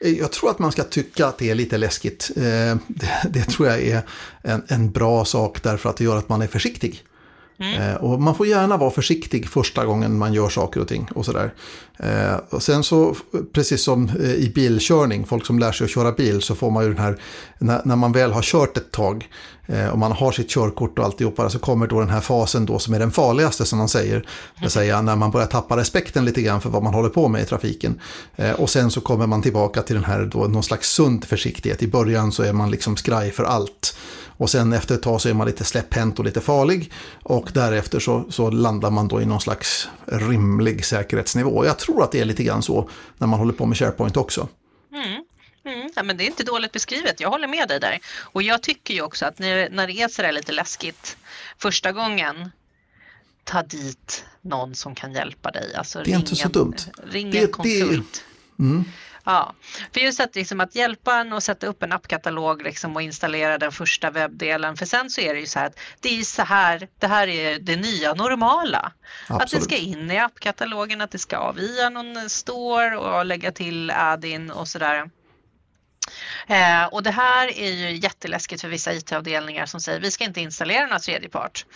Eh, 0.00 0.18
jag 0.18 0.32
tror 0.32 0.50
att 0.50 0.58
man 0.58 0.72
ska 0.72 0.84
tycka 0.84 1.26
att 1.26 1.38
det 1.38 1.50
är 1.50 1.54
lite 1.54 1.78
läskigt. 1.78 2.30
Eh, 2.36 2.42
det, 2.86 3.22
det, 3.30 3.44
tror 3.44 3.68
jag 3.68 3.82
är 3.82 4.02
en, 4.42 4.64
en 4.68 4.90
bra 4.90 5.24
sak 5.24 5.62
därför 5.62 5.90
att 5.90 5.96
det 5.96 6.04
gör 6.04 6.16
att 6.16 6.28
man 6.28 6.42
är 6.42 6.46
försiktig. 6.46 7.04
Mm. 7.60 7.82
Eh, 7.82 7.96
och 7.96 8.20
man 8.20 8.34
får 8.34 8.46
gärna 8.46 8.76
vara 8.76 8.90
försiktig 8.90 9.48
första 9.48 9.84
gången 9.84 10.18
man 10.18 10.32
gör 10.32 10.48
saker 10.48 10.80
och 10.80 10.88
ting 10.88 11.08
och 11.14 11.24
sådär. 11.24 11.54
Eh, 11.96 12.36
och 12.50 12.62
sen 12.62 12.84
så, 12.84 13.16
precis 13.52 13.82
som 13.82 14.08
eh, 14.08 14.32
i 14.32 14.52
bilkörning, 14.54 15.26
folk 15.26 15.46
som 15.46 15.58
lär 15.58 15.72
sig 15.72 15.84
att 15.84 15.90
köra 15.90 16.12
bil, 16.12 16.42
så 16.42 16.54
får 16.54 16.70
man 16.70 16.84
ju 16.84 16.88
den 16.88 17.02
här, 17.02 17.20
när, 17.58 17.82
när 17.84 17.96
man 17.96 18.12
väl 18.12 18.32
har 18.32 18.42
kört 18.42 18.76
ett 18.76 18.92
tag 18.92 19.28
eh, 19.66 19.88
och 19.88 19.98
man 19.98 20.12
har 20.12 20.32
sitt 20.32 20.50
körkort 20.50 20.98
och 20.98 21.04
alltihopa, 21.04 21.50
så 21.50 21.58
kommer 21.58 21.86
då 21.86 22.00
den 22.00 22.10
här 22.10 22.20
fasen 22.20 22.66
då 22.66 22.78
som 22.78 22.94
är 22.94 22.98
den 22.98 23.10
farligaste 23.10 23.64
som 23.64 23.78
man 23.78 23.88
säger. 23.88 24.16
Det 24.54 24.60
vill 24.60 24.70
säga 24.70 25.02
när 25.02 25.16
man 25.16 25.30
börjar 25.30 25.46
tappa 25.46 25.76
respekten 25.76 26.24
lite 26.24 26.42
grann 26.42 26.60
för 26.60 26.70
vad 26.70 26.82
man 26.82 26.94
håller 26.94 27.08
på 27.08 27.28
med 27.28 27.42
i 27.42 27.44
trafiken. 27.44 28.00
Eh, 28.36 28.52
och 28.52 28.70
sen 28.70 28.90
så 28.90 29.00
kommer 29.00 29.26
man 29.26 29.42
tillbaka 29.42 29.82
till 29.82 29.94
den 29.94 30.04
här 30.04 30.24
då, 30.24 30.38
någon 30.38 30.62
slags 30.62 30.88
sund 30.88 31.24
försiktighet. 31.24 31.82
I 31.82 31.88
början 31.88 32.32
så 32.32 32.42
är 32.42 32.52
man 32.52 32.70
liksom 32.70 32.96
skraj 32.96 33.30
för 33.30 33.44
allt. 33.44 33.96
Och 34.38 34.50
sen 34.50 34.72
efter 34.72 34.94
ett 34.94 35.02
tag 35.02 35.20
så 35.20 35.28
är 35.28 35.34
man 35.34 35.46
lite 35.46 35.64
släpphänt 35.64 36.18
och 36.18 36.24
lite 36.24 36.40
farlig. 36.40 36.92
Och 37.22 37.50
därefter 37.54 38.00
så, 38.00 38.24
så 38.30 38.50
landar 38.50 38.90
man 38.90 39.08
då 39.08 39.22
i 39.22 39.26
någon 39.26 39.40
slags 39.40 39.88
rimlig 40.06 40.84
säkerhetsnivå. 40.84 41.64
Jag 41.64 41.78
tror 41.78 42.02
att 42.02 42.12
det 42.12 42.20
är 42.20 42.24
lite 42.24 42.42
grann 42.42 42.62
så 42.62 42.90
när 43.18 43.26
man 43.26 43.38
håller 43.38 43.52
på 43.52 43.66
med 43.66 43.78
SharePoint 43.78 44.16
också. 44.16 44.48
Mm. 44.92 45.22
Mm, 45.68 45.90
ja, 45.96 46.02
men 46.02 46.16
det 46.16 46.24
är 46.24 46.26
inte 46.26 46.44
dåligt 46.44 46.72
beskrivet, 46.72 47.20
jag 47.20 47.30
håller 47.30 47.48
med 47.48 47.68
dig 47.68 47.80
där. 47.80 47.98
Och 48.20 48.42
jag 48.42 48.62
tycker 48.62 48.94
ju 48.94 49.02
också 49.02 49.26
att 49.26 49.38
när, 49.38 49.70
när 49.70 49.86
det 49.86 49.92
är 49.92 50.08
sådär 50.08 50.32
lite 50.32 50.52
läskigt 50.52 51.16
första 51.58 51.92
gången, 51.92 52.50
ta 53.44 53.62
dit 53.62 54.24
någon 54.40 54.74
som 54.74 54.94
kan 54.94 55.12
hjälpa 55.12 55.50
dig. 55.50 55.74
Alltså, 55.74 56.02
det 56.02 56.12
är 56.12 56.16
inte 56.16 56.36
så 56.36 56.48
dumt. 56.48 56.76
Ring 57.02 57.36
en 57.36 57.52
konsult. 57.52 58.24
Det, 58.56 58.62
mm. 58.62 58.84
Ja, 59.24 59.54
för 59.92 60.00
just 60.00 60.20
att, 60.20 60.34
liksom, 60.34 60.60
att 60.60 60.74
hjälpa 60.74 61.14
en 61.16 61.32
och 61.32 61.42
sätta 61.42 61.66
upp 61.66 61.82
en 61.82 61.92
appkatalog 61.92 62.62
liksom, 62.62 62.96
och 62.96 63.02
installera 63.02 63.58
den 63.58 63.72
första 63.72 64.10
webbdelen. 64.10 64.76
För 64.76 64.86
sen 64.86 65.10
så 65.10 65.20
är 65.20 65.34
det 65.34 65.40
ju 65.40 65.46
så 65.46 65.58
här 65.58 65.66
att 65.66 65.78
det 66.00 66.18
är 66.18 66.22
så 66.22 66.42
här, 66.42 66.88
det 66.98 67.06
här 67.06 67.28
är 67.28 67.58
det 67.58 67.76
nya 67.76 68.14
normala. 68.14 68.92
Absolut. 69.26 69.42
Att 69.42 69.50
det 69.50 69.60
ska 69.60 69.76
in 69.76 70.10
i 70.10 70.18
appkatalogen, 70.18 71.00
att 71.00 71.10
det 71.10 71.18
ska 71.18 71.52
via 71.52 71.90
någon 71.90 72.30
store 72.30 72.96
och 72.96 73.26
lägga 73.26 73.52
till 73.52 73.90
add-in 73.90 74.50
och 74.50 74.68
sådär. 74.68 75.10
Eh, 76.48 76.84
och 76.84 77.02
det 77.02 77.10
här 77.10 77.58
är 77.58 77.70
ju 77.70 77.96
jätteläskigt 77.96 78.60
för 78.60 78.68
vissa 78.68 78.92
IT-avdelningar 78.92 79.66
som 79.66 79.80
säger 79.80 80.00
vi 80.00 80.10
ska 80.10 80.24
inte 80.24 80.40
installera 80.40 80.82
några 80.82 80.98
tredjepart. 80.98 81.66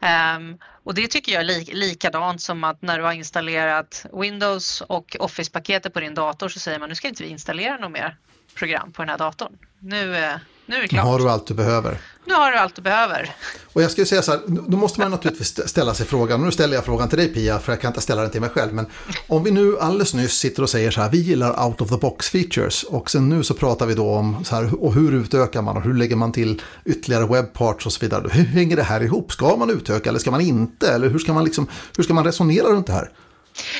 Eh, 0.00 0.38
och 0.84 0.94
det 0.94 1.08
tycker 1.08 1.32
jag 1.32 1.40
är 1.40 1.44
li 1.44 1.64
likadant 1.72 2.40
som 2.40 2.64
att 2.64 2.82
när 2.82 2.98
du 2.98 3.04
har 3.04 3.12
installerat 3.12 4.06
Windows 4.12 4.80
och 4.80 5.16
Office-paketet 5.20 5.94
på 5.94 6.00
din 6.00 6.14
dator 6.14 6.48
så 6.48 6.58
säger 6.58 6.78
man 6.78 6.88
nu 6.88 6.94
ska 6.94 7.08
inte 7.08 7.22
vi 7.22 7.28
installera 7.28 7.76
något 7.76 7.92
mer 7.92 8.16
program 8.54 8.92
på 8.92 9.02
den 9.02 9.08
här 9.08 9.18
datorn. 9.18 9.58
Nu, 9.78 10.16
eh, 10.16 10.36
nu 10.66 10.76
är 10.76 10.82
det 10.82 10.88
klart. 10.88 11.04
Nu 11.04 11.10
har 11.10 11.18
du 11.18 11.30
allt 11.30 11.46
du 11.46 11.54
behöver. 11.54 11.98
Nu 12.24 12.34
har 12.34 12.52
du 12.52 12.58
allt 12.58 12.76
du 12.76 12.82
behöver. 12.82 13.30
Och 13.72 13.82
jag 13.82 13.90
skulle 13.90 14.06
säga 14.06 14.22
så 14.22 14.30
här, 14.30 14.40
då 14.46 14.76
måste 14.76 15.00
man 15.00 15.10
naturligtvis 15.10 15.68
ställa 15.68 15.94
sig 15.94 16.06
frågan, 16.06 16.40
och 16.40 16.46
nu 16.46 16.52
ställer 16.52 16.74
jag 16.74 16.84
frågan 16.84 17.08
till 17.08 17.18
dig 17.18 17.28
Pia, 17.28 17.58
för 17.58 17.72
jag 17.72 17.80
kan 17.80 17.88
inte 17.88 18.00
ställa 18.00 18.22
den 18.22 18.30
till 18.30 18.40
mig 18.40 18.50
själv, 18.50 18.74
men 18.74 18.86
om 19.28 19.44
vi 19.44 19.50
nu 19.50 19.78
alldeles 19.78 20.14
nyss 20.14 20.32
sitter 20.32 20.62
och 20.62 20.70
säger 20.70 20.90
så 20.90 21.00
här, 21.00 21.10
vi 21.10 21.18
gillar 21.18 21.66
out 21.66 21.80
of 21.80 21.88
the 21.88 21.96
box 21.96 22.30
features, 22.30 22.82
och 22.82 23.10
sen 23.10 23.28
nu 23.28 23.44
så 23.44 23.54
pratar 23.54 23.86
vi 23.86 23.94
då 23.94 24.14
om 24.14 24.44
så 24.44 24.54
här, 24.54 24.84
och 24.84 24.94
hur 24.94 25.14
utökar 25.14 25.62
man 25.62 25.76
och 25.76 25.82
hur 25.82 25.94
lägger 25.94 26.16
man 26.16 26.32
till 26.32 26.62
ytterligare 26.84 27.26
webbparts 27.26 27.86
och 27.86 27.92
så 27.92 28.00
vidare. 28.00 28.28
Hur 28.30 28.44
hänger 28.44 28.76
det 28.76 28.82
här 28.82 29.02
ihop? 29.02 29.32
Ska 29.32 29.56
man 29.56 29.70
utöka 29.70 30.08
eller 30.08 30.18
ska 30.18 30.30
man 30.30 30.40
inte? 30.40 30.92
Eller 30.92 31.08
hur 31.08 31.18
ska 31.18 31.32
man, 31.32 31.44
liksom, 31.44 31.66
hur 31.96 32.04
ska 32.04 32.14
man 32.14 32.24
resonera 32.24 32.66
runt 32.66 32.86
det 32.86 32.92
här? 32.92 33.10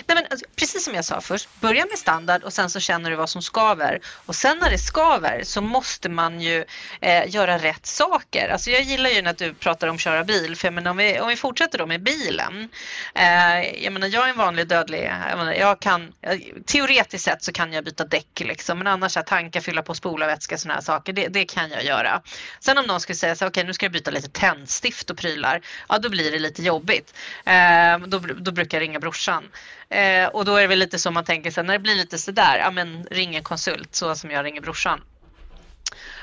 Nej, 0.06 0.14
men 0.14 0.26
alltså, 0.30 0.46
precis 0.56 0.84
som 0.84 0.94
jag 0.94 1.04
sa 1.04 1.20
först, 1.20 1.48
börja 1.60 1.86
med 1.86 1.98
standard 1.98 2.42
och 2.42 2.52
sen 2.52 2.70
så 2.70 2.80
känner 2.80 3.10
du 3.10 3.16
vad 3.16 3.30
som 3.30 3.42
skaver. 3.42 4.00
Och 4.26 4.34
sen 4.34 4.58
när 4.58 4.70
det 4.70 4.78
skaver 4.78 5.42
så 5.44 5.60
måste 5.60 6.08
man 6.08 6.40
ju 6.40 6.64
eh, 7.00 7.34
göra 7.34 7.58
rätt 7.58 7.86
saker. 7.86 8.48
Alltså 8.48 8.70
jag 8.70 8.82
gillar 8.82 9.10
ju 9.10 9.22
när 9.22 9.32
du 9.32 9.54
pratar 9.54 9.88
om 9.88 9.98
köra 9.98 10.24
bil, 10.24 10.56
för 10.56 10.70
men 10.70 10.86
om, 10.86 10.96
vi, 10.96 11.20
om 11.20 11.28
vi 11.28 11.36
fortsätter 11.36 11.78
då 11.78 11.86
med 11.86 12.02
bilen. 12.02 12.68
Eh, 13.14 13.84
jag 13.84 13.92
menar, 13.92 14.08
jag 14.08 14.24
är 14.24 14.30
en 14.30 14.36
vanlig 14.36 14.68
dödlig, 14.68 15.10
jag, 15.30 15.38
menar, 15.38 15.52
jag 15.52 15.80
kan, 15.80 16.12
eh, 16.22 16.38
teoretiskt 16.66 17.24
sett 17.24 17.44
så 17.44 17.52
kan 17.52 17.72
jag 17.72 17.84
byta 17.84 18.04
däck 18.04 18.40
liksom, 18.40 18.78
men 18.78 18.86
annars 18.86 19.16
att 19.16 19.26
tanka, 19.26 19.60
fylla 19.60 19.82
på 19.82 19.94
spolarvätska, 19.94 20.58
sådana 20.58 20.74
här 20.74 20.82
saker, 20.82 21.12
det, 21.12 21.28
det, 21.28 21.44
kan 21.44 21.70
jag 21.70 21.84
göra. 21.84 22.22
Sen 22.60 22.78
om 22.78 22.84
någon 22.84 23.00
skulle 23.00 23.16
säga 23.16 23.36
så 23.36 23.46
okej 23.46 23.48
okay, 23.48 23.64
nu 23.64 23.74
ska 23.74 23.86
jag 23.86 23.92
byta 23.92 24.10
lite 24.10 24.28
tändstift 24.28 25.10
och 25.10 25.16
prylar, 25.16 25.60
ja 25.88 25.98
då 25.98 26.08
blir 26.08 26.30
det 26.30 26.38
lite 26.38 26.62
jobbigt. 26.62 27.14
Eh, 27.44 27.98
då, 28.06 28.18
då 28.18 28.52
brukar 28.52 28.78
jag 28.78 28.82
ringa 28.82 29.00
brorsan. 29.00 29.44
Eh, 29.88 30.26
och 30.26 30.44
då 30.44 30.56
är 30.56 30.60
det 30.60 30.66
väl 30.66 30.78
lite 30.78 30.98
som 30.98 31.14
man 31.14 31.24
tänker 31.24 31.50
sig 31.50 31.64
när 31.64 31.72
det 31.72 31.78
blir 31.78 31.94
lite 31.94 32.18
sådär, 32.18 32.58
ja 32.58 32.70
men 32.70 33.06
ring 33.10 33.34
en 33.34 33.42
konsult 33.42 33.94
så 33.94 34.14
som 34.14 34.30
jag 34.30 34.44
ringer 34.44 34.60
brorsan. 34.60 35.00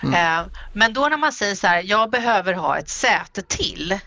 Mm. 0.04 0.14
Eh, 0.14 0.48
men 0.74 0.94
då 0.94 1.08
när 1.08 1.18
man 1.18 1.34
säger 1.34 1.56
så 1.56 1.68
här, 1.68 1.84
jag 1.86 2.10
behöver 2.10 2.54
ha 2.54 2.78
ett 2.78 2.90
säte 2.90 3.42
till. 3.42 4.00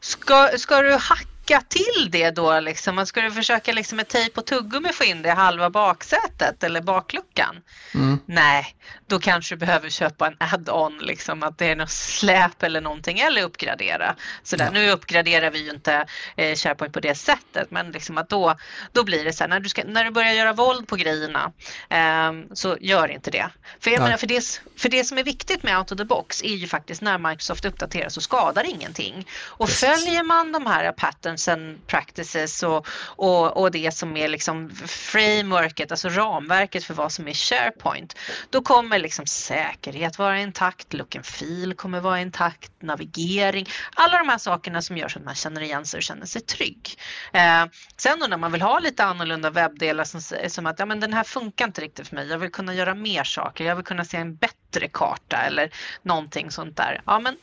Ska, 0.00 0.48
ska 0.58 0.82
du 0.82 0.92
hacka 0.92 1.31
hacka 1.42 1.66
till 1.68 2.10
det 2.10 2.30
då? 2.30 2.60
Liksom? 2.60 2.94
Man 2.94 3.06
skulle 3.06 3.30
försöka 3.30 3.72
liksom 3.72 3.96
med 3.96 4.08
tejp 4.08 4.40
och 4.40 4.46
tuggummi 4.46 4.92
få 4.92 5.04
in 5.04 5.22
det 5.22 5.28
i 5.28 5.32
halva 5.32 5.70
baksätet 5.70 6.64
eller 6.64 6.80
bakluckan? 6.80 7.56
Mm. 7.94 8.18
Nej, 8.26 8.76
då 9.06 9.18
kanske 9.18 9.54
du 9.54 9.58
behöver 9.58 9.90
köpa 9.90 10.26
en 10.26 10.36
add-on, 10.38 10.98
liksom, 10.98 11.42
att 11.42 11.58
det 11.58 11.66
är 11.66 11.76
något 11.76 11.90
släp 11.90 12.62
eller 12.62 12.80
någonting 12.80 13.18
eller 13.18 13.42
uppgradera. 13.42 14.16
Så 14.42 14.56
där. 14.56 14.64
Ja. 14.64 14.70
Nu 14.70 14.90
uppgraderar 14.90 15.50
vi 15.50 15.64
ju 15.64 15.70
inte 15.70 16.06
eh, 16.36 16.56
SharePoint 16.56 16.94
på 16.94 17.00
det 17.00 17.14
sättet, 17.14 17.70
men 17.70 17.90
liksom 17.90 18.18
att 18.18 18.28
då, 18.28 18.54
då 18.92 19.04
blir 19.04 19.24
det 19.24 19.32
så 19.32 19.44
här, 19.44 19.48
när 19.48 19.60
du, 19.60 19.68
ska, 19.68 19.84
när 19.84 20.04
du 20.04 20.10
börjar 20.10 20.32
göra 20.32 20.52
våld 20.52 20.88
på 20.88 20.96
grejerna 20.96 21.52
eh, 21.90 22.32
så 22.54 22.76
gör 22.80 23.08
inte 23.08 23.30
det. 23.30 23.50
För, 23.80 23.90
jag 23.90 24.02
menar, 24.02 24.16
för, 24.16 24.26
det. 24.26 24.60
för 24.76 24.88
det 24.88 25.04
som 25.04 25.18
är 25.18 25.24
viktigt 25.24 25.62
med 25.62 25.78
out 25.78 25.92
of 25.92 25.98
the 25.98 26.04
box 26.04 26.42
är 26.42 26.54
ju 26.54 26.66
faktiskt 26.66 27.02
när 27.02 27.18
Microsoft 27.18 27.64
uppdaterar 27.64 28.08
så 28.08 28.20
skadar 28.20 28.64
ingenting. 28.64 29.26
Och 29.44 29.66
Precis. 29.66 29.88
följer 29.88 30.22
man 30.22 30.52
de 30.52 30.66
här 30.66 30.92
patterns 30.92 31.31
and 31.48 31.86
practices 31.86 32.62
och, 32.62 32.86
och, 33.02 33.56
och 33.56 33.70
det 33.70 33.94
som 33.94 34.16
är 34.16 34.28
liksom 34.28 34.70
frameworket, 34.86 35.90
alltså 35.90 36.08
ramverket 36.08 36.84
för 36.84 36.94
vad 36.94 37.12
som 37.12 37.28
är 37.28 37.34
SharePoint, 37.34 38.16
då 38.50 38.62
kommer 38.62 38.98
liksom 38.98 39.26
säkerhet 39.26 40.18
vara 40.18 40.40
intakt, 40.40 40.92
look 40.92 41.16
and 41.16 41.26
feel 41.26 41.74
kommer 41.74 42.00
vara 42.00 42.20
intakt, 42.20 42.72
navigering, 42.82 43.68
alla 43.94 44.18
de 44.18 44.28
här 44.28 44.38
sakerna 44.38 44.82
som 44.82 44.96
gör 44.96 45.08
så 45.08 45.18
att 45.18 45.24
man 45.24 45.34
känner 45.34 45.60
igen 45.60 45.86
sig 45.86 45.98
och 45.98 46.02
känner 46.02 46.26
sig 46.26 46.42
trygg. 46.42 46.98
Eh, 47.32 47.64
sen 47.96 48.20
då 48.20 48.26
när 48.26 48.36
man 48.36 48.52
vill 48.52 48.62
ha 48.62 48.78
lite 48.78 49.04
annorlunda 49.04 49.50
webbdelar 49.50 50.04
som, 50.04 50.20
som 50.48 50.66
att 50.66 50.78
ja, 50.78 50.86
men 50.86 51.00
den 51.00 51.12
här 51.12 51.24
funkar 51.24 51.64
inte 51.66 51.80
riktigt 51.80 52.08
för 52.08 52.16
mig, 52.16 52.28
jag 52.28 52.38
vill 52.38 52.52
kunna 52.52 52.74
göra 52.74 52.94
mer 52.94 53.24
saker, 53.24 53.64
jag 53.64 53.76
vill 53.76 53.84
kunna 53.84 54.04
se 54.04 54.16
en 54.16 54.36
bättre 54.36 54.88
karta 54.88 55.36
eller 55.36 55.70
någonting 56.02 56.50
sånt 56.50 56.76
där. 56.76 57.02
Ja, 57.06 57.20
men 57.20 57.36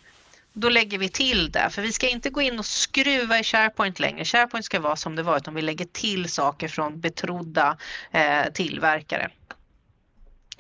då 0.60 0.70
lägger 0.70 0.98
vi 0.98 1.10
till 1.10 1.52
det. 1.52 1.70
För 1.70 1.82
vi 1.82 1.92
ska 1.92 2.10
inte 2.10 2.30
gå 2.30 2.42
in 2.42 2.60
och 2.60 2.66
skruva 2.66 3.40
i 3.40 3.44
SharePoint 3.44 4.00
längre. 4.00 4.26
SharePoint 4.26 4.66
ska 4.66 4.80
vara 4.80 4.96
som 4.96 5.16
det 5.16 5.24
var 5.24 5.38
utan 5.38 5.54
vi 5.54 5.62
lägger 5.62 5.86
till 5.86 6.30
saker 6.30 6.68
från 6.68 7.00
betrodda 7.00 7.78
eh, 8.12 8.44
tillverkare. 8.54 9.30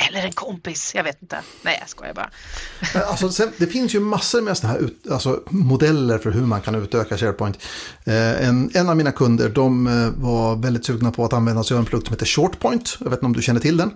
Eller 0.08 0.26
en 0.26 0.32
kompis, 0.32 0.92
jag 0.96 1.04
vet 1.04 1.22
inte. 1.22 1.40
Nej, 1.62 1.78
jag 1.80 1.90
skojar 1.90 2.14
bara. 2.14 2.30
Alltså, 3.08 3.30
sen, 3.30 3.52
det 3.58 3.68
finns 3.68 3.96
ju 3.96 4.00
massor 4.00 4.42
med 4.42 4.58
såna 4.58 4.74
här 4.74 4.80
ut, 4.80 5.08
alltså, 5.12 5.44
modeller 5.50 6.18
för 6.18 6.32
hur 6.32 6.46
man 6.46 6.62
kan 6.62 6.76
utöka 6.76 7.18
SharePoint. 7.18 7.60
Eh, 8.04 8.48
en, 8.48 8.72
en 8.74 8.90
av 8.90 8.98
mina 8.98 9.12
kunder 9.12 9.50
de 9.50 9.88
eh, 9.88 10.10
var 10.24 10.56
väldigt 10.56 10.86
sugna 10.86 11.12
på 11.12 11.26
att 11.26 11.34
använda 11.34 11.64
sig 11.64 11.76
av 11.76 11.80
en 11.80 11.86
produkt 11.86 12.08
som 12.08 12.14
heter 12.14 12.26
ShortPoint. 12.26 12.98
Jag 13.00 13.10
vet 13.10 13.18
inte 13.18 13.26
om 13.26 13.34
du 13.34 13.42
känner 13.42 13.60
till 13.60 13.78
den? 13.78 13.92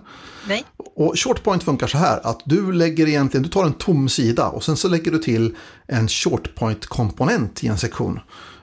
Nej. 0.48 0.64
Och 0.96 1.18
ShortPoint 1.18 1.62
funkar 1.62 1.86
så 1.86 1.98
här 1.98 2.20
att 2.26 2.42
du 2.44 2.72
lägger 2.72 3.08
egentligen, 3.08 3.42
du 3.42 3.48
tar 3.48 3.64
en 3.64 3.72
tom 3.72 4.08
sida 4.08 4.48
och 4.48 4.64
sen 4.64 4.76
så 4.76 4.88
lägger 4.88 5.10
du 5.10 5.18
till 5.18 5.56
en 5.86 6.08
ShortPoint-komponent 6.08 7.64
i 7.64 7.68
en 7.68 7.78
sektion. 7.78 8.20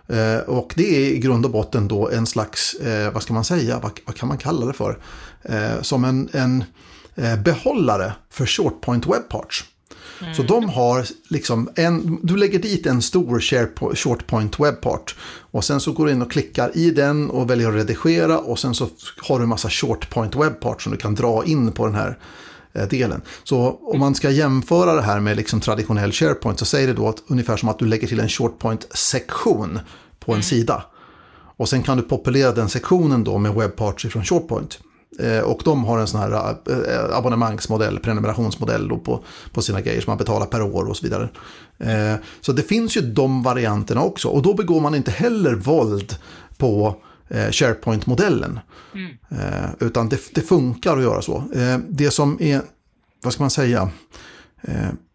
Eh, 0.08 0.38
och 0.38 0.74
det 0.76 0.96
är 0.96 1.14
i 1.14 1.20
grund 1.20 1.46
och 1.46 1.52
botten 1.52 1.88
då 1.88 2.10
en 2.10 2.26
slags, 2.26 2.74
eh, 2.74 3.14
vad 3.14 3.24
ska 3.24 3.34
man 3.34 3.44
säga, 3.44 3.80
vad, 3.80 4.00
vad 4.06 4.16
kan 4.16 4.28
man 4.28 4.38
kalla 4.38 4.66
det 4.66 4.74
för? 4.74 4.98
Eh, 5.44 5.82
som 5.82 6.06
en, 6.06 6.30
en 6.32 6.64
behållare 7.44 8.14
för 8.30 8.46
short 8.46 8.82
point 8.82 9.08
web 9.08 9.30
parts. 9.30 9.66
Mm. 10.22 10.34
Så 10.34 10.44
de 10.44 10.70
har 10.70 11.06
liksom 11.28 11.70
en, 11.76 12.20
du 12.24 12.38
lägger 12.38 12.60
dit 12.60 12.86
en 12.86 13.02
stor 13.02 13.40
short 13.96 14.28
point 14.28 14.60
web 14.60 14.82
part 14.82 15.16
och 15.52 15.64
sen 15.64 15.80
så 15.80 15.92
går 15.92 16.06
du 16.06 16.12
in 16.12 16.22
och 16.22 16.32
klickar 16.32 16.78
i 16.78 16.92
den 16.92 17.30
och 17.30 17.50
väljer 17.50 17.70
att 17.70 17.76
redigera 17.76 18.40
och 18.40 18.60
sen 18.60 18.74
så 18.74 18.90
har 19.22 19.40
du 19.40 19.44
en 19.44 19.50
massa 19.50 19.70
short 19.70 20.10
point 20.10 20.36
web 20.36 20.60
part 20.60 20.82
som 20.82 20.92
du 20.92 20.98
kan 20.98 21.16
dra 21.16 21.46
in 21.46 21.72
på 21.72 21.86
den 21.86 21.96
här 21.96 22.18
delen. 22.90 23.22
Så 23.44 23.80
om 23.82 24.00
man 24.00 24.16
ska 24.16 24.30
jämföra 24.30 24.94
det 24.96 25.02
här 25.02 25.20
med 25.20 25.38
liksom 25.38 25.60
traditionell 25.60 26.12
SharePoint 26.12 26.60
så 26.60 26.66
säger 26.66 26.88
det 26.88 26.94
då 26.94 27.10
att 27.10 27.24
ungefär 27.28 27.58
som 27.58 27.70
att 27.70 27.80
du 27.80 27.86
lägger 27.86 28.08
till 28.08 28.20
en 28.20 28.30
ShortPoint-sektion 28.30 29.80
på 30.20 30.32
en 30.32 30.36
mm. 30.36 30.44
sida. 30.44 30.86
Och 31.58 31.70
sen 31.70 31.84
kan 31.84 31.98
du 31.98 32.04
populera 32.04 32.52
den 32.52 32.70
sektionen 32.70 33.24
då 33.24 33.38
med 33.38 33.54
webbparts 33.54 34.06
från 34.06 34.26
ShortPoint. 34.26 34.80
Eh, 35.20 35.40
och 35.40 35.62
de 35.66 35.84
har 35.84 36.00
en 36.00 36.08
sån 36.08 36.20
här 36.20 36.56
eh, 36.70 37.18
abonnemangsmodell, 37.18 38.00
prenumerationsmodell 38.00 38.88
då 38.88 38.98
på, 38.98 39.24
på 39.52 39.62
sina 39.62 39.82
grejer 39.82 40.02
som 40.02 40.12
man 40.12 40.18
betalar 40.18 40.46
per 40.46 40.62
år 40.62 40.84
och 40.84 40.98
så 40.98 41.04
vidare. 41.04 41.30
Eh, 41.78 42.16
så 42.42 42.52
det 42.52 42.64
finns 42.64 42.98
ju 42.98 43.02
de 43.02 43.44
varianterna 43.44 44.04
också 44.04 44.28
och 44.28 44.42
då 44.42 44.54
begår 44.54 44.82
man 44.82 44.96
inte 44.96 45.12
heller 45.12 45.56
våld 45.56 46.16
på 46.58 46.96
SharePoint-modellen. 47.52 48.60
Mm. 48.94 49.18
Utan 49.80 50.10
det, 50.10 50.20
det, 50.34 50.42
funkar 50.42 50.98
att 50.98 51.04
göra 51.04 51.22
så. 51.22 51.44
Det 51.90 52.12
som 52.12 52.38
är, 52.42 52.62
vad 53.24 53.34
ska 53.34 53.44
man 53.44 53.50
säga, 53.50 53.90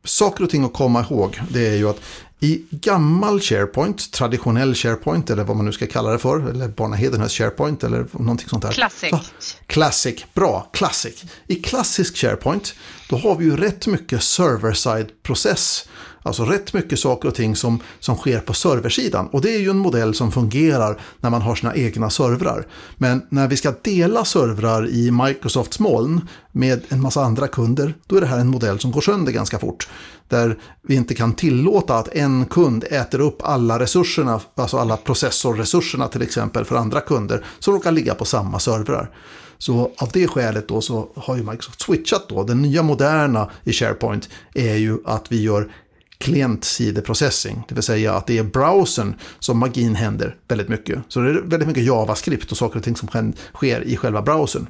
saker 0.05 0.45
och 0.45 0.51
ting 0.51 0.65
att 0.65 0.73
komma 0.73 1.01
ihåg 1.01 1.41
det 1.51 1.67
är 1.67 1.77
ju 1.77 1.89
att 1.89 2.01
i 2.41 2.65
gammal 2.71 3.41
SharePoint, 3.41 4.13
traditionell 4.13 4.75
SharePoint 4.75 5.31
eller 5.31 5.45
vad 5.45 5.57
man 5.57 5.67
nu 5.67 5.73
ska 5.73 5.87
kalla 5.87 6.11
det 6.11 6.19
för, 6.19 6.51
eller 6.51 6.69
Barna 6.69 6.97
Hedenhös 6.97 7.33
SharePoint 7.33 7.85
eller 7.85 8.07
någonting 8.13 8.49
sånt 8.49 8.63
där. 8.63 8.73
Classic. 8.73 9.11
Så, 9.11 9.21
classic, 9.67 10.25
bra, 10.35 10.71
classic. 10.73 11.25
I 11.47 11.55
klassisk 11.55 12.17
SharePoint, 12.17 12.75
då 13.09 13.17
har 13.17 13.37
vi 13.37 13.45
ju 13.45 13.57
rätt 13.57 13.87
mycket 13.87 14.23
server-side 14.23 15.23
process 15.23 15.89
Alltså 16.27 16.45
rätt 16.45 16.73
mycket 16.73 16.99
saker 16.99 17.29
och 17.29 17.35
ting 17.35 17.57
som, 17.57 17.81
som 18.01 18.17
sker 18.17 18.41
på 18.41 18.55
serversidan. 18.55 19.27
Och 19.27 19.41
det 19.41 19.55
är 19.55 19.59
ju 19.59 19.71
en 19.71 19.79
modell 19.79 20.15
som 20.15 20.33
fungerar 20.33 21.01
när 21.21 21.31
man 21.31 21.43
har 21.43 21.55
sina 21.55 21.75
egna 21.75 22.11
servrar. 22.11 22.67
Men 22.97 23.27
när 23.29 23.49
vi 23.49 23.57
ska 23.57 23.75
dela 23.83 24.25
servrar 24.25 24.89
i 24.89 25.11
Microsofts 25.11 25.79
moln 25.79 26.29
med 26.53 26.81
en 26.89 27.01
massa 27.01 27.25
andra 27.25 27.49
kunder, 27.49 27.95
då 28.07 28.17
är 28.17 28.21
det 28.21 28.27
här 28.27 28.39
en 28.39 28.49
modell 28.49 28.79
som 28.79 28.93
går 28.93 29.01
sönder 29.01 29.33
ganska 29.33 29.59
fort. 29.59 29.89
Där 30.29 30.59
vi 30.83 30.95
inte 30.95 31.15
kan 31.15 31.33
tillåta 31.33 31.97
att 31.97 32.09
en 32.09 32.45
kund 32.45 32.85
äter 32.91 33.21
upp 33.21 33.43
alla 33.43 33.79
resurserna, 33.79 34.41
alltså 34.55 34.79
alla 34.79 34.97
processorresurserna 34.97 36.09
till 36.09 36.23
exempel 36.23 36.65
för 36.65 36.77
andra 36.77 37.01
kunder 37.01 37.45
som 37.59 37.75
råkar 37.75 37.93
ligga 37.93 38.15
på 38.15 38.25
samma 38.25 38.59
servrar. 38.59 39.11
Så 39.59 39.91
av 39.97 40.11
det 40.13 40.29
skälet 40.29 40.69
då 40.69 40.81
så 40.81 41.09
har 41.15 41.37
ju 41.37 41.43
Microsoft 41.43 41.81
switchat 41.81 42.29
då. 42.29 42.45
Den 42.45 42.63
nya 42.63 42.83
moderna 42.83 43.51
i 43.65 43.73
SharePoint 43.73 44.29
är 44.55 44.77
ju 44.77 44.99
att 45.05 45.33
vi 45.33 45.43
gör 45.43 45.73
klientsideprocessing, 46.19 47.65
det 47.69 47.75
vill 47.75 47.83
säga 47.83 48.15
att 48.15 48.27
det 48.27 48.39
är 48.39 48.43
browsern 48.43 49.15
som 49.39 49.59
magin 49.59 49.95
händer 49.95 50.37
väldigt 50.49 50.69
mycket. 50.69 50.99
Så 51.09 51.21
det 51.21 51.31
är 51.31 51.35
väldigt 51.35 51.69
mycket 51.69 51.85
JavaScript 51.85 52.53
och 52.53 52.59
saker 52.59 52.79
och 52.79 52.85
ting 52.85 52.97
som 52.97 53.33
sker 53.55 53.81
i 53.81 53.97
själva 53.97 54.23
browsern. 54.23 54.67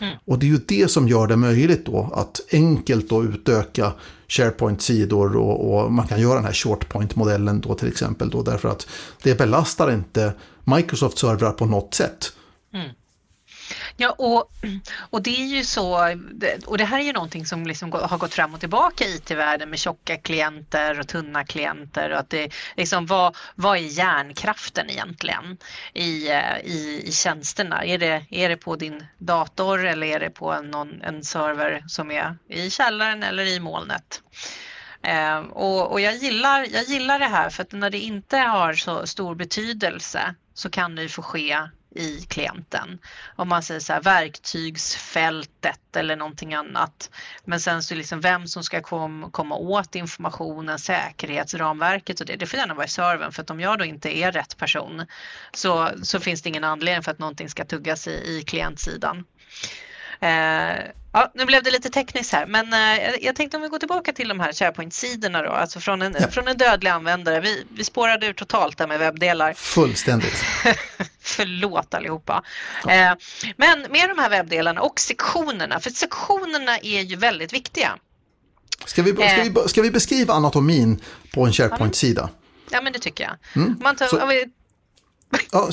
Mm. 0.00 0.16
Och 0.24 0.38
det 0.38 0.46
är 0.46 0.48
ju 0.48 0.60
det 0.68 0.90
som 0.90 1.08
gör 1.08 1.26
det 1.26 1.36
möjligt 1.36 1.86
då 1.86 2.10
att 2.14 2.40
enkelt 2.52 3.08
då 3.08 3.24
utöka 3.24 3.92
SharePoint-sidor 4.28 5.36
och, 5.36 5.84
och, 5.84 5.92
man 5.92 6.06
kan 6.06 6.20
göra 6.20 6.34
den 6.34 6.44
här 6.44 6.52
ShortPoint-modellen 6.52 7.60
då 7.60 7.74
till 7.74 7.88
exempel 7.88 8.30
då 8.30 8.42
därför 8.42 8.68
att 8.68 8.86
det 9.22 9.38
belastar 9.38 9.92
inte 9.92 10.32
Microsoft-servrar 10.64 11.52
på 11.52 11.66
något 11.66 11.94
sätt. 11.94 12.32
Mm. 12.74 12.88
Ja, 13.96 14.10
och, 14.10 14.52
och 15.10 15.22
det 15.22 15.42
är 15.42 15.46
ju 15.46 15.64
så, 15.64 16.16
och 16.66 16.78
det 16.78 16.84
här 16.84 16.98
är 16.98 17.02
ju 17.02 17.12
någonting 17.12 17.46
som 17.46 17.66
liksom 17.66 17.92
har 17.92 18.18
gått 18.18 18.34
fram 18.34 18.54
och 18.54 18.60
tillbaka 18.60 19.04
i 19.04 19.14
IT-världen 19.16 19.70
med 19.70 19.78
tjocka 19.78 20.16
klienter 20.16 21.00
och 21.00 21.08
tunna 21.08 21.44
klienter 21.44 22.10
och 22.10 22.18
att 22.18 22.30
det 22.30 22.54
liksom, 22.76 23.06
vad, 23.06 23.36
vad 23.54 23.76
är 23.76 23.80
hjärnkraften 23.80 24.90
egentligen 24.90 25.58
i, 25.92 26.30
eh, 26.30 26.58
i, 26.64 27.02
i 27.06 27.12
tjänsterna? 27.12 27.84
Är 27.84 27.98
det, 27.98 28.24
är 28.30 28.48
det 28.48 28.56
på 28.56 28.76
din 28.76 29.06
dator 29.18 29.86
eller 29.86 30.06
är 30.06 30.20
det 30.20 30.30
på 30.30 30.60
någon, 30.60 31.02
en 31.02 31.24
server 31.24 31.84
som 31.88 32.10
är 32.10 32.36
i 32.48 32.70
källaren 32.70 33.22
eller 33.22 33.44
i 33.44 33.60
molnet? 33.60 34.22
Eh, 35.02 35.38
och, 35.38 35.92
och 35.92 36.00
jag, 36.00 36.14
gillar, 36.14 36.66
jag 36.72 36.84
gillar 36.84 37.18
det 37.18 37.26
här 37.26 37.50
för 37.50 37.62
att 37.62 37.72
när 37.72 37.90
det 37.90 37.98
inte 37.98 38.38
har 38.38 38.74
så 38.74 39.06
stor 39.06 39.34
betydelse 39.34 40.34
så 40.54 40.70
kan 40.70 40.94
det 40.94 41.02
ju 41.02 41.08
få 41.08 41.22
ske 41.22 41.58
i 41.94 42.26
klienten. 42.28 42.98
Om 43.36 43.48
man 43.48 43.62
säger 43.62 43.80
så 43.80 43.92
här 43.92 44.02
verktygsfältet 44.02 45.96
eller 45.96 46.16
någonting 46.16 46.54
annat. 46.54 47.10
Men 47.44 47.60
sen 47.60 47.82
så 47.82 47.94
liksom 47.94 48.20
vem 48.20 48.46
som 48.46 48.64
ska 48.64 48.80
kom, 48.80 49.28
komma 49.32 49.56
åt 49.56 49.94
informationen, 49.94 50.78
säkerhetsramverket 50.78 52.20
och 52.20 52.26
det, 52.26 52.36
det 52.36 52.46
får 52.46 52.58
gärna 52.58 52.74
vara 52.74 52.86
i 52.86 52.88
servern 52.88 53.32
för 53.32 53.42
att 53.42 53.50
om 53.50 53.60
jag 53.60 53.78
då 53.78 53.84
inte 53.84 54.18
är 54.18 54.32
rätt 54.32 54.56
person 54.56 55.06
så, 55.54 55.90
så 56.02 56.20
finns 56.20 56.42
det 56.42 56.48
ingen 56.48 56.64
anledning 56.64 57.02
för 57.02 57.10
att 57.10 57.18
någonting 57.18 57.48
ska 57.48 57.64
tuggas 57.64 58.08
i, 58.08 58.10
i 58.10 58.42
klientsidan. 58.46 59.24
Eh, 60.24 60.90
ja, 61.12 61.30
nu 61.34 61.44
blev 61.44 61.62
det 61.62 61.70
lite 61.70 61.90
tekniskt 61.90 62.32
här, 62.32 62.46
men 62.46 62.72
eh, 62.72 63.14
jag 63.20 63.36
tänkte 63.36 63.56
om 63.56 63.62
vi 63.62 63.68
går 63.68 63.78
tillbaka 63.78 64.12
till 64.12 64.28
de 64.28 64.40
här 64.40 64.52
SharePoint-sidorna 64.52 65.42
då, 65.42 65.50
alltså 65.50 65.80
från 65.80 66.02
en, 66.02 66.16
ja. 66.20 66.28
från 66.28 66.48
en 66.48 66.56
dödlig 66.56 66.90
användare. 66.90 67.40
Vi, 67.40 67.64
vi 67.70 67.84
spårade 67.84 68.26
ur 68.26 68.32
totalt 68.32 68.78
där 68.78 68.86
med 68.86 68.98
webbdelar. 68.98 69.52
Fullständigt. 69.52 70.44
Förlåt 71.20 71.94
allihopa. 71.94 72.44
Ja. 72.84 72.92
Eh, 72.92 73.14
men 73.56 73.80
med 73.80 74.08
de 74.08 74.18
här 74.18 74.30
webbdelarna 74.30 74.80
och 74.80 75.00
sektionerna, 75.00 75.80
för 75.80 75.90
sektionerna 75.90 76.78
är 76.78 77.00
ju 77.00 77.16
väldigt 77.16 77.52
viktiga. 77.52 77.98
Ska 78.86 79.02
vi, 79.02 79.12
ska 79.12 79.62
vi, 79.62 79.68
ska 79.68 79.82
vi 79.82 79.90
beskriva 79.90 80.34
anatomin 80.34 81.00
på 81.34 81.46
en 81.46 81.52
SharePoint-sida? 81.52 82.28
Ja, 82.70 82.82
men 82.82 82.92
det 82.92 82.98
tycker 82.98 83.24
jag. 83.24 83.62
Mm. 83.62 83.78
Man 83.80 83.96
tar, 83.96 84.06
Så... 84.06 84.16
Ja, 85.52 85.68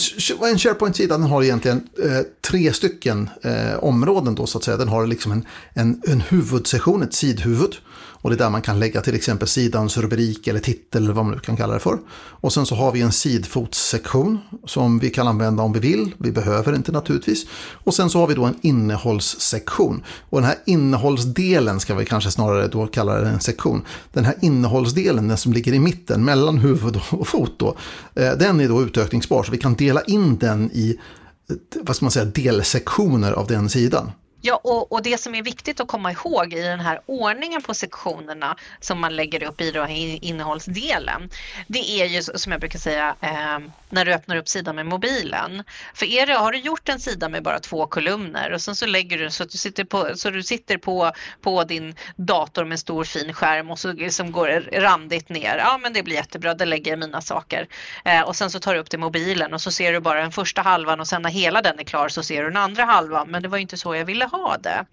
en 0.48 0.60
SharePoint-sida 0.60 1.18
har 1.18 1.44
egentligen 1.44 1.88
eh, 2.04 2.22
tre 2.42 2.74
stycken 2.74 3.30
eh, 3.42 3.84
områden 3.84 4.36
då 4.36 4.48
så 4.48 4.58
att 4.58 4.64
säga. 4.64 4.78
Den 4.78 4.88
har 4.88 5.08
liksom 5.08 5.32
en, 5.32 5.46
en, 5.74 6.02
en 6.08 6.22
huvudsession, 6.22 7.04
ett 7.04 7.14
sidhuvud. 7.14 7.76
Och 8.22 8.30
det 8.30 8.36
är 8.36 8.38
där 8.38 8.50
man 8.50 8.62
kan 8.62 8.80
lägga 8.80 9.02
till 9.02 9.16
exempel 9.16 9.48
sidans 9.48 9.98
rubrik 9.98 10.48
eller 10.48 10.60
titel 10.60 11.04
eller 11.04 11.14
vad 11.14 11.26
man 11.26 11.34
nu 11.34 11.40
kan 11.40 11.58
kalla 11.58 11.74
det 11.74 11.80
för. 11.80 12.00
Och 12.14 12.54
sen 12.54 12.66
så 12.66 12.76
har 12.76 12.92
vi 12.92 13.02
en 13.02 13.12
sidfotssektion 13.12 14.38
som 14.66 15.00
vi 15.00 15.10
kan 15.10 15.28
använda 15.28 15.64
om 15.64 15.74
vi 15.74 15.80
vill. 15.80 16.16
Vi 16.18 16.32
behöver 16.32 16.76
inte 16.76 16.92
naturligtvis. 16.92 17.46
Och 17.84 17.94
sen 17.94 18.10
så 18.10 18.20
har 18.20 18.28
vi 18.28 18.34
då 18.34 18.46
en 18.46 18.56
innehållssektion. 18.62 20.04
Och 20.30 20.42
den 20.42 20.48
här 20.48 20.58
innehållsdelen 20.66 21.80
ska 21.80 21.96
vi 21.96 22.06
kanske 22.06 22.32
snarare 22.32 22.68
då 22.68 22.88
kalla 22.88 23.20
det 23.20 23.30
en 23.30 23.40
sektion. 23.40 23.82
Den 24.14 24.26
här 24.26 24.36
innehållsdelen, 24.42 25.28
den 25.28 25.38
som 25.38 25.54
ligger 25.54 25.74
i 25.74 25.80
mitten 25.80 26.26
mellan 26.26 26.58
huvud 26.58 27.00
och 27.10 27.28
fot 27.28 27.54
då, 27.58 27.76
eh, 28.16 28.32
den 28.32 28.60
är 28.60 28.68
då 28.68 28.82
utökningsbar. 28.82 29.44
Så 29.44 29.52
vi 29.52 29.58
kan 29.58 29.76
dela 29.76 30.02
in 30.02 30.38
den 30.38 30.72
i 30.72 30.98
eh, 31.50 31.56
vad 31.82 31.96
ska 31.96 32.06
man 32.06 32.12
säga, 32.12 32.26
delsektioner 32.26 33.32
av 33.32 33.48
den 33.48 33.70
sidan. 33.70 34.12
Ja, 34.44 34.56
och, 34.64 34.92
och, 34.92 35.04
det 35.04 35.18
som 35.18 35.36
är 35.36 35.44
viktigt 35.44 35.80
att 35.80 35.88
komma 35.88 36.12
ihåg 36.12 36.54
i 36.54 36.62
den 36.62 36.80
här 36.80 37.02
ordningen 37.06 37.62
på 37.62 37.74
sektionerna 37.74 38.58
som 38.80 39.00
man 39.00 39.16
lägger 39.16 39.44
upp 39.44 39.62
i 39.62 39.72
då, 39.72 39.88
innehållsdelen, 39.88 41.30
det 41.68 42.02
är 42.02 42.06
ju 42.06 42.22
som 42.22 42.52
jag 42.52 42.62
brukar 42.62 42.80
säga 42.80 43.16
eh, 43.22 43.60
när 43.90 44.06
du 44.06 44.14
öppnar 44.14 44.36
upp 44.36 44.48
sidan 44.48 44.76
med 44.76 44.86
mobilen. 44.86 45.64
För 45.94 46.06
är 46.06 46.28
det, 46.28 46.34
har 46.34 46.52
du 46.52 46.58
gjort 46.58 46.90
en 46.90 47.00
sida 47.00 47.30
med 47.30 47.44
bara 47.44 47.60
två 47.60 47.88
kolumner 47.88 48.52
och 48.52 48.62
sen 48.62 48.76
så 48.76 48.86
lägger 48.86 49.18
du 49.18 49.32
så 49.32 49.44
att 49.44 49.50
du 49.50 49.58
sitter 49.58 49.84
på, 49.84 50.12
så 50.16 50.30
du 50.30 50.44
sitter 50.44 50.78
på, 50.78 51.12
på 51.42 51.64
din 51.64 51.96
dator 52.16 52.66
med 52.66 52.80
stor 52.80 53.04
fin 53.04 53.34
skärm 53.34 53.72
och 53.72 53.80
så 53.80 53.94
liksom 53.94 54.32
går 54.32 54.50
randigt 54.72 55.30
ner. 55.30 55.58
Ja, 55.58 55.78
men 55.78 55.94
det 55.94 56.04
blir 56.04 56.16
jättebra, 56.16 56.54
där 56.54 56.66
lägger 56.66 56.92
jag 56.92 57.00
mina 57.00 57.22
saker. 57.22 57.68
Eh, 58.06 58.22
och 58.22 58.36
sen 58.36 58.52
så 58.52 58.60
tar 58.60 58.74
du 58.74 58.80
upp 58.80 58.90
till 58.90 59.00
mobilen 59.00 59.54
och 59.54 59.62
så 59.62 59.72
ser 59.72 59.94
du 59.94 60.00
bara 60.00 60.22
den 60.22 60.32
första 60.32 60.62
halvan 60.62 61.00
och 61.00 61.08
sen 61.08 61.22
när 61.22 61.30
hela 61.30 61.62
den 61.62 61.80
är 61.80 61.84
klar 61.84 62.10
så 62.10 62.24
ser 62.24 62.44
du 62.44 62.48
den 62.48 62.58
andra 62.58 62.84
halvan. 62.86 63.28
Men 63.32 63.42
det 63.42 63.48
var 63.48 63.58
inte 63.58 63.78
så 63.78 63.96
jag 63.96 64.06
ville 64.06 64.31
ha 64.32 64.58
det. 64.58 64.86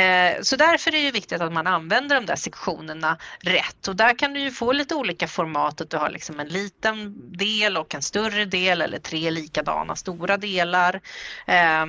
Eh, 0.00 0.42
så 0.42 0.56
därför 0.56 0.94
är 0.94 1.02
det 1.02 1.10
viktigt 1.10 1.40
att 1.40 1.52
man 1.52 1.66
använder 1.66 2.14
de 2.14 2.26
där 2.26 2.36
sektionerna 2.36 3.18
rätt 3.40 3.88
och 3.88 3.96
där 3.96 4.18
kan 4.18 4.32
du 4.32 4.40
ju 4.40 4.50
få 4.50 4.72
lite 4.72 4.94
olika 4.94 5.28
format. 5.28 5.80
Att 5.80 5.90
du 5.90 5.96
har 5.96 6.10
liksom 6.10 6.40
en 6.40 6.48
liten 6.48 7.14
del 7.32 7.76
och 7.76 7.94
en 7.94 8.02
större 8.02 8.44
del 8.44 8.82
eller 8.82 8.98
tre 8.98 9.30
likadana 9.30 9.96
stora 9.96 10.36
delar. 10.36 11.00
Eh, 11.46 11.86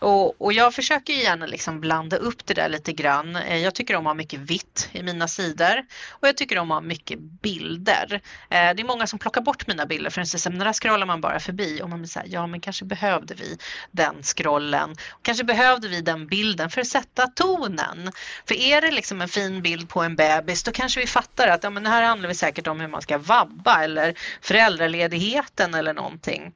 och, 0.00 0.42
och, 0.42 0.52
jag 0.52 0.74
försöker 0.74 1.12
gärna 1.12 1.46
liksom 1.46 1.80
blanda 1.80 2.16
upp 2.16 2.46
det 2.46 2.54
där 2.54 2.68
lite 2.68 2.92
grann. 2.92 3.36
Eh, 3.36 3.56
jag 3.56 3.74
tycker 3.74 3.96
om 3.96 4.06
att 4.06 4.10
ha 4.10 4.14
mycket 4.14 4.40
vitt 4.40 4.88
i 4.92 5.02
mina 5.02 5.28
sidor 5.28 5.84
och 6.10 6.28
jag 6.28 6.36
tycker 6.36 6.58
om 6.58 6.70
att 6.70 6.76
ha 6.76 6.80
mycket 6.80 7.18
bilder. 7.20 8.20
Eh, 8.50 8.74
det 8.74 8.82
är 8.82 8.84
många 8.84 9.06
som 9.06 9.18
plockar 9.18 9.40
bort 9.40 9.66
mina 9.66 9.86
bilder 9.86 10.10
för 10.10 10.50
den 10.50 10.58
där 10.58 10.72
scrollar 10.72 11.06
man 11.06 11.20
bara 11.20 11.40
förbi 11.40 11.80
och 11.82 11.90
man 11.90 11.98
blir 11.98 12.08
så 12.08 12.18
här, 12.18 12.26
ja 12.30 12.46
men 12.46 12.60
kanske 12.60 12.84
behövde 12.84 13.34
vi 13.34 13.58
den 13.90 14.22
scrollen. 14.22 14.94
Kanske 15.22 15.44
behövde 15.44 15.88
vi 15.88 16.00
den 16.00 16.26
bilden 16.26 16.70
för 16.70 16.80
att 16.80 16.86
sätta 16.86 17.26
tonen. 17.26 18.12
För 18.46 18.54
är 18.54 18.80
det 18.80 18.90
liksom 18.90 19.20
en 19.20 19.28
fin 19.28 19.62
bild 19.62 19.88
på 19.88 20.02
en 20.02 20.16
bebis 20.16 20.62
då 20.62 20.72
kanske 20.72 21.00
vi 21.00 21.06
fattar 21.06 21.48
att 21.48 21.64
ja, 21.64 21.70
men 21.70 21.82
det 21.82 21.90
här 21.90 22.02
handlar 22.02 22.28
vi 22.28 22.34
säkert 22.34 22.66
om 22.66 22.80
hur 22.80 22.88
man 22.88 23.02
ska 23.02 23.18
vabba 23.18 23.84
eller 23.84 24.14
föräldraledigheten 24.40 25.74
eller 25.74 25.94
någonting. 25.94 26.52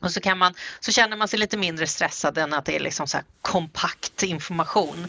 Och 0.00 0.10
så, 0.10 0.20
kan 0.20 0.38
man, 0.38 0.54
så 0.80 0.92
känner 0.92 1.16
man 1.16 1.28
sig 1.28 1.38
lite 1.38 1.56
mindre 1.56 1.86
stressad 1.86 2.38
än 2.38 2.52
att 2.52 2.64
det 2.64 2.76
är 2.76 2.80
liksom 2.80 3.06
så 3.06 3.18
kompakt 3.42 4.22
information. 4.22 5.06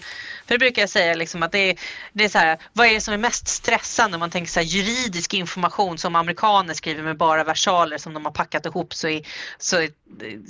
För 0.48 0.56
det 0.56 0.60
brukar 0.60 0.82
jag 0.82 0.90
säga 0.90 1.16
liksom 1.16 1.44
att 1.44 1.52
det 1.52 1.70
är, 1.70 1.80
det 2.14 2.26
är 2.26 2.30
så 2.30 2.38
här, 2.38 2.58
vad 2.74 2.88
är 2.88 2.94
det 2.94 3.02
som 3.02 3.14
är 3.14 3.18
mest 3.18 3.48
stressande 3.48 4.16
om 4.16 4.20
man 4.20 4.30
tänker 4.30 4.52
så 4.52 4.60
här, 4.60 4.68
juridisk 4.68 5.34
information 5.34 5.98
som 5.98 6.16
amerikaner 6.16 6.74
skriver 6.74 7.04
med 7.04 7.18
bara 7.18 7.44
versaler 7.44 7.98
som 7.98 8.14
de 8.14 8.26
har 8.26 8.32
packat 8.32 8.66
ihop 8.66 8.94
så, 8.94 9.08
i, 9.08 9.26
så, 9.58 9.88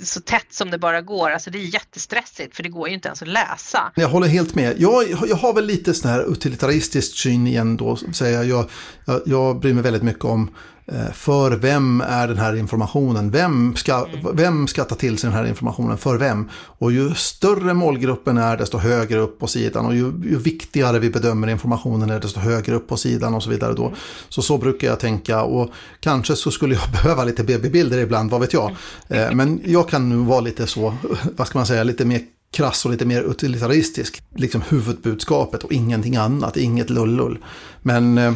så 0.04 0.20
tätt 0.20 0.46
som 0.50 0.70
det 0.70 0.78
bara 0.78 1.00
går. 1.00 1.30
Alltså 1.30 1.50
det 1.50 1.58
är 1.58 1.74
jättestressigt 1.74 2.56
för 2.56 2.62
det 2.62 2.68
går 2.68 2.88
ju 2.88 2.94
inte 2.94 3.08
ens 3.08 3.22
att 3.22 3.28
läsa. 3.28 3.92
Jag 3.94 4.08
håller 4.08 4.28
helt 4.28 4.54
med. 4.54 4.80
Jag, 4.80 5.04
jag 5.28 5.36
har 5.36 5.54
väl 5.54 5.66
lite 5.66 5.94
sån 5.94 6.10
här 6.10 6.32
utilitaristisk 6.32 7.18
syn 7.18 7.46
igen 7.46 7.76
då. 7.76 7.96
Säger 7.96 8.42
Jag, 8.42 8.70
jag, 9.04 9.22
jag 9.26 9.60
bryr 9.60 9.74
mig 9.74 9.82
väldigt 9.82 10.02
mycket 10.02 10.24
om 10.24 10.50
Eh, 10.92 11.12
för 11.12 11.50
vem 11.50 12.00
är 12.00 12.28
den 12.28 12.38
här 12.38 12.56
informationen? 12.56 13.30
Vem 13.30 13.76
ska, 13.76 14.06
vem 14.32 14.66
ska 14.66 14.84
ta 14.84 14.94
till 14.94 15.18
sig 15.18 15.30
den 15.30 15.38
här 15.38 15.46
informationen? 15.46 15.98
För 15.98 16.16
vem? 16.16 16.48
Och 16.52 16.92
ju 16.92 17.14
större 17.14 17.74
målgruppen 17.74 18.38
är 18.38 18.56
desto 18.56 18.78
högre 18.78 19.18
upp 19.18 19.38
på 19.38 19.46
sidan 19.46 19.86
och 19.86 19.94
ju, 19.94 20.12
ju 20.24 20.38
viktigare 20.38 20.98
vi 20.98 21.10
bedömer 21.10 21.48
informationen 21.48 22.10
är 22.10 22.20
desto 22.20 22.40
högre 22.40 22.74
upp 22.74 22.88
på 22.88 22.96
sidan 22.96 23.34
och 23.34 23.42
så 23.42 23.50
vidare. 23.50 23.74
Då. 23.74 23.92
Så 24.28 24.42
så 24.42 24.58
brukar 24.58 24.88
jag 24.88 25.00
tänka 25.00 25.42
och 25.42 25.70
kanske 26.00 26.36
så 26.36 26.50
skulle 26.50 26.74
jag 26.74 26.90
behöva 27.02 27.24
lite 27.24 27.44
BB-bilder 27.44 27.98
ibland, 27.98 28.30
vad 28.30 28.40
vet 28.40 28.52
jag. 28.52 28.76
Eh, 29.08 29.32
men 29.32 29.60
jag 29.64 29.88
kan 29.88 30.08
nu 30.08 30.16
vara 30.16 30.40
lite 30.40 30.66
så, 30.66 30.94
vad 31.36 31.46
ska 31.46 31.58
man 31.58 31.66
säga, 31.66 31.82
lite 31.82 32.04
mer 32.04 32.20
krass 32.52 32.84
och 32.84 32.90
lite 32.90 33.04
mer 33.04 33.22
utilitaristisk. 33.22 34.22
Liksom 34.36 34.62
huvudbudskapet 34.68 35.64
och 35.64 35.72
ingenting 35.72 36.16
annat, 36.16 36.56
inget 36.56 36.90
lullull. 36.90 37.38
Men 37.82 38.18
eh, 38.18 38.32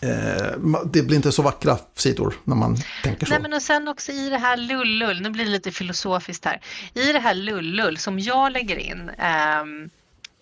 eh, 0.00 0.58
det 0.84 1.02
blir 1.02 1.16
inte 1.16 1.32
så 1.32 1.42
vackra 1.42 1.78
sidor 1.94 2.34
när 2.44 2.56
man 2.56 2.76
tänker 3.02 3.26
så. 3.26 3.32
Nej, 3.32 3.42
men 3.42 3.52
och 3.52 3.62
sen 3.62 3.88
också 3.88 4.12
i 4.12 4.30
det 4.30 4.38
här 4.38 4.56
lullull, 4.56 5.20
nu 5.20 5.30
blir 5.30 5.44
det 5.44 5.50
lite 5.50 5.70
filosofiskt 5.72 6.44
här, 6.44 6.60
i 6.94 7.12
det 7.12 7.18
här 7.18 7.34
lullull 7.34 7.98
som 7.98 8.18
jag 8.18 8.52
lägger 8.52 8.76
in 8.76 9.10
eh, 9.18 9.64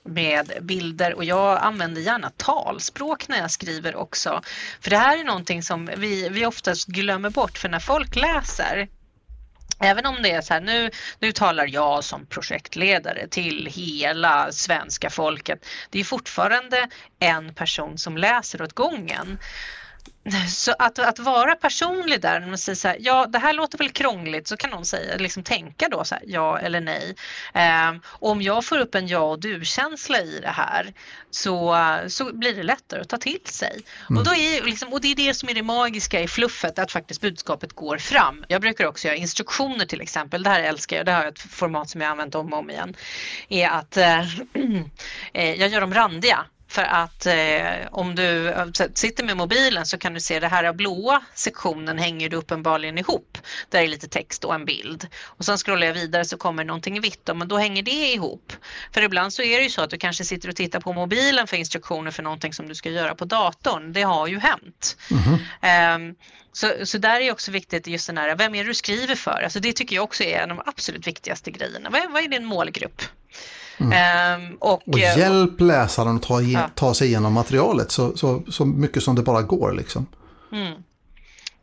med 0.09 0.53
bilder 0.61 1.15
och 1.15 1.25
jag 1.25 1.59
använder 1.59 2.01
gärna 2.01 2.31
talspråk 2.37 3.29
när 3.29 3.39
jag 3.39 3.51
skriver 3.51 3.97
också. 3.97 4.43
För 4.81 4.91
det 4.91 4.99
här 4.99 5.19
är 5.19 5.25
någonting 5.25 5.63
som 5.63 5.91
vi, 5.97 6.29
vi 6.29 6.47
oftast 6.47 6.87
glömmer 6.87 7.31
bort 7.31 7.59
för 7.59 7.69
när 7.69 7.81
folk 7.81 8.17
läser 8.17 8.89
Även 9.81 10.07
om 10.07 10.22
det 10.22 10.31
är 10.31 10.41
så 10.41 10.55
här, 10.55 10.61
nu, 10.61 10.91
nu 11.18 11.33
talar 11.33 11.66
jag 11.66 12.05
som 12.05 12.27
projektledare 12.27 13.29
till 13.29 13.66
hela 13.66 14.53
svenska 14.53 15.11
folket. 15.11 15.66
Det 15.91 16.01
är 16.01 16.05
fortfarande 16.05 16.89
en 17.18 17.55
person 17.55 17.99
som 17.99 18.16
läser 18.16 18.62
åt 18.62 18.72
gången. 18.72 19.39
Så 20.49 20.75
att, 20.79 20.99
att 20.99 21.19
vara 21.19 21.55
personlig 21.55 22.21
där, 22.21 22.41
när 22.41 22.47
man 22.47 22.59
säger 22.59 22.77
så 22.77 22.89
här, 22.89 22.97
ja 23.01 23.27
det 23.27 23.39
här 23.39 23.53
låter 23.53 23.79
väl 23.79 23.91
krångligt, 23.91 24.49
så 24.49 24.57
kan 24.57 24.71
någon 24.71 24.85
säga, 24.85 25.17
liksom 25.17 25.43
tänka 25.43 25.89
då 25.89 26.05
så 26.05 26.15
här, 26.15 26.25
ja 26.27 26.59
eller 26.59 26.81
nej. 26.81 27.15
Eh, 27.55 27.95
om 28.07 28.43
jag 28.43 28.65
får 28.65 28.79
upp 28.79 28.95
en 28.95 29.09
ja 29.09 29.19
och 29.19 29.41
du-känsla 29.41 30.21
i 30.21 30.39
det 30.43 30.49
här 30.49 30.93
så, 31.31 31.77
så 32.09 32.33
blir 32.33 32.55
det 32.55 32.63
lättare 32.63 33.01
att 33.01 33.09
ta 33.09 33.17
till 33.17 33.41
sig. 33.45 33.83
Mm. 34.11 34.19
Och, 34.19 34.25
då 34.25 34.35
är, 34.35 34.63
liksom, 34.63 34.93
och 34.93 35.01
det 35.01 35.09
är 35.09 35.15
det 35.15 35.35
som 35.35 35.49
är 35.49 35.55
det 35.55 35.63
magiska 35.63 36.21
i 36.21 36.29
fluffet, 36.29 36.79
att 36.79 36.93
faktiskt 36.93 37.21
budskapet 37.21 37.73
går 37.73 37.99
fram. 37.99 38.45
Jag 38.49 38.61
brukar 38.61 38.87
också 38.87 39.09
göra 39.09 39.17
instruktioner 39.17 39.87
till 39.87 40.01
exempel, 40.01 40.43
det 40.43 40.51
här 40.51 40.63
älskar 40.63 40.97
jag, 40.97 41.07
det 41.07 41.13
här 41.13 41.25
är 41.25 41.29
ett 41.29 41.39
format 41.39 41.91
som 41.91 42.01
jag 42.01 42.11
använt 42.11 42.35
om 42.35 42.53
och 42.53 42.59
om 42.59 42.71
igen, 42.71 42.97
är 43.49 43.69
att 43.69 43.97
eh, 43.97 44.21
eh 45.33 45.55
jag 45.55 45.69
gör 45.69 45.81
dem 45.81 45.95
randiga. 45.95 46.47
För 46.69 46.83
att 46.83 47.27
eh, 47.27 47.89
om 47.91 48.14
du 48.14 48.55
sitter 48.95 49.25
med 49.25 49.37
mobilen 49.37 49.87
så 49.87 49.99
kan 49.99 50.14
du 50.14 50.21
se 50.21 50.41
det 50.41 50.49
här 50.49 50.73
blåa 50.73 51.23
sektionen 51.35 51.99
hänger 51.99 52.29
du 52.29 52.37
uppenbarligen 52.37 52.99
ihop. 52.99 53.39
Där 53.71 53.83
är 53.83 53.89
lite 53.89 54.09
text 54.09 54.45
och 54.45 54.55
en 54.55 54.64
bild. 54.64 55.07
Och 55.23 55.45
sen 55.45 55.59
scrollar 55.59 55.87
jag 55.87 55.95
vidare 55.95 56.25
så 56.25 56.37
kommer 56.37 56.64
någonting 56.64 57.01
vitt 57.01 57.31
men 57.35 57.49
då 57.49 57.59
hänger 57.59 57.83
det 57.83 58.12
ihop. 58.12 58.53
För 58.93 59.03
ibland 59.03 59.33
så 59.33 59.43
är 59.43 59.59
det 59.59 59.62
ju 59.62 59.71
så 59.71 59.83
att 59.83 59.91
du 59.91 59.99
kanske 59.99 60.25
sitter 60.25 60.49
och 60.49 60.57
tittar 60.57 60.81
på 60.81 60.93
mobilen 60.93 61.47
för 61.47 61.57
instruktioner 61.57 62.11
för 62.11 62.23
någonting 62.23 62.53
som 62.53 62.69
du 62.69 62.75
ska 62.75 62.91
göra 62.91 63.14
på 63.14 63.25
datorn. 63.25 63.93
Det 63.93 64.03
har 64.03 64.27
ju 64.27 64.39
hänt. 64.39 64.97
Mm. 65.62 66.11
Um, 66.11 66.17
så, 66.53 66.73
så 66.87 66.99
där 66.99 67.21
är 67.21 67.33
också 67.33 67.51
viktigt 67.51 67.87
just 67.87 68.07
den 68.07 68.19
här, 68.19 68.37
vem 68.37 68.55
är 68.55 68.64
det 68.64 68.71
du 68.71 68.75
skriver 68.75 69.14
för? 69.14 69.43
Alltså 69.43 69.61
det 69.61 69.73
tycker 69.73 69.97
jag 69.97 70.05
också 70.05 70.25
är 70.25 70.39
en 70.39 70.51
av 70.51 70.57
de 70.57 70.62
absolut 70.67 71.07
viktigaste 71.07 71.51
grejerna. 71.51 71.91
Vad 71.91 72.12
vad 72.12 72.23
är 72.23 72.29
din 72.29 72.45
målgrupp? 72.45 73.03
Mm. 73.79 73.93
Ehm, 73.93 74.57
och, 74.61 74.89
och, 74.89 74.99
eh, 74.99 75.18
hjälp 75.18 75.61
läsaren 75.61 76.16
att 76.16 76.22
ta, 76.22 76.41
ja. 76.41 76.70
ta 76.74 76.95
sig 76.95 77.09
igenom 77.09 77.33
materialet 77.33 77.91
så, 77.91 78.16
så, 78.16 78.43
så 78.49 78.64
mycket 78.64 79.03
som 79.03 79.14
det 79.14 79.22
bara 79.22 79.43
går. 79.43 79.72
Liksom. 79.72 80.07
Mm. 80.53 80.74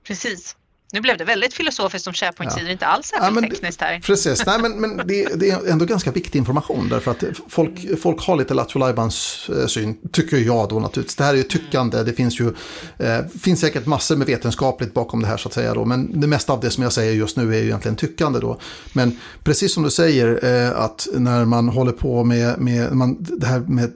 Precis. 0.07 0.55
Nu 0.94 1.02
blev 1.02 1.18
det 1.18 1.24
väldigt 1.24 1.54
filosofiskt 1.54 2.08
om 2.08 2.14
SharePoint-sidor, 2.14 2.68
ja. 2.68 2.72
inte 2.72 2.86
alls 2.86 3.08
särskilt 3.08 3.36
ja, 3.36 3.50
tekniskt 3.50 3.82
här. 3.82 4.00
Precis, 4.00 4.46
nej 4.46 4.60
men, 4.62 4.82
men 4.82 5.08
det, 5.08 5.39
det, 5.39 5.50
är 5.50 5.72
ändå 5.72 5.86
ganska 5.86 6.12
viktig 6.12 6.39
information 6.39 6.89
därför 6.89 7.12
att 7.12 7.24
folk, 7.48 8.00
folk 8.02 8.22
har 8.22 8.36
lite 8.36 8.54
Lattjo 8.54 8.80
eh, 8.82 9.68
syn, 9.68 9.98
tycker 10.12 10.38
jag 10.38 10.70
då 10.70 10.80
naturligtvis. 10.80 11.16
Det 11.16 11.24
här 11.24 11.34
är 11.34 11.38
ju 11.38 11.44
tyckande, 11.44 12.04
det 12.04 12.14
finns 12.14 12.39
ju, 12.39 12.54
eh, 12.98 13.26
finns 13.44 13.60
säkert 13.60 13.86
massor 13.86 14.16
med 14.16 14.28
vetenskapligt 14.28 14.94
bakom 14.94 15.22
det 15.22 15.28
här 15.28 15.38
så 15.38 15.48
att 15.48 15.54
säga 15.54 15.74
då, 15.74 15.86
men 15.86 16.20
det 16.22 16.28
mesta 16.28 16.54
av 16.54 16.60
det 16.60 16.70
som 16.70 16.84
jag 16.84 16.94
säger 16.94 17.14
just 17.14 17.38
nu 17.38 17.56
är 17.56 17.60
ju 17.60 17.66
egentligen 17.66 17.96
tyckande 17.96 18.39
då. 18.39 18.60
Men 18.94 19.20
precis 19.44 19.74
som 19.74 19.84
du 19.84 19.89
säger, 19.89 20.46
eh, 20.46 20.80
att 20.80 21.08
när 21.14 21.46
man 21.46 21.70
håller 21.70 21.91
på 21.91 22.24
med, 22.24 22.60
med 22.60 22.91
man, 22.91 23.18
det 23.20 23.46
här 23.46 23.60
med 23.60 23.91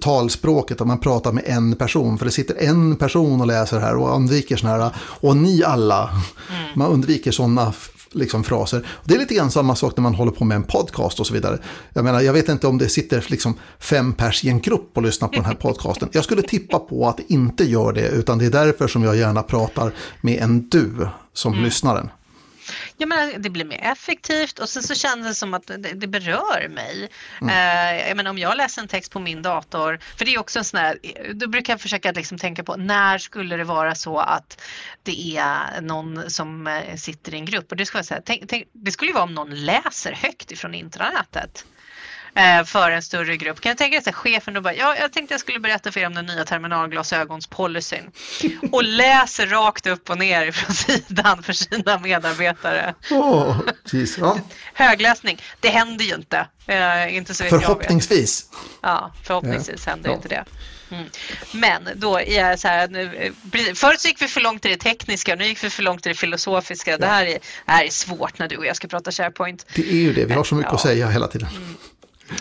talspråket, 0.00 0.80
att 0.80 0.86
man 0.86 1.00
pratar 1.00 1.32
med 1.32 1.44
en 1.46 1.76
person. 1.76 2.18
För 2.18 2.24
det 2.24 2.30
sitter 2.30 2.54
en 2.54 2.96
person 2.96 3.40
och 3.40 3.46
läser 3.46 3.80
här 3.80 3.96
och 3.96 4.16
undviker 4.16 4.56
sådana 4.56 4.84
här, 4.84 4.92
och 4.98 5.36
ni 5.36 5.62
alla. 5.62 6.10
Mm. 6.50 6.70
Man 6.74 6.90
undviker 6.90 7.30
sådana 7.30 7.72
liksom, 8.12 8.44
fraser. 8.44 8.86
Det 9.04 9.14
är 9.14 9.18
lite 9.18 9.34
grann 9.34 9.50
samma 9.50 9.76
sak 9.76 9.96
när 9.96 10.02
man 10.02 10.14
håller 10.14 10.32
på 10.32 10.44
med 10.44 10.56
en 10.56 10.62
podcast 10.62 11.20
och 11.20 11.26
så 11.26 11.34
vidare. 11.34 11.58
Jag 11.92 12.04
menar, 12.04 12.20
jag 12.20 12.32
vet 12.32 12.48
inte 12.48 12.66
om 12.66 12.78
det 12.78 12.88
sitter 12.88 13.26
liksom 13.28 13.54
fem 13.78 14.12
pers 14.12 14.44
i 14.44 14.48
en 14.48 14.60
grupp 14.60 14.90
och 14.94 15.02
lyssnar 15.02 15.28
på 15.28 15.34
den 15.34 15.44
här 15.44 15.54
podcasten. 15.60 16.08
Jag 16.12 16.24
skulle 16.24 16.42
tippa 16.42 16.78
på 16.78 17.08
att 17.08 17.16
det 17.16 17.32
inte 17.32 17.64
gör 17.64 17.92
det, 17.92 18.08
utan 18.08 18.38
det 18.38 18.46
är 18.46 18.50
därför 18.50 18.88
som 18.88 19.04
jag 19.04 19.16
gärna 19.16 19.42
pratar 19.42 19.92
med 20.20 20.42
en 20.42 20.68
du 20.68 21.08
som 21.32 21.52
mm. 21.52 21.64
lyssnaren. 21.64 22.10
Ja, 22.96 23.06
men 23.06 23.42
det 23.42 23.50
blir 23.50 23.64
mer 23.64 23.80
effektivt 23.82 24.58
och 24.58 24.68
sen 24.68 24.82
så 24.82 24.94
känns 24.94 25.26
det 25.26 25.34
som 25.34 25.54
att 25.54 25.66
det, 25.66 25.76
det 25.76 26.06
berör 26.06 26.68
mig. 26.68 27.08
Mm. 27.40 27.50
Uh, 27.50 28.08
jag 28.08 28.16
menar, 28.16 28.30
om 28.30 28.38
jag 28.38 28.56
läser 28.56 28.82
en 28.82 28.88
text 28.88 29.12
på 29.12 29.20
min 29.20 29.42
dator, 29.42 29.98
för 30.16 30.24
det 30.24 30.34
är 30.34 30.40
också 30.40 30.58
en 30.58 30.64
sån 30.64 30.80
här, 30.80 30.98
då 31.34 31.48
brukar 31.48 31.72
jag 31.72 31.80
försöka 31.80 32.12
liksom 32.12 32.38
tänka 32.38 32.64
på 32.64 32.76
när 32.76 33.18
skulle 33.18 33.56
det 33.56 33.64
vara 33.64 33.94
så 33.94 34.18
att 34.18 34.62
det 35.02 35.36
är 35.36 35.80
någon 35.80 36.30
som 36.30 36.66
eh, 36.66 36.96
sitter 36.96 37.34
i 37.34 37.36
en 37.36 37.44
grupp 37.44 37.70
och 37.70 37.76
det, 37.76 37.86
ska 37.86 38.02
säga, 38.02 38.22
tänk, 38.24 38.48
tänk, 38.48 38.68
det 38.72 38.92
skulle 38.92 39.08
ju 39.08 39.14
vara 39.14 39.24
om 39.24 39.34
någon 39.34 39.64
läser 39.64 40.12
högt 40.12 40.52
ifrån 40.52 40.74
intranätet. 40.74 41.64
Eh, 42.34 42.64
för 42.64 42.90
en 42.90 43.02
större 43.02 43.36
grupp. 43.36 43.60
Kan 43.60 43.70
jag 43.70 43.78
tänka 43.78 44.00
dig 44.00 44.10
att 44.10 44.14
chefen 44.14 44.54
då 44.54 44.60
bara, 44.60 44.74
ja, 44.74 44.96
jag 44.96 45.12
tänkte 45.12 45.34
jag 45.34 45.40
skulle 45.40 45.60
berätta 45.60 45.92
för 45.92 46.00
er 46.00 46.06
om 46.06 46.14
den 46.14 46.26
nya 46.26 46.44
terminalglasögonspolicyn 46.44 48.10
och 48.72 48.84
läser 48.84 49.46
rakt 49.46 49.86
upp 49.86 50.10
och 50.10 50.18
ner 50.18 50.52
från 50.52 50.74
sidan 50.74 51.42
för 51.42 51.52
sina 51.52 51.98
medarbetare. 51.98 52.94
Oh, 53.10 53.60
geez, 53.92 54.18
ja. 54.18 54.38
Högläsning, 54.74 55.42
det 55.60 55.68
händer 55.68 56.04
ju 56.04 56.14
inte. 56.14 56.46
Uh, 56.68 57.16
inte 57.16 57.34
så 57.34 57.44
förhoppningsvis. 57.44 58.50
Ja, 58.82 59.12
förhoppningsvis 59.22 59.82
ja. 59.86 59.90
händer 59.90 60.10
ja. 60.10 60.16
inte 60.16 60.28
det. 60.28 60.44
Mm. 60.90 61.06
Men 61.52 61.88
då 61.94 62.20
är 62.20 62.56
så 62.56 62.68
här, 62.68 62.88
nu, 62.88 63.32
förut 63.74 64.00
så 64.00 64.08
gick 64.08 64.22
vi 64.22 64.28
för 64.28 64.40
långt 64.40 64.64
i 64.64 64.68
det 64.68 64.76
tekniska, 64.76 65.34
nu 65.34 65.44
gick 65.44 65.64
vi 65.64 65.70
för 65.70 65.82
långt 65.82 66.06
i 66.06 66.08
det 66.08 66.14
filosofiska. 66.14 66.90
Ja. 66.90 66.98
Det, 66.98 67.06
här 67.06 67.26
är, 67.26 67.38
det 67.66 67.72
här 67.72 67.84
är 67.84 67.90
svårt 67.90 68.38
när 68.38 68.48
du 68.48 68.56
och 68.56 68.66
jag 68.66 68.76
ska 68.76 68.88
prata 68.88 69.10
SharePoint. 69.10 69.66
Det 69.74 69.90
är 69.90 69.94
ju 69.94 70.12
det, 70.12 70.24
vi 70.24 70.34
har 70.34 70.44
så 70.44 70.54
mycket 70.54 70.72
ja. 70.72 70.76
att 70.76 70.82
säga 70.82 71.08
hela 71.08 71.26
tiden. 71.26 71.48
Mm. 71.56 71.76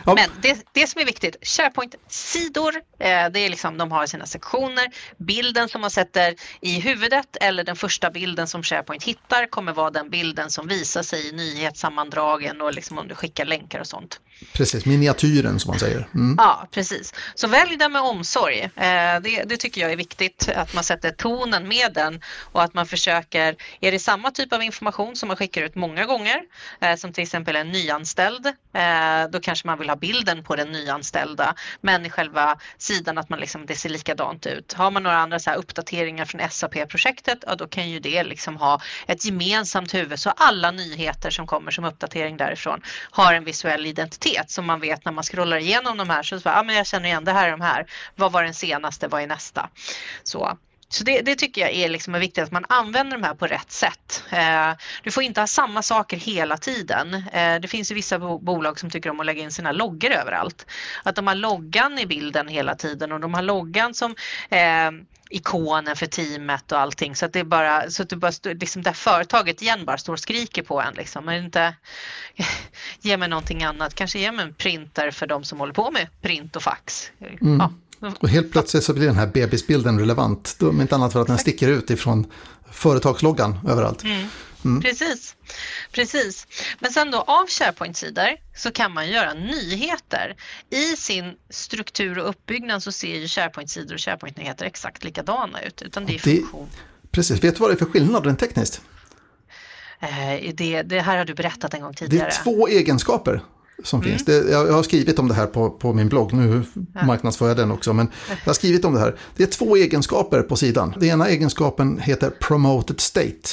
Ja. 0.06 0.16
Men 0.16 0.30
det, 0.42 0.66
det 0.72 0.88
som 0.88 1.02
är 1.02 1.06
viktigt, 1.06 1.36
SharePoint-sidor, 1.42 2.76
eh, 3.00 3.30
det 3.30 3.40
är 3.40 3.50
liksom, 3.50 3.78
de 3.78 3.92
har 3.92 4.06
sina 4.06 4.26
sektioner. 4.26 4.86
Bilden 5.18 5.70
som 5.70 5.82
man 5.82 5.92
sätter 5.92 6.36
i 6.62 6.80
huvudet 6.80 7.38
eller 7.42 7.64
den 7.64 7.76
första 7.76 8.10
bilden 8.12 8.48
som 8.48 8.64
SharePoint 8.64 9.04
hittar 9.04 9.46
kommer 9.46 9.74
vara 9.74 9.90
den 9.90 10.10
bilden 10.10 10.50
som 10.50 10.68
visar 10.68 11.04
sig 11.04 11.30
i 11.30 11.32
nyhetssammandragen 11.32 12.62
och 12.62 12.74
liksom 12.74 12.98
om 12.98 13.08
du 13.08 13.16
skickar 13.16 13.46
länkar 13.46 13.80
och 13.80 13.88
sånt. 13.88 14.20
Precis, 14.54 14.86
miniatyren 14.86 15.60
som 15.60 15.70
man 15.70 15.80
säger. 15.80 16.08
Mm. 16.16 16.36
Ja, 16.38 16.68
precis. 16.72 17.14
Så 17.36 17.48
välj 17.48 17.78
den 17.78 17.92
med 17.92 18.02
omsorg. 18.02 18.60
Eh, 18.60 19.20
det, 19.22 19.44
det, 19.46 19.58
tycker 19.58 19.82
jag 19.82 19.92
är 19.92 19.96
viktigt, 19.96 20.50
att 20.56 20.74
man 20.74 20.84
sätter 20.84 21.12
tonen 21.12 21.68
med 21.68 21.94
den 21.94 22.22
och 22.52 22.64
att 22.64 22.74
man 22.74 22.86
försöker, 22.86 23.56
är 23.82 23.92
det 23.92 24.00
samma 24.00 24.32
typ 24.32 24.54
av 24.54 24.64
information 24.64 25.16
som 25.16 25.28
man 25.28 25.38
skickar 25.38 25.62
ut 25.62 25.76
många 25.76 26.06
gånger, 26.06 26.42
eh, 26.82 26.96
som 26.96 27.14
till 27.14 27.24
exempel 27.24 27.56
en 27.56 27.72
nyanställd, 27.72 28.46
eh, 28.46 29.30
då 29.32 29.40
kanske 29.40 29.68
man 29.68 29.80
vill 29.80 29.90
ha 29.90 29.96
bilden 29.96 30.44
på 30.44 30.56
den 30.56 30.72
nyanställda, 30.72 31.56
men 31.82 32.06
i 32.06 32.10
själva 32.10 32.60
sidan 32.78 33.18
att 33.18 33.30
man 33.30 33.40
liksom, 33.40 33.66
det 33.66 33.76
ser 33.76 33.90
likadant 33.90 34.46
ut. 34.46 34.74
Har 34.74 34.92
man 34.92 35.04
några 35.04 35.18
andra 35.18 35.40
så 35.40 35.52
uppdateringar 35.52 36.26
från 36.26 36.42
SAP-projektet, 36.50 37.44
ja, 37.48 37.56
då 37.56 37.68
kan 37.68 37.90
ju 37.90 38.00
det 38.00 38.24
liksom 38.24 38.58
ha 38.58 38.82
ett 39.08 39.26
gemensamt 39.26 39.94
huvud 39.94 40.20
så 40.20 40.30
alla 40.30 40.72
nyheter 40.72 41.30
som 41.30 41.48
kommer 41.48 41.72
som 41.72 41.86
uppdatering 41.86 42.38
därifrån 42.38 42.82
har 43.12 43.34
en 43.34 43.44
visuell 43.44 43.86
identitet 43.86 44.29
identitet 44.30 44.52
som 44.52 44.66
man 44.66 44.80
vet 44.80 45.06
när 45.06 45.12
man 45.12 45.24
scrollar 45.24 45.58
igenom 45.58 45.98
de 45.98 46.10
här. 46.10 46.24
Så, 46.24 46.40
så 46.40 46.50
ah, 46.50 46.64
men 46.64 46.76
jag 46.76 46.88
känner 46.88 47.06
igen 47.06 47.26
det 47.26 47.32
här 47.32 47.48
är 47.48 47.52
de 47.52 47.62
här. 47.62 47.86
Vad 48.16 48.32
var 48.32 48.44
den 48.44 48.54
senaste? 48.54 49.08
Vad 49.08 49.22
är 49.22 49.28
nästa? 49.28 49.70
Så. 50.24 50.58
Så 50.92 51.04
det, 51.04 51.22
det, 51.22 51.36
tycker 51.36 51.62
jag 51.62 51.72
är 51.72 51.90
liksom 51.90 52.14
viktigt 52.14 52.44
att 52.44 52.52
man 52.52 52.66
använder 52.70 53.18
de 53.18 53.24
här 53.24 53.36
på 53.36 53.48
rätt 53.48 53.72
sätt. 53.72 54.24
Eh, 54.32 54.72
du 55.04 55.12
får 55.12 55.24
inte 55.24 55.40
ha 55.40 55.48
samma 55.48 55.82
saker 55.82 56.18
hela 56.18 56.58
tiden. 56.58 57.14
Eh, 57.14 57.60
det 57.60 57.68
finns 57.68 57.92
ju 57.92 57.96
vissa 57.96 58.20
bo 58.20 58.40
bolag 58.40 58.80
som 58.80 58.90
tycker 58.90 59.10
om 59.10 59.20
att 59.20 59.26
lägga 59.26 59.44
in 59.44 59.52
sina 59.52 59.72
loggor 59.72 60.12
överallt. 60.12 60.66
Att 61.04 61.16
de 61.16 61.28
har 61.28 61.36
loggan 61.36 62.00
i 62.00 62.06
bilden 62.06 62.48
hela 62.48 62.76
tiden 62.76 63.12
och 63.12 63.20
de 63.20 63.34
har 63.34 63.42
loggan 63.42 63.94
som 63.94 64.16
eh, 64.50 64.92
ikonen 65.30 65.96
för 65.96 66.06
teamet 66.06 66.72
och 66.72 66.80
allting 66.80 67.16
så 67.16 67.26
att 67.26 67.34
det 67.34 67.40
är 67.40 67.44
bara 67.44 67.90
så 67.90 68.04
att 68.04 68.10
du 68.10 68.16
bara 68.16 68.32
liksom 68.44 68.82
det 68.82 68.94
företaget 68.94 69.62
igen 69.62 69.86
bara 69.86 69.98
står 69.98 70.14
och 70.14 70.20
skriker 70.20 70.64
på 70.64 70.82
en 70.82 70.94
liksom. 70.94 71.26
Men 71.26 71.44
inte 71.44 71.76
ge 73.02 73.18
mig 73.18 73.30
någonting 73.30 73.64
annat, 73.64 73.96
kanske 73.96 74.20
ge 74.20 74.32
mig 74.32 74.46
en 74.46 74.54
printer 74.54 75.12
för 75.12 75.28
de 75.28 75.44
som 75.44 75.60
håller 75.60 75.74
på 75.74 75.92
med 75.92 76.08
print 76.22 76.56
och 76.56 76.64
fax. 76.64 77.12
Mm. 77.42 77.58
Ja. 77.60 77.74
Och 78.20 78.30
helt 78.30 78.52
plötsligt 78.52 78.84
så 78.84 78.94
blir 78.94 79.08
den 79.08 79.16
här 79.16 79.28
bebisbilden 79.28 80.00
relevant, 80.00 80.58
om 80.62 80.82
inte 80.82 80.96
annat 80.96 81.14
för 81.14 81.22
att 81.22 81.28
den 81.28 81.38
sticker 81.38 81.68
ut 81.68 81.90
ifrån 81.90 82.32
företagsloggan 82.72 83.60
överallt. 83.68 84.04
Mm. 84.04 84.28
Mm. 84.66 84.82
Precis. 84.82 85.36
Precis. 85.92 86.48
Men 86.80 86.92
sen 86.92 87.12
då 87.12 87.18
av 87.18 87.48
SharePoint-sidor 87.48 88.30
så 88.56 88.72
kan 88.72 88.94
man 88.94 89.10
göra 89.10 89.34
nyheter. 89.34 90.36
I 90.70 90.96
sin 90.96 91.34
struktur 91.50 92.20
och 92.20 92.30
uppbyggnad 92.30 92.84
så 92.84 92.92
ser 92.92 93.16
ju 93.20 93.28
SharePoint-sidor 93.28 93.94
och 93.94 94.00
SharePoint-nyheter 94.00 94.66
exakt 94.66 95.04
likadana 95.04 95.62
ut. 95.62 95.82
Utan 95.82 96.06
det 96.06 96.16
är 96.16 96.20
funktion. 96.20 96.70
Precis, 97.12 97.44
vet 97.44 97.56
du 97.56 97.60
vad 97.60 97.70
det 97.70 97.74
är 97.74 97.78
för 97.78 97.86
skillnad 97.86 98.26
rent 98.26 98.40
tekniskt? 98.40 98.82
Eh, 100.00 100.54
det, 100.54 100.82
det 100.82 101.00
här 101.00 101.18
har 101.18 101.26
du 101.26 101.34
berättat 101.34 101.74
en 101.74 101.82
gång 101.82 101.94
tidigare. 101.94 102.30
Det 102.30 102.36
är 102.36 102.44
två 102.44 102.68
egenskaper 102.68 103.42
som 103.84 104.02
mm. 104.02 104.12
finns. 104.12 104.26
Det, 104.26 104.52
jag, 104.52 104.72
har 104.72 104.84
skrivit 104.84 105.20
om 105.20 105.28
det 105.28 105.34
här 105.34 105.46
på, 105.46 105.70
på 105.70 105.94
min 105.94 106.10
blogg, 106.10 106.34
nu 106.34 106.64
ja. 106.94 107.06
marknadsför 107.06 107.48
jag 107.48 107.58
den 107.58 107.72
också, 107.72 107.94
men 107.94 108.12
jag 108.28 108.36
har 108.46 108.54
skrivit 108.54 108.86
om 108.86 108.94
det 108.94 109.00
här. 109.00 109.16
Det 109.36 109.44
är 109.44 109.48
två 109.48 109.76
egenskaper 109.76 110.42
på 110.42 110.56
sidan. 110.56 110.94
Den 111.00 111.10
ena 111.10 111.30
egenskapen 111.30 112.00
heter 112.00 112.30
Promoted 112.30 113.00
State. 113.00 113.50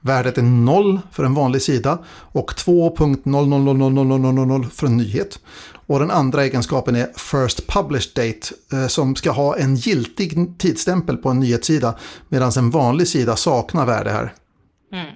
Värdet 0.00 0.38
är 0.38 0.42
0 0.42 1.00
för 1.12 1.24
en 1.24 1.34
vanlig 1.34 1.62
sida 1.62 1.98
och 2.08 2.52
2.0000000 2.52 4.70
för 4.70 4.86
en 4.86 4.96
nyhet. 4.96 5.38
Och 5.86 5.98
den 5.98 6.10
andra 6.10 6.44
egenskapen 6.44 6.96
är 6.96 7.08
First 7.16 7.66
Published 7.66 8.14
Date 8.14 8.54
som 8.88 9.16
ska 9.16 9.30
ha 9.30 9.56
en 9.56 9.76
giltig 9.76 10.58
tidsstämpel 10.58 11.16
på 11.16 11.28
en 11.28 11.40
nyhetssida 11.40 11.94
medan 12.28 12.52
en 12.56 12.70
vanlig 12.70 13.08
sida 13.08 13.36
saknar 13.36 13.86
värde 13.86 14.10
här. 14.10 14.34
Mm. 14.92 15.06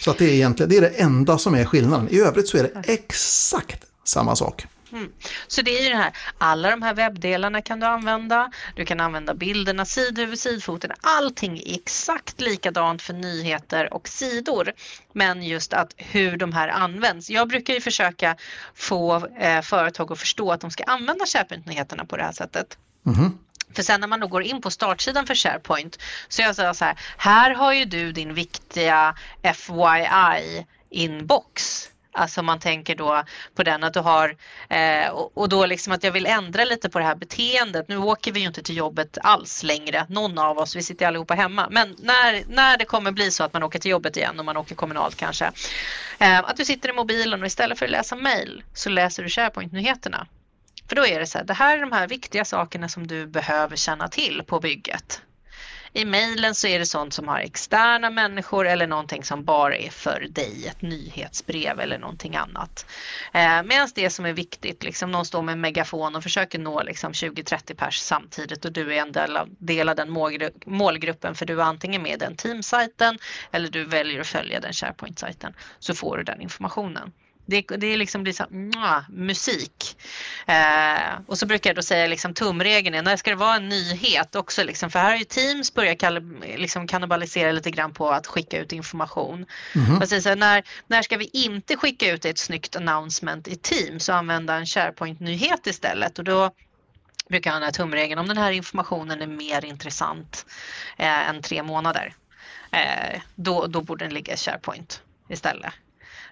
Så 0.00 0.10
att 0.10 0.18
det 0.18 0.24
är 0.24 0.34
egentligen 0.34 0.70
det, 0.70 0.76
är 0.76 0.80
det 0.80 0.88
enda 0.88 1.38
som 1.38 1.54
är 1.54 1.64
skillnaden. 1.64 2.08
I 2.10 2.20
övrigt 2.20 2.48
så 2.48 2.58
är 2.58 2.62
det 2.62 2.92
exakt 2.92 3.84
samma 4.04 4.36
sak. 4.36 4.66
Mm. 4.92 5.12
Så 5.46 5.62
det 5.62 5.78
är 5.78 5.82
ju 5.82 5.88
det 5.88 5.96
här, 5.96 6.12
alla 6.38 6.70
de 6.70 6.82
här 6.82 6.94
webbdelarna 6.94 7.62
kan 7.62 7.80
du 7.80 7.86
använda. 7.86 8.50
Du 8.76 8.84
kan 8.84 9.00
använda 9.00 9.34
bilderna, 9.34 9.84
sidhuvud, 9.84 10.38
sidfoten. 10.38 10.90
Allting 11.00 11.58
är 11.58 11.74
exakt 11.74 12.40
likadant 12.40 13.02
för 13.02 13.12
nyheter 13.12 13.94
och 13.94 14.08
sidor. 14.08 14.72
Men 15.12 15.42
just 15.42 15.72
att 15.72 15.94
hur 15.96 16.36
de 16.36 16.52
här 16.52 16.68
används. 16.68 17.30
Jag 17.30 17.48
brukar 17.48 17.74
ju 17.74 17.80
försöka 17.80 18.36
få 18.74 19.26
eh, 19.26 19.62
företag 19.62 20.12
att 20.12 20.18
förstå 20.18 20.52
att 20.52 20.60
de 20.60 20.70
ska 20.70 20.84
använda 20.84 21.26
SharePoint-nyheterna 21.26 22.04
på 22.04 22.16
det 22.16 22.22
här 22.22 22.32
sättet. 22.32 22.78
Mm. 23.06 23.38
För 23.74 23.82
sen 23.82 24.00
när 24.00 24.08
man 24.08 24.20
då 24.20 24.26
går 24.26 24.42
in 24.42 24.60
på 24.60 24.70
startsidan 24.70 25.26
för 25.26 25.34
SharePoint 25.34 25.98
så 26.28 26.42
jag 26.42 26.56
säger 26.56 26.72
så 26.72 26.84
här, 26.84 26.98
här 27.16 27.54
har 27.54 27.72
ju 27.72 27.84
du 27.84 28.12
din 28.12 28.34
viktiga 28.34 29.14
FYI 29.42 30.66
inbox 30.90 31.88
Alltså 32.16 32.42
man 32.42 32.58
tänker 32.58 32.94
då 32.94 33.24
på 33.54 33.62
den 33.62 33.84
att 33.84 33.94
du 33.94 34.00
har 34.00 34.36
eh, 34.68 35.08
och 35.10 35.48
då 35.48 35.66
liksom 35.66 35.92
att 35.92 36.04
jag 36.04 36.12
vill 36.12 36.26
ändra 36.26 36.64
lite 36.64 36.90
på 36.90 36.98
det 36.98 37.04
här 37.04 37.14
beteendet. 37.14 37.88
Nu 37.88 37.96
åker 37.96 38.32
vi 38.32 38.40
ju 38.40 38.46
inte 38.46 38.62
till 38.62 38.76
jobbet 38.76 39.18
alls 39.22 39.62
längre, 39.62 40.06
någon 40.08 40.38
av 40.38 40.58
oss, 40.58 40.76
vi 40.76 40.82
sitter 40.82 41.06
allihopa 41.06 41.34
hemma. 41.34 41.68
Men 41.70 41.96
när, 41.98 42.42
när 42.48 42.78
det 42.78 42.84
kommer 42.84 43.10
bli 43.10 43.30
så 43.30 43.44
att 43.44 43.52
man 43.52 43.62
åker 43.62 43.78
till 43.78 43.90
jobbet 43.90 44.16
igen 44.16 44.38
och 44.38 44.44
man 44.44 44.56
åker 44.56 44.74
kommunalt 44.74 45.16
kanske. 45.16 45.52
Eh, 46.18 46.38
att 46.38 46.56
du 46.56 46.64
sitter 46.64 46.88
i 46.88 46.92
mobilen 46.92 47.40
och 47.40 47.46
istället 47.46 47.78
för 47.78 47.86
att 47.86 47.92
läsa 47.92 48.16
mail 48.16 48.62
så 48.74 48.90
läser 48.90 49.22
du 49.22 49.28
SharePoint-nyheterna. 49.28 50.26
För 50.88 50.96
då 50.96 51.06
är 51.06 51.20
det 51.20 51.26
så 51.26 51.38
här, 51.38 51.44
det 51.44 51.54
här 51.54 51.76
är 51.76 51.80
de 51.80 51.92
här 51.92 52.08
viktiga 52.08 52.44
sakerna 52.44 52.88
som 52.88 53.06
du 53.06 53.26
behöver 53.26 53.76
känna 53.76 54.08
till 54.08 54.42
på 54.46 54.60
bygget. 54.60 55.22
I 55.92 56.04
mejlen 56.04 56.54
så 56.54 56.66
är 56.66 56.78
det 56.78 56.86
sånt 56.86 57.14
som 57.14 57.28
har 57.28 57.38
externa 57.38 58.10
människor 58.10 58.66
eller 58.66 58.86
någonting 58.86 59.24
som 59.24 59.44
bara 59.44 59.76
är 59.76 59.90
för 59.90 60.26
dig, 60.30 60.66
ett 60.66 60.82
nyhetsbrev 60.82 61.80
eller 61.80 61.98
någonting 61.98 62.36
annat. 62.36 62.86
Eh, 63.32 63.62
Medan 63.62 63.88
det 63.94 64.10
som 64.10 64.26
är 64.26 64.32
viktigt, 64.32 64.82
liksom 64.82 65.10
någon 65.10 65.24
står 65.24 65.42
med 65.42 65.52
en 65.52 65.60
megafon 65.60 66.16
och 66.16 66.22
försöker 66.22 66.58
nå 66.58 66.82
liksom 66.82 67.12
20-30 67.12 67.74
pers 67.74 67.98
samtidigt 67.98 68.64
och 68.64 68.72
du 68.72 68.94
är 68.94 69.02
en 69.02 69.12
del 69.12 69.36
av, 69.36 69.48
del 69.58 69.88
av 69.88 69.96
den 69.96 70.10
målgruppen 70.66 71.34
för 71.34 71.46
du 71.46 71.60
är 71.60 71.64
antingen 71.64 72.02
med 72.02 72.18
den 72.18 72.36
teamsajten 72.36 73.18
eller 73.50 73.68
du 73.68 73.84
väljer 73.84 74.20
att 74.20 74.26
följa 74.26 74.60
den 74.60 74.72
SharePoint-sajten 74.72 75.54
så 75.78 75.94
får 75.94 76.16
du 76.16 76.22
den 76.22 76.40
informationen. 76.40 77.12
Det, 77.46 77.62
det 77.62 77.86
är 77.86 77.96
liksom 77.96 78.22
blir 78.22 78.32
så, 78.32 78.44
mwah, 78.50 79.02
musik. 79.10 79.96
Eh, 80.46 81.18
och 81.26 81.38
så 81.38 81.46
brukar 81.46 81.70
jag 81.70 81.76
då 81.76 81.82
säga 81.82 82.06
liksom 82.06 82.34
tumregeln 82.34 82.94
är 82.94 83.02
när 83.02 83.16
ska 83.16 83.30
det 83.30 83.36
vara 83.36 83.56
en 83.56 83.68
nyhet 83.68 84.34
också 84.34 84.64
liksom, 84.64 84.90
för 84.90 84.98
här 84.98 85.10
har 85.10 85.16
ju 85.16 85.24
Teams 85.24 85.74
börjat 85.74 86.22
liksom 86.56 86.86
kannibalisera 86.86 87.52
lite 87.52 87.70
grann 87.70 87.92
på 87.92 88.10
att 88.10 88.26
skicka 88.26 88.58
ut 88.58 88.72
information. 88.72 89.46
Mm 89.74 89.86
-hmm. 89.86 90.20
så 90.20 90.34
när, 90.34 90.62
när 90.86 91.02
ska 91.02 91.16
vi 91.16 91.30
inte 91.32 91.76
skicka 91.76 92.12
ut 92.12 92.24
ett 92.24 92.38
snyggt 92.38 92.76
announcement 92.76 93.48
i 93.48 93.56
Teams 93.56 94.08
och 94.08 94.14
använda 94.14 94.54
en 94.54 94.66
SharePoint-nyhet 94.66 95.66
istället 95.66 96.18
och 96.18 96.24
då 96.24 96.50
brukar 97.28 97.50
jag 97.50 97.54
ha 97.54 97.60
den 97.60 97.66
här 97.66 97.72
tumregeln 97.72 98.18
om 98.18 98.28
den 98.28 98.38
här 98.38 98.52
informationen 98.52 99.22
är 99.22 99.26
mer 99.26 99.64
intressant 99.64 100.46
eh, 100.96 101.28
än 101.28 101.42
tre 101.42 101.62
månader. 101.62 102.14
Eh, 102.70 103.20
då, 103.34 103.66
då 103.66 103.80
borde 103.80 104.04
den 104.04 104.14
ligga 104.14 104.34
i 104.34 104.36
SharePoint 104.36 105.02
istället. 105.28 105.72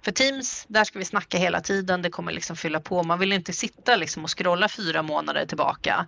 För 0.04 0.12
Teams, 0.12 0.64
där 0.68 0.84
ska 0.84 0.98
vi 0.98 1.04
snacka 1.04 1.38
hela 1.38 1.60
tiden. 1.60 2.02
Det 2.02 2.10
kommer 2.10 2.32
liksom 2.32 2.56
fylla 2.56 2.80
på. 2.80 3.02
Man 3.02 3.18
vill 3.18 3.32
inte 3.32 3.52
sitta 3.52 3.96
liksom 3.96 4.24
och 4.24 4.38
scrolla 4.38 4.68
fyra 4.68 5.02
månader 5.02 5.46
tillbaka. 5.46 6.06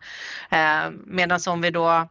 Eh, 0.50 0.90
Medan 1.04 1.40
om 1.46 1.60
vi 1.60 1.70
då 1.70 2.08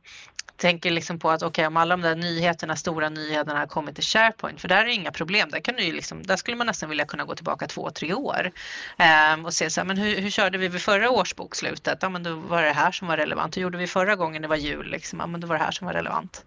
tänker 0.57 0.91
liksom 0.91 1.19
på 1.19 1.29
att 1.29 1.41
okej 1.41 1.47
okay, 1.47 1.65
om 1.65 1.77
alla 1.77 1.97
de 1.97 2.01
där 2.01 2.15
nyheterna, 2.15 2.75
stora 2.75 3.09
nyheterna 3.09 3.59
har 3.59 3.67
kommit 3.67 3.95
till 3.95 4.03
SharePoint, 4.03 4.61
för 4.61 4.67
där 4.67 4.77
är 4.77 4.85
det 4.85 4.93
inga 4.93 5.11
problem. 5.11 5.49
Där, 5.49 5.59
kan 5.59 5.75
du 5.75 5.91
liksom, 5.91 6.23
där 6.23 6.35
skulle 6.35 6.57
man 6.57 6.67
nästan 6.67 6.89
vilja 6.89 7.05
kunna 7.05 7.23
gå 7.23 7.35
tillbaka 7.35 7.67
två, 7.67 7.89
tre 7.89 8.13
år 8.13 8.51
eh, 8.97 9.45
och 9.45 9.53
se 9.53 9.69
så 9.69 9.81
här, 9.81 9.85
men 9.85 9.97
hur, 9.97 10.21
hur 10.21 10.29
körde 10.29 10.57
vi 10.57 10.67
vid 10.67 10.81
förra 10.81 11.09
årsbokslutet? 11.09 11.99
Ja, 12.01 12.09
men 12.09 12.23
då 12.23 12.35
var 12.35 12.61
det 12.61 12.71
här 12.71 12.91
som 12.91 13.07
var 13.07 13.17
relevant. 13.17 13.57
Hur 13.57 13.61
gjorde 13.61 13.77
vi 13.77 13.87
förra 13.87 14.15
gången 14.15 14.41
det 14.41 14.47
var 14.47 14.55
jul? 14.55 14.87
Liksom? 14.87 15.19
Ja, 15.19 15.27
men 15.27 15.41
då 15.41 15.47
var 15.47 15.57
det 15.57 15.63
här 15.63 15.71
som 15.71 15.87
var 15.87 15.93
relevant. 15.93 16.45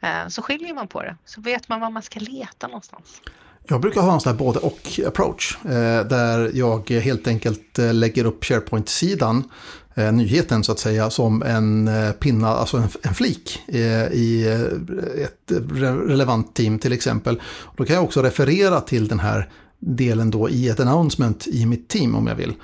Eh, 0.00 0.28
så 0.28 0.42
skiljer 0.42 0.74
man 0.74 0.88
på 0.88 1.02
det, 1.02 1.16
så 1.24 1.40
vet 1.40 1.68
man 1.68 1.80
var 1.80 1.90
man 1.90 2.02
ska 2.02 2.20
leta 2.20 2.66
någonstans. 2.66 3.22
Jag 3.68 3.80
brukar 3.80 4.00
ha 4.00 4.14
en 4.14 4.20
sån 4.20 4.32
här 4.32 4.38
både 4.38 4.58
och 4.58 5.00
approach. 5.06 5.58
Eh, 5.64 6.06
där 6.06 6.50
jag 6.54 6.90
helt 6.90 7.26
enkelt 7.26 7.78
eh, 7.78 7.94
lägger 7.94 8.24
upp 8.24 8.44
SharePoint-sidan, 8.44 9.44
eh, 9.94 10.12
nyheten 10.12 10.64
så 10.64 10.72
att 10.72 10.78
säga, 10.78 11.10
som 11.10 11.42
en 11.42 11.90
pinna, 12.20 12.48
alltså 12.48 12.82
en 13.02 13.14
flik 13.14 13.58
i 14.12 14.46
ett 15.24 15.52
relevant 16.06 16.54
team 16.54 16.78
till 16.78 16.92
exempel. 16.92 17.40
Då 17.76 17.84
kan 17.84 17.96
jag 17.96 18.04
också 18.04 18.22
referera 18.22 18.80
till 18.80 19.08
den 19.08 19.20
här 19.20 19.48
delen 19.80 20.30
då 20.30 20.48
i 20.48 20.68
ett 20.68 20.80
announcement 20.80 21.46
i 21.46 21.66
mitt 21.66 21.88
team 21.88 22.14
om 22.14 22.26
jag 22.26 22.34
vill. 22.34 22.54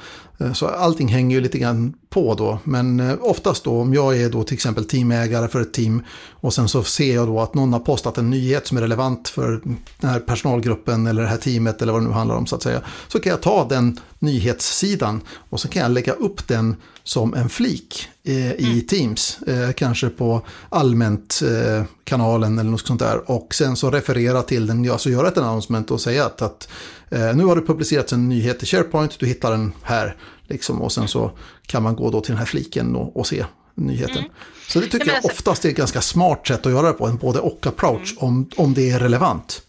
Så 0.55 0.67
allting 0.67 1.09
hänger 1.09 1.37
ju 1.37 1.43
lite 1.43 1.59
grann 1.59 1.95
på 2.17 2.35
då. 2.35 2.59
Men 2.65 3.01
eh, 3.01 3.17
oftast 3.21 3.65
då 3.65 3.81
om 3.81 3.95
jag 3.95 4.21
är 4.21 4.31
då 4.31 4.45
till 4.45 4.55
exempel 4.55 4.85
teamägare 4.85 5.49
för 5.49 5.61
ett 5.61 5.73
team 5.73 6.03
och 6.31 6.55
sen 6.55 6.69
så 6.69 6.83
ser 6.83 7.15
jag 7.15 7.27
då 7.27 7.41
att 7.41 7.55
någon 7.55 7.73
har 7.73 7.81
postat 7.81 8.19
en 8.19 8.31
nyhet 8.31 8.67
som 8.67 8.77
är 8.77 8.83
relevant 8.83 9.29
för 9.29 9.61
den 10.01 10.11
här 10.11 10.21
personalgruppen 10.21 11.07
eller 11.07 11.23
det 11.23 11.29
här 11.29 11.37
teamet 11.37 11.83
eller 11.83 11.93
vad 11.93 12.03
det 12.03 12.07
nu 12.07 12.13
handlar 12.13 12.37
om 12.37 12.47
så 12.47 12.57
att 12.57 12.63
säga. 12.63 12.81
Så 13.09 13.21
kan 13.21 13.31
jag 13.31 13.41
ta 13.41 13.67
den 13.69 14.01
nyhetssidan 14.19 15.21
och 15.51 15.61
så 15.61 15.69
kan 15.69 15.83
jag 15.83 15.91
lägga 15.91 16.13
upp 16.13 16.49
den 16.49 16.77
som 17.05 17.35
en 17.35 17.49
flik 17.49 18.09
eh, 18.25 18.53
i 18.53 18.73
mm. 18.73 18.87
Teams. 18.87 19.39
Eh, 19.43 19.73
kanske 19.73 20.09
på 20.09 20.43
allmänt 20.69 21.43
eh, 21.45 21.85
kanalen 22.05 22.59
eller 22.59 22.71
något 22.71 22.87
sånt 22.87 23.01
där. 23.01 23.31
Och 23.31 23.55
sen 23.55 23.77
så 23.77 23.91
referera 23.91 24.43
till 24.43 24.67
den, 24.67 24.91
alltså 24.91 25.11
göra 25.11 25.29
ett 25.29 25.39
announcement 25.39 25.91
och 25.91 26.01
säga 26.01 26.27
att, 26.27 26.43
att 26.43 26.69
eh, 27.11 27.37
nu 27.37 27.45
har 27.45 27.57
det 27.57 27.63
publicerats 27.63 28.13
en 28.13 28.29
nyhet 28.29 28.63
i 28.63 28.67
SharePoint, 28.67 29.19
du 29.19 29.27
hittar 29.27 29.51
den 29.51 29.73
här. 29.83 30.17
Liksom, 30.47 30.83
och 30.83 30.93
sen 30.93 31.09
så 31.09 31.31
kan 31.67 31.83
man 31.83 31.97
gå 31.97 32.11
då 32.11 32.21
till 32.21 32.31
den 32.31 32.39
här 32.39 32.47
fliken 32.47 32.97
och, 32.97 33.17
och 33.17 33.27
se 33.27 33.45
nyheten. 33.75 34.19
Mm. 34.19 34.31
Så 34.69 34.81
det 34.81 34.87
tycker 34.87 35.07
jag 35.07 35.17
alltså- 35.17 35.31
oftast 35.31 35.65
är 35.65 35.69
ett 35.69 35.77
ganska 35.77 36.01
smart 36.01 36.47
sätt 36.47 36.67
att 36.67 36.73
göra 36.73 36.87
det 36.87 36.93
på, 36.93 37.07
en 37.07 37.17
både 37.17 37.39
och 37.39 37.67
approach 37.67 38.13
mm. 38.13 38.25
om, 38.25 38.51
om 38.57 38.75
det 38.75 38.91
är 38.91 38.99
relevant. 38.99 39.63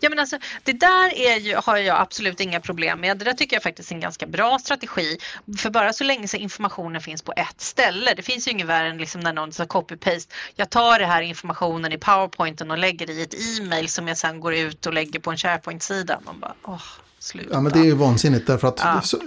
Ja, 0.00 0.08
men 0.08 0.18
alltså, 0.18 0.38
det 0.62 0.72
där 0.72 1.18
är 1.18 1.36
ju, 1.36 1.56
har 1.56 1.76
jag 1.76 2.00
absolut 2.00 2.40
inga 2.40 2.60
problem 2.60 3.00
med. 3.00 3.18
Det 3.18 3.24
där 3.24 3.32
tycker 3.32 3.56
jag 3.56 3.62
faktiskt 3.62 3.90
är 3.90 3.94
en 3.94 4.00
ganska 4.00 4.26
bra 4.26 4.58
strategi. 4.58 5.18
För 5.58 5.70
bara 5.70 5.92
så 5.92 6.04
länge 6.04 6.28
så 6.28 6.36
informationen 6.36 7.00
finns 7.00 7.22
på 7.22 7.32
ett 7.36 7.60
ställe. 7.60 8.14
Det 8.14 8.22
finns 8.22 8.48
ju 8.48 8.50
inget 8.50 8.66
värre 8.66 8.88
än 8.88 8.98
liksom 8.98 9.20
när 9.20 9.32
någon 9.32 9.52
sa 9.52 9.64
copy-paste. 9.64 10.32
Jag 10.54 10.70
tar 10.70 10.98
det 10.98 11.06
här 11.06 11.22
informationen 11.22 11.92
i 11.92 11.98
powerpointen 11.98 12.70
och 12.70 12.78
lägger 12.78 13.10
i 13.10 13.22
ett 13.22 13.34
e-mail 13.34 13.88
som 13.88 14.08
jag 14.08 14.18
sen 14.18 14.40
går 14.40 14.54
ut 14.54 14.86
och 14.86 14.94
lägger 14.94 15.20
på 15.20 15.30
en 15.30 15.36
SharePoint-sida. 15.36 16.20
Man 16.24 16.40
bara, 16.40 16.54
åh. 16.62 16.82
Sluta. 17.26 17.48
Ja, 17.52 17.60
men 17.60 17.72
det 17.72 17.78
är 17.78 17.84
ju 17.84 17.94
vansinnigt 17.94 18.46
därför 18.46 18.68
att 18.68 18.80
ja. 18.82 19.00
så, 19.02 19.18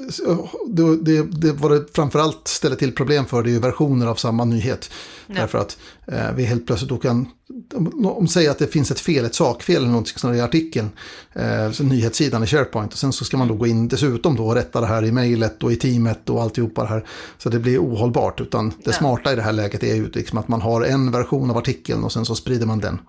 det, 0.68 0.97
det, 0.97 1.24
det 1.24 1.52
var 1.52 1.70
det 1.70 1.86
framförallt 1.95 2.47
ställer 2.47 2.76
till 2.76 2.95
problem 2.95 3.26
för 3.26 3.43
det 3.43 3.50
är 3.50 3.52
ju 3.52 3.60
versioner 3.60 4.08
av 4.08 4.16
samma 4.16 4.45
nyhet. 4.45 4.91
Ja. 5.28 5.36
Därför 5.36 5.58
att 5.58 5.78
eh, 6.08 6.32
vi 6.36 6.43
helt 6.43 6.68
plötsligt 6.68 6.89
då 6.89 6.97
kan, 6.97 7.28
om, 7.74 8.06
om 8.06 8.28
säger 8.28 8.52
att 8.52 8.60
det 8.60 8.68
finns 8.68 8.91
ett 8.91 9.00
fel, 9.00 9.26
ett 9.26 9.36
sakfel 9.36 9.76
eller 9.76 9.88
någonting 9.88 10.14
sånt 10.18 10.36
i 10.36 10.41
artikeln, 10.41 10.89
eh, 11.34 11.72
så 11.72 11.84
nyhetssidan 11.84 12.43
i 12.43 12.47
SharePoint 12.47 12.93
och 12.93 13.00
sen 13.00 13.14
så 13.14 13.26
ska 13.26 13.38
man 13.38 13.47
då 13.47 13.56
gå 13.56 13.68
in 13.68 13.88
dessutom 13.88 14.36
då 14.36 14.47
och 14.47 14.56
rätta 14.56 14.82
det 14.82 14.88
här 14.88 15.06
i 15.06 15.12
mejlet 15.12 15.64
och 15.64 15.72
i 15.72 15.76
teamet 15.76 16.30
och 16.30 16.41
alltihopa 16.41 16.82
det 16.82 16.89
här. 16.89 17.06
Så 17.38 17.50
det 17.50 17.60
blir 17.60 17.80
ohållbart 17.80 18.41
utan 18.41 18.70
det 18.70 18.76
ja. 18.84 18.93
smarta 18.93 19.34
i 19.34 19.36
det 19.36 19.41
här 19.41 19.54
läget 19.54 19.84
är 19.84 19.95
ju 19.95 20.10
liksom 20.10 20.38
att 20.38 20.47
man 20.47 20.62
har 20.62 20.82
en 20.82 21.12
version 21.12 21.50
av 21.50 21.58
artikeln 21.58 22.04
och 22.04 22.12
sen 22.12 22.26
så 22.26 22.36
sprider 22.36 22.66
man 22.66 22.80
den. 22.80 23.00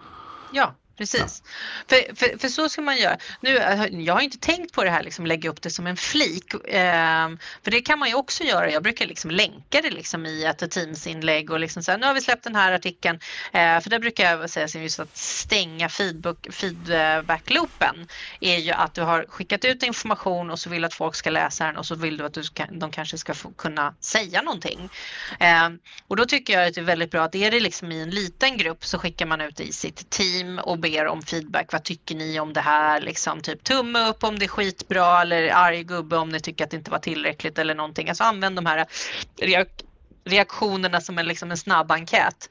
Ja, 0.53 0.75
Precis. 1.01 1.43
Ja. 1.45 1.51
För, 1.89 2.15
för, 2.15 2.39
för, 2.39 2.49
så 2.49 2.69
ska 2.69 2.83
man 2.83 2.97
göra. 2.97 3.17
Nu, 3.41 3.57
eh, 3.57 3.87
jag 3.87 4.15
har 4.15 4.21
inte 4.21 4.39
tänkt 4.39 4.73
på 4.73 4.85
det 4.85 4.91
här, 4.91 5.03
liksom, 5.03 5.27
lägga 5.27 5.51
upp 5.51 5.63
det 5.63 5.71
som 5.71 5.87
en 5.87 5.97
flik. 5.97 6.55
Eh, 6.55 7.29
för 7.63 7.71
det 7.71 7.81
kan 7.81 7.99
man 7.99 8.09
ju 8.09 8.15
också 8.15 8.45
göra. 8.45 8.71
Jag 8.71 8.83
brukar 8.83 9.07
liksom 9.07 9.31
länka 9.31 9.81
det 9.81 9.91
liksom 9.91 10.27
i 10.27 10.45
ett 10.45 10.71
Teams-inlägg 10.71 11.51
och 11.51 11.61
liksom 11.61 11.83
säga 11.83 11.97
nu 11.97 12.07
har 12.07 12.15
vi 12.15 12.21
släppt 12.21 12.45
den 12.45 12.57
här 12.57 12.73
artikeln. 12.73 13.21
Eh, 13.53 13.81
för 13.81 13.91
där 13.91 13.99
brukar 13.99 14.25
jag 14.25 14.51
säga 14.51 14.83
just 14.83 15.01
att 15.01 15.17
stänga 15.17 15.89
feedback-loopen 15.89 18.09
är 18.41 18.59
ju 18.59 18.73
att 18.73 18.95
du 18.95 19.03
har 19.03 19.27
skickat 19.29 19.65
ut 19.65 19.83
information 19.83 20.51
och 20.51 20.59
så 20.59 20.71
vill 20.71 20.83
du 20.83 20.87
att 20.87 20.95
folk 20.95 21.15
ska 21.15 21.31
läsa 21.31 21.67
den 21.67 21.77
och 21.77 21.87
så 21.87 21.95
vill 21.95 22.17
du 22.17 22.25
att 22.25 22.35
du 22.35 22.45
ska, 22.45 22.67
de 22.67 22.91
kanske 22.91 23.19
ska 23.19 23.35
få, 23.35 23.51
kunna 23.51 23.95
säga 24.01 24.43
någonting. 24.43 24.91
Eh, 25.41 25.69
och 26.09 26.17
då 26.17 26.25
tycker 26.25 26.53
jag 26.53 26.69
att 26.69 26.75
det 26.75 26.81
är 26.81 26.85
väldigt 26.85 27.11
bra 27.11 27.23
att 27.23 27.35
är 27.35 27.51
det 27.51 27.61
liksom 27.61 27.93
i 27.93 28.03
en 28.03 28.11
liten 28.11 28.57
grupp 28.57 28.85
så 28.85 28.99
skickar 28.99 29.27
man 29.27 29.41
ut 29.41 29.57
det 29.57 29.65
i 29.65 29.73
sitt 29.73 30.11
team 30.11 30.59
och 30.59 30.79
er 30.95 31.07
om 31.07 31.23
feedback. 31.23 31.73
Vad 31.73 31.85
tycker 31.85 32.15
ni 32.15 32.41
om 32.41 32.53
det 32.53 32.61
här? 32.61 33.01
Liksom, 33.01 33.41
typ 33.41 33.65
tumme 33.65 34.09
upp 34.09 34.25
om 34.25 34.39
det 34.39 34.45
är 34.45 34.49
skitbra 34.49 35.23
eller 35.23 35.51
arg 35.51 35.85
gubbe 35.85 36.17
om 36.17 36.29
ni 36.29 36.41
tycker 36.41 36.65
att 36.65 36.71
det 36.71 36.77
inte 36.77 36.91
var 36.91 36.99
tillräckligt 36.99 37.59
eller 37.59 37.75
någonting. 37.75 38.09
Alltså 38.09 38.25
använd 38.25 38.57
de 38.57 38.67
här 38.67 38.87
reak 39.41 39.69
reaktionerna 40.25 41.01
som 41.01 41.19
en, 41.19 41.27
liksom 41.27 41.51
en 41.51 41.57
snabb 41.57 41.91
enkät. 41.91 42.51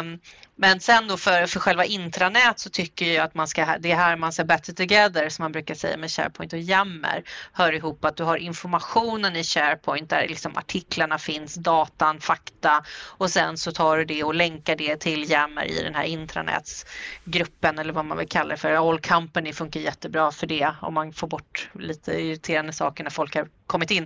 Um, 0.00 0.18
men 0.56 0.80
sen 0.80 1.08
då 1.08 1.16
för, 1.16 1.46
för 1.46 1.60
själva 1.60 1.84
intranät 1.84 2.58
så 2.58 2.70
tycker 2.70 3.12
jag 3.12 3.24
att 3.24 3.34
man 3.34 3.48
ska, 3.48 3.78
det 3.80 3.90
är 3.92 3.96
här 3.96 4.16
man 4.16 4.32
ser 4.32 4.44
better 4.44 4.72
together 4.72 5.28
som 5.28 5.42
man 5.42 5.52
brukar 5.52 5.74
säga 5.74 5.96
med 5.96 6.10
SharePoint 6.10 6.52
och 6.52 6.58
Yammer 6.58 7.22
hör 7.52 7.72
ihop 7.72 8.04
att 8.04 8.16
du 8.16 8.24
har 8.24 8.36
informationen 8.36 9.36
i 9.36 9.44
SharePoint 9.44 10.10
där 10.10 10.28
liksom 10.28 10.56
artiklarna 10.56 11.18
finns, 11.18 11.54
datan, 11.54 12.20
fakta 12.20 12.84
och 13.06 13.30
sen 13.30 13.58
så 13.58 13.72
tar 13.72 13.98
du 13.98 14.04
det 14.04 14.24
och 14.24 14.34
länkar 14.34 14.76
det 14.76 14.96
till 14.96 15.30
Yammer 15.30 15.64
i 15.64 15.82
den 15.82 15.94
här 15.94 16.04
intranätsgruppen 16.04 17.78
eller 17.78 17.92
vad 17.92 18.04
man 18.04 18.18
vill 18.18 18.28
kalla 18.28 18.48
det 18.48 18.56
för. 18.56 18.88
All 18.90 19.00
Company 19.00 19.52
funkar 19.52 19.80
jättebra 19.80 20.30
för 20.30 20.46
det 20.46 20.74
om 20.80 20.94
man 20.94 21.12
får 21.12 21.26
bort 21.26 21.70
lite 21.72 22.12
irriterande 22.12 22.72
saker 22.72 23.04
när 23.04 23.10
folk 23.10 23.34
har 23.34 23.48
kommit 23.66 23.90
in. 23.90 24.02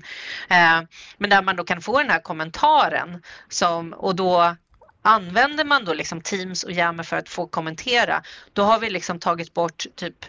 Eh, 0.50 0.80
men 1.18 1.30
där 1.30 1.42
man 1.42 1.56
då 1.56 1.64
kan 1.64 1.80
få 1.80 1.98
den 1.98 2.10
här 2.10 2.20
kommentaren 2.20 3.22
som, 3.48 3.92
och 3.92 4.16
då 4.16 4.56
Använder 5.08 5.64
man 5.64 5.84
då 5.84 5.94
liksom 5.94 6.20
Teams 6.20 6.64
och 6.64 6.70
Yammer 6.72 7.02
för 7.02 7.16
att 7.16 7.28
få 7.28 7.46
kommentera, 7.46 8.22
då 8.52 8.62
har 8.62 8.78
vi 8.78 8.90
liksom 8.90 9.18
tagit 9.18 9.54
bort 9.54 9.86
typ 9.94 10.24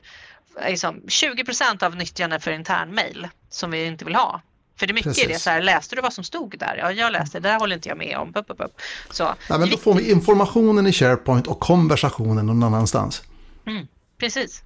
liksom 0.67 1.01
20% 1.07 1.83
av 1.83 1.95
nyttjandet 1.95 2.43
för 2.43 2.51
internmail 2.51 3.27
som 3.49 3.71
vi 3.71 3.85
inte 3.85 4.05
vill 4.05 4.15
ha. 4.15 4.41
För 4.79 4.87
det 4.87 4.91
är 4.91 4.93
mycket 4.93 5.09
Precis. 5.09 5.27
det, 5.27 5.39
så 5.39 5.49
här, 5.49 5.61
läste 5.61 5.95
du 5.95 6.01
vad 6.01 6.13
som 6.13 6.23
stod 6.23 6.55
där? 6.59 6.77
Ja, 6.77 6.91
jag 6.91 7.11
läste, 7.11 7.39
det 7.39 7.49
där 7.49 7.59
håller 7.59 7.75
inte 7.75 7.89
jag 7.89 7.97
med 7.97 8.17
om. 8.17 8.35
Upp, 8.35 8.45
upp, 8.49 8.61
upp. 8.61 8.81
Så, 9.11 9.23
Nej, 9.49 9.59
men 9.59 9.69
då 9.69 9.77
får 9.77 9.93
vi 9.93 10.11
informationen 10.11 10.87
i 10.87 10.93
SharePoint 10.93 11.47
och 11.47 11.59
konversationen 11.59 12.45
någon 12.45 12.63
annanstans. 12.63 13.23
Mm, 13.65 13.87
precis. 14.17 14.63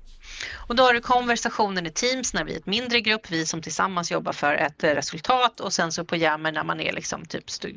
Och 0.53 0.75
då 0.75 0.83
har 0.83 0.93
du 0.93 1.01
konversationen 1.01 1.85
i 1.85 1.91
Teams 1.91 2.33
när 2.33 2.43
vi 2.43 2.53
är 2.53 2.57
ett 2.57 2.65
mindre 2.65 3.01
grupp, 3.01 3.31
vi 3.31 3.45
som 3.45 3.61
tillsammans 3.61 4.11
jobbar 4.11 4.33
för 4.33 4.55
ett 4.55 4.83
resultat 4.83 5.59
och 5.59 5.73
sen 5.73 5.91
så 5.91 6.05
på 6.05 6.15
Jammer 6.15 6.51
när 6.51 6.63
man 6.63 6.79
är 6.79 6.93
liksom 6.93 7.25
typ 7.25 7.49
st 7.49 7.67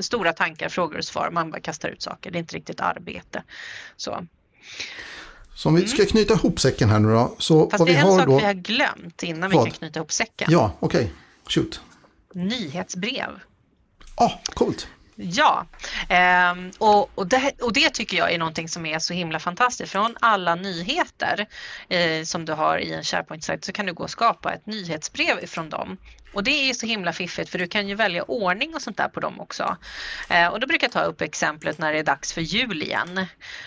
stora 0.00 0.32
tankar, 0.32 0.68
frågor 0.68 0.98
och 0.98 1.04
svar, 1.04 1.30
man 1.30 1.50
bara 1.50 1.60
kastar 1.60 1.88
ut 1.88 2.02
saker, 2.02 2.30
det 2.30 2.38
är 2.38 2.40
inte 2.40 2.56
riktigt 2.56 2.80
arbete. 2.80 3.42
Så. 3.96 4.26
Så 5.54 5.68
om 5.68 5.74
vi 5.74 5.88
ska 5.88 6.02
mm. 6.02 6.10
knyta 6.10 6.34
ihop 6.34 6.60
säcken 6.60 6.90
här 6.90 6.98
nu 6.98 7.08
då. 7.08 7.34
Så 7.38 7.70
Fast 7.70 7.86
det 7.86 7.94
är 7.94 8.00
en 8.00 8.18
sak 8.18 8.26
då... 8.26 8.38
vi 8.38 8.44
har 8.44 8.54
glömt 8.54 9.22
innan 9.22 9.50
vad? 9.50 9.64
vi 9.64 9.70
kan 9.70 9.78
knyta 9.78 9.98
ihop 9.98 10.12
säcken. 10.12 10.48
Ja, 10.50 10.76
okej. 10.80 11.00
Okay. 11.00 11.10
Shoot. 11.48 11.80
Nyhetsbrev. 12.34 13.30
Ja, 14.16 14.24
ah, 14.24 14.40
coolt. 14.54 14.88
Ja, 15.22 15.66
ehm, 16.08 16.70
och, 16.78 17.18
och, 17.18 17.26
det, 17.26 17.52
och 17.62 17.72
det 17.72 17.90
tycker 17.90 18.16
jag 18.16 18.32
är 18.32 18.38
någonting 18.38 18.68
som 18.68 18.86
är 18.86 18.98
så 18.98 19.14
himla 19.14 19.38
fantastiskt. 19.38 19.92
Från 19.92 20.16
alla 20.20 20.54
nyheter 20.54 21.46
eh, 21.88 22.24
som 22.24 22.44
du 22.44 22.52
har 22.52 22.78
i 22.78 22.92
en 22.92 23.02
SharePoint-sajt 23.02 23.64
så 23.64 23.72
kan 23.72 23.86
du 23.86 23.92
gå 23.92 24.02
och 24.02 24.10
skapa 24.10 24.52
ett 24.52 24.66
nyhetsbrev 24.66 25.44
ifrån 25.44 25.70
dem. 25.70 25.96
Och 26.32 26.44
det 26.44 26.70
är 26.70 26.74
så 26.74 26.86
himla 26.86 27.12
fiffigt 27.12 27.50
för 27.50 27.58
du 27.58 27.66
kan 27.66 27.88
ju 27.88 27.94
välja 27.94 28.22
ordning 28.22 28.74
och 28.74 28.82
sånt 28.82 28.96
där 28.96 29.08
på 29.08 29.20
dem 29.20 29.40
också. 29.40 29.76
Eh, 30.28 30.46
och 30.46 30.60
då 30.60 30.66
brukar 30.66 30.84
jag 30.84 30.92
ta 30.92 31.02
upp 31.02 31.20
exemplet 31.20 31.78
när 31.78 31.92
det 31.92 31.98
är 31.98 32.04
dags 32.04 32.32
för 32.32 32.40
jul 32.40 32.82
igen. 32.82 33.18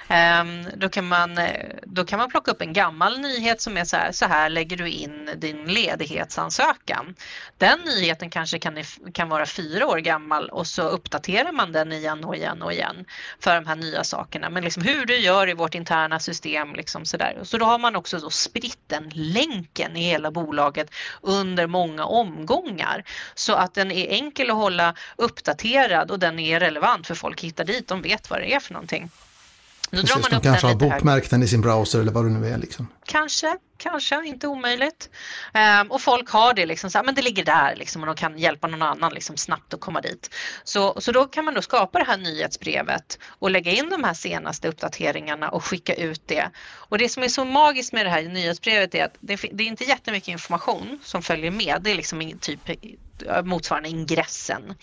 Eh, 0.07 0.43
då, 0.75 0.89
kan 0.89 1.07
man, 1.07 1.39
då 1.83 2.05
kan 2.05 2.19
man 2.19 2.29
plocka 2.29 2.51
upp 2.51 2.61
en 2.61 2.73
gammal 2.73 3.19
nyhet 3.19 3.61
som 3.61 3.77
är 3.77 3.85
så 3.85 3.97
här, 3.97 4.11
så 4.11 4.25
här 4.25 4.49
lägger 4.49 4.77
du 4.77 4.89
in 4.89 5.29
din 5.37 5.65
ledighetsansökan. 5.65 7.15
Den 7.57 7.79
nyheten 7.79 8.29
kanske 8.29 8.59
kan, 8.59 8.83
kan 9.13 9.29
vara 9.29 9.45
fyra 9.45 9.87
år 9.87 9.97
gammal 9.97 10.49
och 10.49 10.67
så 10.67 10.81
uppdaterar 10.81 11.51
man 11.51 11.71
den 11.71 11.91
igen 11.91 12.23
och 12.23 12.35
igen 12.35 12.61
och 12.61 12.73
igen 12.73 13.05
för 13.39 13.55
de 13.55 13.65
här 13.65 13.75
nya 13.75 14.03
sakerna. 14.03 14.49
Men 14.49 14.63
liksom 14.63 14.83
hur 14.83 15.05
du 15.05 15.17
gör 15.17 15.49
i 15.49 15.53
vårt 15.53 15.75
interna 15.75 16.19
system. 16.19 16.75
Liksom 16.75 17.05
så, 17.05 17.17
där. 17.17 17.39
så 17.43 17.57
då 17.57 17.65
har 17.65 17.79
man 17.79 17.95
också 17.95 18.17
då 18.17 18.29
spritt 18.29 18.79
den 18.87 19.11
länken 19.13 19.97
i 19.97 20.03
hela 20.03 20.31
bolaget 20.31 20.93
under 21.21 21.67
många 21.67 22.05
omgångar 22.05 22.52
ingångar 22.53 23.03
så 23.35 23.53
att 23.53 23.73
den 23.73 23.91
är 23.91 24.07
enkel 24.07 24.49
att 24.49 24.55
hålla 24.55 24.95
uppdaterad 25.15 26.11
och 26.11 26.19
den 26.19 26.39
är 26.39 26.59
relevant 26.59 27.07
för 27.07 27.15
folk 27.15 27.41
hittar 27.41 27.63
dit, 27.63 27.87
de 27.87 28.01
vet 28.01 28.29
vad 28.29 28.39
det 28.39 28.53
är 28.53 28.59
för 28.59 28.73
någonting. 28.73 29.09
Nu 29.93 30.01
Precis, 30.01 30.15
drar 30.15 30.21
man 30.21 30.29
de 30.31 30.37
upp 30.37 30.43
kanske 30.43 30.67
har 30.67 30.75
bokmärkt 30.75 31.29
den 31.29 31.43
i 31.43 31.47
sin 31.47 31.61
browser 31.61 31.99
eller 31.99 32.11
vad 32.11 32.25
det 32.25 32.29
nu 32.29 32.47
är. 32.47 32.57
Liksom. 32.57 32.87
Kanske, 33.05 33.57
kanske, 33.77 34.25
inte 34.25 34.47
omöjligt. 34.47 35.09
Um, 35.81 35.91
och 35.91 36.01
folk 36.01 36.29
har 36.29 36.53
det 36.53 36.65
liksom 36.65 36.89
så 36.89 36.97
här, 36.97 37.05
men 37.05 37.15
det 37.15 37.21
ligger 37.21 37.45
där 37.45 37.75
liksom 37.75 38.01
och 38.01 38.07
de 38.07 38.15
kan 38.15 38.37
hjälpa 38.37 38.67
någon 38.67 38.81
annan 38.81 39.13
liksom 39.13 39.37
snabbt 39.37 39.73
att 39.73 39.79
komma 39.79 40.01
dit. 40.01 40.35
Så, 40.63 41.01
så 41.01 41.11
då 41.11 41.25
kan 41.25 41.45
man 41.45 41.53
då 41.53 41.61
skapa 41.61 41.99
det 41.99 42.05
här 42.05 42.17
nyhetsbrevet 42.17 43.19
och 43.39 43.51
lägga 43.51 43.71
in 43.71 43.89
de 43.89 44.03
här 44.03 44.13
senaste 44.13 44.67
uppdateringarna 44.67 45.49
och 45.49 45.65
skicka 45.65 45.93
ut 45.93 46.21
det. 46.25 46.49
Och 46.71 46.97
det 46.97 47.09
som 47.09 47.23
är 47.23 47.27
så 47.27 47.45
magiskt 47.45 47.93
med 47.93 48.05
det 48.05 48.09
här 48.09 48.23
nyhetsbrevet 48.23 48.95
är 48.95 49.05
att 49.05 49.15
det, 49.19 49.41
det 49.51 49.63
är 49.63 49.67
inte 49.67 49.83
jättemycket 49.83 50.27
information 50.27 50.99
som 51.03 51.21
följer 51.21 51.51
med. 51.51 51.81
Det 51.81 51.91
är 51.91 51.95
liksom 51.95 52.33
typ 52.41 52.69
Eh, 53.29 53.43
motsvarande 53.43 53.89
ingressen. 53.89 54.75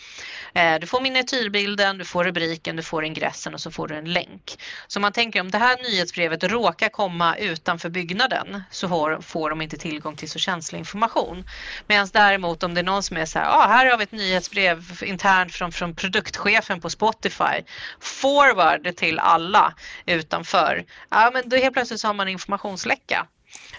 Eh, 0.55 0.79
du 0.81 0.87
får 0.87 1.01
miniatyrbilden, 1.01 1.99
du 1.99 2.05
får 2.05 2.25
rubriken, 2.25 2.77
du 2.77 2.83
får 2.83 3.05
ingressen 3.05 3.55
och 3.55 3.61
så 3.61 3.71
får 3.71 3.89
du 3.89 3.95
en 3.95 4.13
länk. 4.13 4.59
Så 4.87 5.01
man 5.01 5.13
tänker 5.13 5.41
om 5.41 5.51
det 5.51 5.59
här 5.59 5.77
nyhetsbrevet 5.91 6.45
råkar 6.45 6.89
komma 6.89 7.37
utanför 7.37 7.89
byggnaden 7.89 8.63
så 8.71 8.89
får 9.23 9.51
de 9.51 9.63
inte 9.63 9.77
tillgång 9.77 10.17
till 10.17 10.31
så 10.31 10.39
känslig 10.39 10.79
information. 10.79 11.45
Medan 11.87 12.09
däremot 12.13 12.63
om 12.63 12.75
det 12.75 12.81
är 12.81 12.85
någon 12.85 13.03
som 13.03 13.17
är 13.17 13.25
så 13.25 13.39
här, 13.39 13.47
ah, 13.49 13.67
här 13.69 13.91
har 13.91 13.99
vi 13.99 14.05
ett 14.05 14.13
nyhetsbrev 14.13 15.03
internt 15.03 15.55
från, 15.55 15.73
från 15.73 15.95
produktchefen 15.95 16.81
på 16.81 16.91
Spotify, 16.91 17.65
forward 18.01 18.97
till 18.97 19.19
alla 19.19 19.75
utanför, 20.07 20.85
ja 21.11 21.31
men 21.33 21.49
då 21.49 21.57
helt 21.57 21.75
plötsligt 21.75 22.01
så 22.01 22.07
har 22.07 22.15
man 22.15 22.29
informationsläcka. 22.29 23.27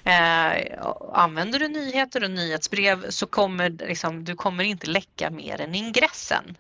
Eh, 0.03 0.80
använder 1.13 1.59
du 1.59 1.67
nyheter 1.67 2.24
och 2.24 2.32
nyhetsbrev 2.32 3.09
så 3.09 3.26
kommer 3.26 3.69
liksom, 3.69 4.24
du 4.24 4.36
kommer 4.36 4.63
inte 4.63 4.88
läcka 4.88 5.30
mer 5.30 5.61
än 5.61 5.76
ingressen. 5.76 6.57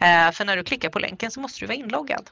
Eh, 0.00 0.32
för 0.32 0.44
när 0.44 0.56
du 0.56 0.64
klickar 0.64 0.88
på 0.88 0.98
länken 0.98 1.30
så 1.30 1.40
måste 1.40 1.60
du 1.60 1.66
vara 1.66 1.76
inloggad. 1.76 2.30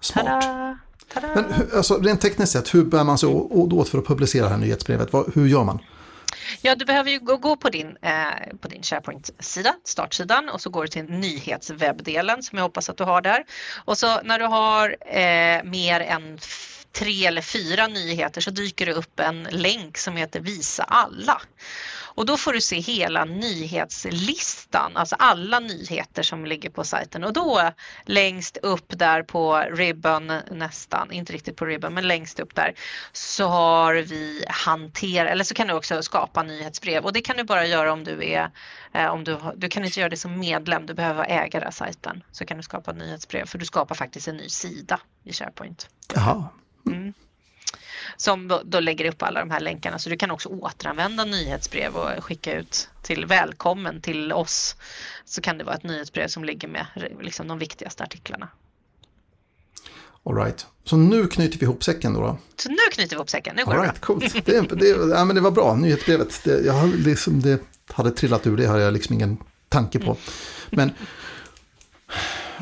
Smart. 0.00 0.24
Tada! 0.24 0.78
Tada! 1.14 1.28
Men 1.34 1.44
alltså, 1.74 1.98
rent 1.98 2.20
tekniskt 2.20 2.52
sett, 2.52 2.74
hur 2.74 2.84
bär 2.84 3.04
man 3.04 3.18
sig 3.18 3.28
åt 3.28 3.88
för 3.88 3.98
att 3.98 4.06
publicera 4.06 4.44
det 4.44 4.50
här 4.50 4.58
nyhetsbrevet? 4.58 5.08
Hur 5.34 5.46
gör 5.46 5.64
man? 5.64 5.78
Ja, 6.62 6.74
du 6.74 6.84
behöver 6.84 7.10
ju 7.10 7.18
gå, 7.18 7.36
gå 7.36 7.56
på 7.56 7.68
din, 7.68 7.96
eh, 8.02 8.56
på 8.60 8.68
din 8.68 8.82
SharePoint-sida, 8.82 9.74
startsidan 9.84 10.48
och 10.48 10.60
så 10.60 10.70
går 10.70 10.82
du 10.82 10.88
till 10.88 11.04
nyhetswebbdelen 11.04 12.42
som 12.42 12.58
jag 12.58 12.64
hoppas 12.64 12.88
att 12.88 12.96
du 12.96 13.04
har 13.04 13.20
där. 13.20 13.44
Och 13.84 13.98
så 13.98 14.22
när 14.22 14.38
du 14.38 14.44
har 14.44 14.96
eh, 15.06 15.64
mer 15.64 16.00
än 16.00 16.38
tre 16.92 17.26
eller 17.26 17.42
fyra 17.42 17.86
nyheter 17.86 18.40
så 18.40 18.50
dyker 18.50 18.86
det 18.86 18.92
upp 18.92 19.20
en 19.20 19.42
länk 19.42 19.98
som 19.98 20.16
heter 20.16 20.40
Visa 20.40 20.82
alla. 20.82 21.42
Och 22.14 22.26
då 22.26 22.36
får 22.36 22.52
du 22.52 22.60
se 22.60 22.80
hela 22.80 23.24
nyhetslistan, 23.24 24.96
alltså 24.96 25.16
alla 25.18 25.60
nyheter 25.60 26.22
som 26.22 26.46
ligger 26.46 26.70
på 26.70 26.84
sajten 26.84 27.24
och 27.24 27.32
då 27.32 27.70
längst 28.04 28.56
upp 28.56 28.98
där 28.98 29.22
på 29.22 29.58
ribbon 29.58 30.32
nästan, 30.50 31.12
inte 31.12 31.32
riktigt 31.32 31.56
på 31.56 31.66
ribbon 31.66 31.94
men 31.94 32.08
längst 32.08 32.40
upp 32.40 32.54
där 32.54 32.74
så 33.12 33.46
har 33.46 33.94
vi 33.94 34.44
hantera 34.48 35.28
eller 35.28 35.44
så 35.44 35.54
kan 35.54 35.66
du 35.66 35.74
också 35.74 36.02
skapa 36.02 36.42
nyhetsbrev 36.42 37.04
och 37.04 37.12
det 37.12 37.20
kan 37.20 37.36
du 37.36 37.44
bara 37.44 37.66
göra 37.66 37.92
om 37.92 38.04
du 38.04 38.24
är 38.24 38.50
eh, 38.94 39.06
om 39.06 39.24
du, 39.24 39.38
du 39.56 39.68
kan 39.68 39.84
inte 39.84 40.00
göra 40.00 40.10
det 40.10 40.16
som 40.16 40.38
medlem, 40.38 40.86
du 40.86 40.94
behöver 40.94 41.16
vara 41.16 41.26
ägare 41.26 41.66
av 41.66 41.70
sajten 41.70 42.22
så 42.32 42.44
kan 42.44 42.56
du 42.56 42.62
skapa 42.62 42.92
nyhetsbrev 42.92 43.46
för 43.46 43.58
du 43.58 43.64
skapar 43.64 43.94
faktiskt 43.94 44.28
en 44.28 44.36
ny 44.36 44.48
sida 44.48 45.00
i 45.24 45.32
SharePoint. 45.32 45.88
Jaha. 46.14 46.48
Mm 46.86 47.12
som 48.20 48.60
då 48.64 48.80
lägger 48.80 49.04
upp 49.04 49.22
alla 49.22 49.40
de 49.40 49.50
här 49.50 49.60
länkarna. 49.60 49.98
Så 49.98 50.10
du 50.10 50.16
kan 50.16 50.30
också 50.30 50.48
återanvända 50.48 51.24
nyhetsbrev 51.24 51.96
och 51.96 52.24
skicka 52.24 52.58
ut 52.58 52.88
till 53.02 53.26
välkommen 53.26 54.00
till 54.00 54.32
oss. 54.32 54.76
Så 55.24 55.40
kan 55.40 55.58
det 55.58 55.64
vara 55.64 55.76
ett 55.76 55.82
nyhetsbrev 55.82 56.28
som 56.28 56.44
ligger 56.44 56.68
med 56.68 56.86
liksom 57.20 57.48
de 57.48 57.58
viktigaste 57.58 58.02
artiklarna. 58.02 58.48
All 60.24 60.36
right. 60.36 60.66
Så 60.84 60.96
nu 60.96 61.26
knyter 61.26 61.58
vi 61.58 61.64
ihop 61.64 61.84
säcken 61.84 62.14
då? 62.14 62.20
då? 62.20 62.38
Så 62.56 62.68
nu 62.68 62.76
knyter 62.92 63.10
vi 63.10 63.14
ihop 63.14 63.30
säcken, 63.30 63.56
nu 63.56 63.64
går 63.64 63.74
All 63.74 63.82
right, 63.82 64.00
Coolt. 64.00 64.44
Det, 64.44 64.60
det, 64.60 64.86
ja, 64.86 65.24
men 65.24 65.36
det 65.36 65.40
var 65.40 65.50
bra, 65.50 65.74
nyhetsbrevet. 65.74 66.44
Det, 66.44 66.60
jag 66.60 66.72
hade 66.72 66.96
liksom, 66.96 67.40
det 67.40 67.60
hade 67.92 68.10
trillat 68.10 68.46
ur, 68.46 68.56
det 68.56 68.66
har 68.66 68.78
jag 68.78 68.92
liksom 68.92 69.14
ingen 69.14 69.38
tanke 69.68 69.98
på. 69.98 70.16
Men 70.70 70.90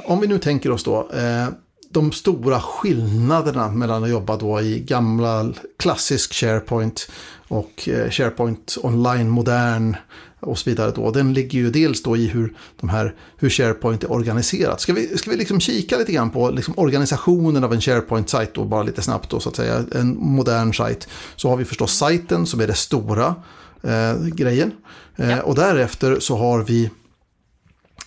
om 0.05 0.21
vi 0.21 0.27
nu 0.27 0.39
tänker 0.39 0.71
oss 0.71 0.85
då, 0.85 1.11
eh, 1.13 1.49
de 1.91 2.13
stora 2.13 2.61
skillnaderna 2.61 3.69
mellan 3.69 4.05
att 4.05 4.11
jobba 4.11 4.37
då 4.37 4.61
i 4.61 4.81
gamla 4.81 5.53
klassisk 5.77 6.35
SharePoint 6.35 7.11
och 7.49 7.89
eh, 7.89 8.11
SharePoint 8.11 8.79
online 8.83 9.31
modern 9.31 9.97
och 10.41 10.59
så 10.59 10.71
vidare 10.71 10.93
då. 10.95 11.11
Den 11.11 11.35
ligger 11.35 11.59
ju 11.59 11.71
dels 11.71 12.03
då 12.03 12.17
i 12.17 12.27
hur, 12.27 12.55
de 12.81 12.89
här, 12.89 13.15
hur 13.37 13.51
SharePoint 13.51 14.05
är 14.05 14.13
organiserat. 14.13 14.81
Ska 14.81 14.93
vi, 14.93 15.19
ska 15.19 15.31
vi 15.31 15.37
liksom 15.37 15.61
kika 15.61 15.99
lite 15.99 16.13
grann 16.13 16.31
på 16.31 16.51
liksom 16.51 16.75
organisationen 16.77 17.65
av 17.65 17.73
en 17.73 17.81
SharePoint-sajt 17.81 18.55
då, 18.55 18.65
bara 18.65 18.83
lite 18.83 19.03
snabbt 19.03 19.31
då 19.31 19.41
så 19.41 19.49
att 19.49 19.57
säga, 19.57 19.85
en 19.95 20.17
modern 20.17 20.75
sajt. 20.75 21.09
Så 21.37 21.49
har 21.49 21.57
vi 21.57 21.65
förstås 21.65 21.97
sajten 21.97 22.47
som 22.47 22.61
är 22.61 22.67
det 22.67 22.75
stora 22.75 23.35
eh, 23.83 24.25
grejen. 24.27 24.73
Eh, 25.17 25.31
ja. 25.31 25.43
Och 25.43 25.55
därefter 25.55 26.21
så 26.21 26.37
har 26.37 26.63
vi 26.63 26.91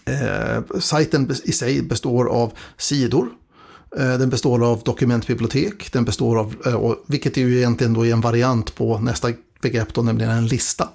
eh, 0.06 0.80
sajten 0.80 1.32
i 1.44 1.52
sig 1.52 1.82
består 1.82 2.30
av 2.30 2.52
sidor 2.78 3.30
Eh, 3.98 4.18
den 4.18 4.30
består 4.30 4.66
av 4.66 4.82
dokumentbibliotek, 4.84 5.94
den 5.94 6.06
består 6.06 6.40
av, 6.40 6.56
eh, 6.66 6.94
vilket 7.08 7.38
är 7.38 7.42
ju 7.42 7.58
egentligen 7.58 7.94
då 7.94 8.06
en 8.06 8.22
variant 8.22 8.76
på 8.76 9.00
nästa 9.00 9.30
begrepp 9.62 9.94
då, 9.94 10.02
nämligen 10.02 10.32
en 10.32 10.48
lista. 10.48 10.90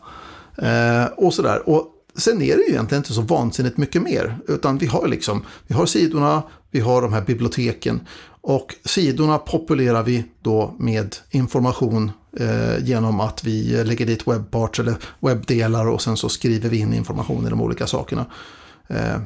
Eh, 0.59 1.05
och 1.17 1.35
sådär. 1.35 1.69
Och 1.69 1.87
sen 2.17 2.43
är 2.43 2.57
det 2.57 2.63
ju 2.63 2.69
egentligen 2.69 3.01
inte 3.01 3.13
så 3.13 3.21
vansinnigt 3.21 3.77
mycket 3.77 4.03
mer, 4.03 4.39
utan 4.49 4.79
vi 4.79 4.87
har 4.87 5.09
liksom, 5.09 5.43
vi 5.67 5.75
har 5.75 5.87
sidorna, 5.87 6.43
vi 6.71 6.81
har 6.81 7.03
de 7.03 7.13
här 7.13 7.23
biblioteken 7.23 8.01
och 8.41 8.75
sidorna 8.85 9.39
populerar 9.39 10.03
vi 10.03 10.25
då 10.43 10.75
med 10.79 11.17
information 11.31 12.11
eh, 12.39 12.85
genom 12.85 13.21
att 13.21 13.45
vi 13.45 13.85
lägger 13.85 14.07
dit 14.07 14.29
webbparts 14.29 14.81
eller 14.81 14.95
webbdelar 15.21 15.89
och 15.89 16.03
sen 16.03 16.17
så 16.17 16.29
skriver 16.29 16.69
vi 16.69 16.79
in 16.79 16.95
information 16.95 17.47
i 17.47 17.51
de 17.51 17.61
olika 17.61 17.87
sakerna. 17.87 18.27
Eh, 18.89 19.21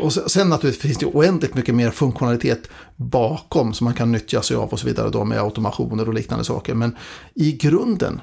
och 0.00 0.12
sen 0.12 0.48
naturligtvis 0.48 0.82
finns 0.82 0.98
det 0.98 1.06
oändligt 1.06 1.54
mycket 1.54 1.74
mer 1.74 1.90
funktionalitet 1.90 2.68
bakom 2.96 3.74
som 3.74 3.84
man 3.84 3.94
kan 3.94 4.12
nyttja 4.12 4.42
sig 4.42 4.56
av 4.56 4.68
och 4.68 4.80
så 4.80 4.86
vidare 4.86 5.10
då 5.10 5.24
med 5.24 5.40
automationer 5.40 6.08
och 6.08 6.14
liknande 6.14 6.44
saker. 6.44 6.74
Men 6.74 6.96
i 7.34 7.52
grunden 7.52 8.20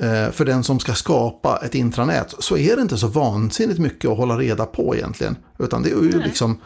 eh, 0.00 0.30
för 0.30 0.44
den 0.44 0.64
som 0.64 0.80
ska 0.80 0.94
skapa 0.94 1.60
ett 1.64 1.74
intranät 1.74 2.34
så 2.38 2.56
är 2.56 2.76
det 2.76 2.82
inte 2.82 2.98
så 2.98 3.06
vansinnigt 3.06 3.78
mycket 3.78 4.10
att 4.10 4.16
hålla 4.16 4.38
reda 4.38 4.66
på 4.66 4.96
egentligen. 4.96 5.36
Utan 5.58 5.82
det 5.82 5.90
är 5.90 5.94
ju 5.94 6.22
liksom 6.22 6.60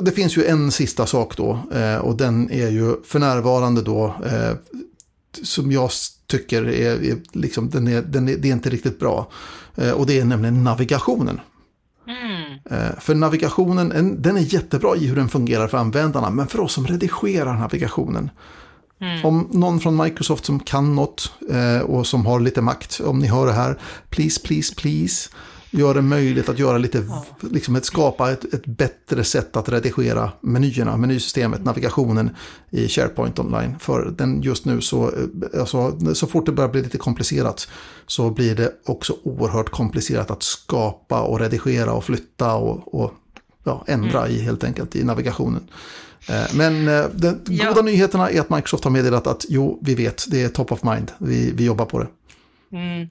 det 0.00 0.10
finns 0.10 0.36
ju 0.36 0.44
en 0.44 0.70
sista 0.70 1.06
sak 1.06 1.36
då 1.36 1.58
eh, 1.74 1.96
och 1.96 2.16
den 2.16 2.50
är 2.50 2.68
ju 2.68 3.02
för 3.04 3.18
närvarande 3.18 3.82
då 3.82 4.14
eh, 4.24 4.56
som 5.42 5.72
jag 5.72 5.90
tycker 6.26 6.68
är, 6.68 7.16
liksom, 7.32 7.70
den 7.70 7.88
är, 7.88 8.02
den 8.02 8.28
är, 8.28 8.36
det 8.36 8.48
är 8.48 8.52
inte 8.52 8.70
riktigt 8.70 8.98
bra. 8.98 9.30
Och 9.94 10.06
det 10.06 10.20
är 10.20 10.24
nämligen 10.24 10.64
navigationen. 10.64 11.40
Mm. 12.06 12.41
För 12.98 13.14
navigationen, 13.14 14.16
den 14.22 14.36
är 14.36 14.54
jättebra 14.54 14.96
i 14.96 15.06
hur 15.06 15.16
den 15.16 15.28
fungerar 15.28 15.68
för 15.68 15.78
användarna, 15.78 16.30
men 16.30 16.46
för 16.46 16.60
oss 16.60 16.72
som 16.72 16.86
redigerar 16.86 17.54
navigationen. 17.54 18.30
Mm. 19.02 19.24
Om 19.24 19.48
någon 19.52 19.80
från 19.80 19.96
Microsoft 19.96 20.44
som 20.44 20.60
kan 20.60 20.94
något 20.94 21.32
eh, 21.50 21.80
och 21.80 22.06
som 22.06 22.26
har 22.26 22.40
lite 22.40 22.60
makt, 22.60 23.00
om 23.00 23.18
ni 23.18 23.26
hör 23.26 23.46
det 23.46 23.52
här, 23.52 23.78
please, 24.10 24.40
please, 24.44 24.74
please, 24.74 25.30
gör 25.72 25.94
det 25.94 26.02
möjligt 26.02 26.48
att 26.48 26.58
göra 26.58 26.78
lite, 26.78 27.04
ja. 27.08 27.24
liksom 27.40 27.76
ett, 27.76 27.84
skapa 27.84 28.32
ett, 28.32 28.54
ett, 28.54 28.66
bättre 28.66 29.24
sätt 29.24 29.56
att 29.56 29.68
redigera 29.68 30.32
menyerna, 30.40 30.96
menysystemet, 30.96 31.64
navigationen 31.64 32.30
i 32.70 32.88
SharePoint 32.88 33.38
online. 33.38 33.78
För 33.78 34.14
den 34.18 34.42
just 34.42 34.64
nu 34.64 34.80
så, 34.80 35.08
eh, 35.08 35.60
alltså, 35.60 36.14
så 36.14 36.26
fort 36.26 36.46
det 36.46 36.52
börjar 36.52 36.70
bli 36.70 36.82
lite 36.82 36.98
komplicerat 36.98 37.68
så 38.06 38.30
blir 38.30 38.54
det 38.54 38.72
också 38.86 39.16
oerhört 39.22 39.70
komplicerat 39.70 40.30
att 40.30 40.42
skapa 40.42 41.22
och 41.22 41.40
redigera 41.40 41.92
och 41.92 42.04
flytta 42.04 42.54
och, 42.54 42.94
och 42.94 43.12
ja, 43.64 43.84
ändra 43.86 44.26
mm. 44.26 44.36
i 44.36 44.40
helt 44.40 44.64
enkelt 44.64 44.96
i 44.96 45.04
navigationen. 45.04 45.68
Eh, 46.28 46.54
men 46.54 46.88
eh, 46.88 47.04
de 47.14 47.40
ja. 47.48 47.68
goda 47.68 47.82
nyheterna 47.82 48.30
är 48.30 48.40
att 48.40 48.50
Microsoft 48.50 48.84
har 48.84 48.90
meddelat 48.90 49.26
att 49.26 49.46
jo, 49.48 49.78
vi 49.82 49.94
vet, 49.94 50.24
det 50.30 50.42
är 50.42 50.48
top 50.48 50.72
of 50.72 50.82
mind, 50.82 51.12
vi, 51.18 51.52
vi 51.52 51.64
jobbar 51.64 51.84
på 51.84 51.98
det. 51.98 52.06
Mm. 52.72 53.10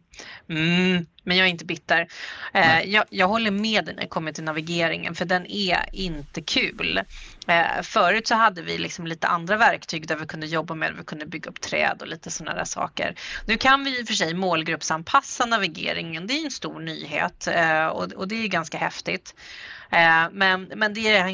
Mm, 0.50 1.06
men 1.24 1.38
jag 1.38 1.48
är 1.48 1.52
inte 1.52 1.66
bitter. 1.66 2.08
Eh, 2.54 2.82
jag, 2.82 3.06
jag, 3.10 3.28
håller 3.28 3.52
med 3.52 3.86
dig 3.86 3.96
när 3.96 4.02
det 4.02 4.08
kommer 4.08 4.32
till 4.32 4.44
navigeringen 4.44 5.16
för 5.16 5.26
den 5.26 5.46
är 5.46 5.86
inte 5.94 6.42
kul. 6.42 7.02
Eh, 7.48 7.82
förut 7.84 8.28
så 8.28 8.36
hade 8.36 8.62
vi 8.62 8.78
liksom 8.78 9.08
lite 9.08 9.28
andra 9.28 9.58
verktyg 9.58 10.08
där 10.08 10.16
vi 10.16 10.26
kunde 10.26 10.48
jobba 10.48 10.76
med, 10.76 10.94
vi 10.98 11.04
kunde 11.04 11.26
bygga 11.26 11.50
upp 11.50 11.62
träd 11.62 11.98
och 12.02 12.08
lite 12.08 12.32
sådana 12.32 12.58
där 12.58 12.66
saker. 12.66 13.16
Nu 13.46 13.58
kan 13.58 13.84
vi 13.84 14.00
i 14.00 14.04
och 14.04 14.08
för 14.08 14.14
sig 14.14 14.34
målgruppsanpassa 14.34 15.46
navigeringen, 15.46 16.28
det 16.28 16.34
är 16.34 16.46
en 16.46 16.52
stor 16.52 16.80
nyhet 16.80 17.48
eh, 17.48 17.86
och, 17.86 18.14
och, 18.14 18.28
det 18.28 18.44
är 18.44 18.48
ganska 18.48 18.78
häftigt. 18.78 19.36
Eh, 19.92 20.30
men, 20.32 20.72
men 20.76 20.94
det 20.94 21.08
är 21.08 21.28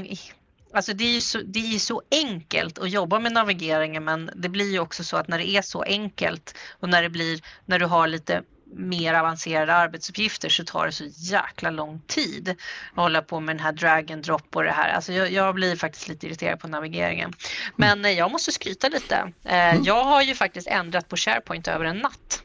Alltså 0.73 0.93
det 0.93 1.17
är, 1.17 1.21
så, 1.21 1.41
det 1.45 1.75
är 1.75 1.79
så 1.79 2.01
enkelt 2.11 2.79
att 2.79 2.89
jobba 2.89 3.19
med 3.19 3.31
navigeringen 3.31 4.03
men 4.03 4.31
det 4.35 4.49
blir 4.49 4.71
ju 4.71 4.79
också 4.79 5.03
så 5.03 5.17
att 5.17 5.27
när 5.27 5.37
det 5.37 5.49
är 5.49 5.61
så 5.61 5.81
enkelt 5.81 6.55
och 6.79 6.89
när 6.89 7.03
det 7.03 7.09
blir, 7.09 7.41
när 7.65 7.79
du 7.79 7.85
har 7.85 8.07
lite 8.07 8.43
mer 8.75 9.13
avancerade 9.13 9.73
arbetsuppgifter 9.73 10.49
så 10.49 10.63
tar 10.63 10.85
det 10.85 10.91
så 10.91 11.03
jäkla 11.07 11.69
lång 11.69 12.01
tid 12.07 12.49
att 12.91 13.03
hålla 13.03 13.21
på 13.21 13.39
med 13.39 13.55
den 13.55 13.63
här 13.63 13.71
drag 13.71 14.11
and 14.11 14.23
drop 14.23 14.55
och 14.55 14.63
det 14.63 14.71
här. 14.71 14.89
Alltså 14.89 15.13
jag, 15.13 15.31
jag 15.31 15.55
blir 15.55 15.75
faktiskt 15.75 16.07
lite 16.07 16.27
irriterad 16.27 16.59
på 16.59 16.67
navigeringen. 16.67 17.33
Men 17.75 17.99
mm. 17.99 18.17
jag 18.17 18.31
måste 18.31 18.51
skryta 18.51 18.89
lite. 18.89 19.15
Eh, 19.43 19.73
mm. 19.73 19.83
Jag 19.83 20.03
har 20.03 20.21
ju 20.21 20.35
faktiskt 20.35 20.67
ändrat 20.67 21.07
på 21.07 21.15
SharePoint 21.15 21.67
över 21.67 21.85
en 21.85 21.97
natt 21.97 22.43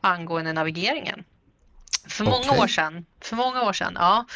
angående 0.00 0.52
navigeringen. 0.52 1.24
För 2.08 2.24
många 2.24 2.36
okay. 2.38 2.58
år 2.58 2.66
sedan, 2.66 3.06
för 3.20 3.36
många 3.36 3.62
år 3.62 3.72
sedan, 3.72 3.92
ja. 3.98 4.26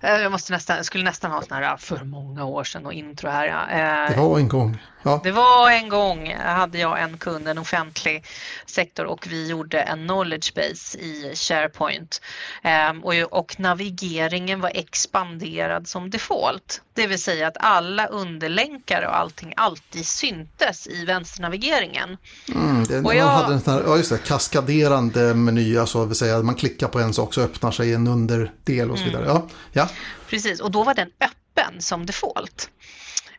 Eh, 0.00 0.16
jag 0.16 0.32
måste 0.32 0.52
nästan, 0.52 0.84
skulle 0.84 1.04
nästan 1.04 1.30
ha 1.30 1.42
sån 1.42 1.56
här 1.56 1.76
för 1.76 2.04
många 2.04 2.44
år 2.44 2.64
sedan 2.64 2.86
och 2.86 2.92
intro 2.92 3.30
här. 3.30 3.46
Ja. 3.46 3.68
Eh, 3.68 4.10
det 4.10 4.20
var 4.20 4.38
en 4.38 4.48
gång. 4.48 4.78
Ja. 5.02 5.20
Det 5.24 5.30
var 5.30 5.70
en 5.70 5.88
gång 5.88 6.34
hade 6.34 6.78
jag 6.78 7.02
en 7.02 7.18
kund, 7.18 7.48
en 7.48 7.58
offentlig 7.58 8.24
sektor 8.66 9.04
och 9.04 9.26
vi 9.30 9.48
gjorde 9.48 9.80
en 9.80 9.98
knowledge 9.98 10.54
base 10.54 10.98
i 10.98 11.32
SharePoint 11.34 12.20
ehm, 12.62 13.04
och, 13.04 13.14
och 13.14 13.60
navigeringen 13.60 14.60
var 14.60 14.72
expanderad 14.74 15.88
som 15.88 16.10
default. 16.10 16.82
Det 16.94 17.06
vill 17.06 17.22
säga 17.22 17.48
att 17.48 17.56
alla 17.60 18.06
underlänkar 18.06 19.02
och 19.02 19.16
allting 19.16 19.54
alltid 19.56 20.06
syntes 20.06 20.86
i 20.86 21.04
vänsternavigeringen. 21.04 22.16
Mm, 22.54 22.84
det, 22.84 23.00
och 23.00 23.14
jag, 23.14 23.26
man 23.26 23.34
hade 23.34 23.54
en 23.54 23.60
sån 23.60 23.74
här, 23.74 23.82
ja, 23.86 23.96
just 23.96 24.10
det, 24.10 24.18
kaskaderande 24.18 25.34
meny, 25.34 25.78
alltså 25.78 26.04
vill 26.04 26.16
säga 26.16 26.42
man 26.42 26.54
klickar 26.54 26.88
på 26.88 27.00
en 27.00 27.14
sak 27.14 27.34
så 27.34 27.40
öppnar 27.40 27.70
sig 27.70 27.94
en 27.94 28.08
underdel 28.08 28.90
och 28.90 28.98
så 28.98 29.04
vidare. 29.04 29.24
Mm. 29.24 29.36
Ja, 29.36 29.48
ja. 29.72 29.88
Precis, 30.28 30.60
och 30.60 30.70
då 30.70 30.84
var 30.84 30.94
den 30.94 31.10
öppen 31.20 31.80
som 31.80 32.06
default 32.06 32.70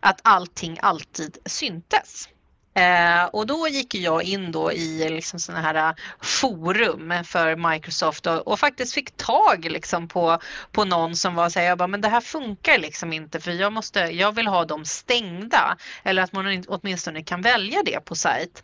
att 0.01 0.19
allting 0.23 0.77
alltid 0.81 1.37
syntes. 1.45 2.29
Eh, 2.73 3.25
och 3.25 3.47
då 3.47 3.67
gick 3.67 3.95
jag 3.95 4.23
in 4.23 4.51
då 4.51 4.71
i 4.71 5.09
liksom 5.09 5.39
sådana 5.39 5.61
här 5.61 5.75
eh, 5.89 5.95
forum 6.21 7.13
för 7.23 7.71
Microsoft 7.71 8.27
och, 8.27 8.47
och, 8.47 8.59
faktiskt 8.59 8.93
fick 8.93 9.17
tag 9.17 9.65
liksom 9.65 10.07
på, 10.07 10.39
på 10.71 10.85
någon 10.85 11.15
som 11.15 11.35
var 11.35 11.49
så 11.49 11.59
här, 11.59 11.67
jag 11.67 11.77
bara, 11.77 11.87
men 11.87 12.01
det 12.01 12.07
här 12.07 12.21
funkar 12.21 12.77
liksom 12.77 13.13
inte 13.13 13.39
för 13.39 13.51
jag, 13.51 13.73
måste, 13.73 13.99
jag 13.99 14.35
vill 14.35 14.47
ha 14.47 14.65
dem 14.65 14.85
stängda 14.85 15.77
eller 16.03 16.23
att 16.23 16.33
man 16.33 16.63
åtminstone 16.67 17.23
kan 17.23 17.41
välja 17.41 17.83
det 17.85 18.05
på 18.05 18.15
sajt. 18.15 18.63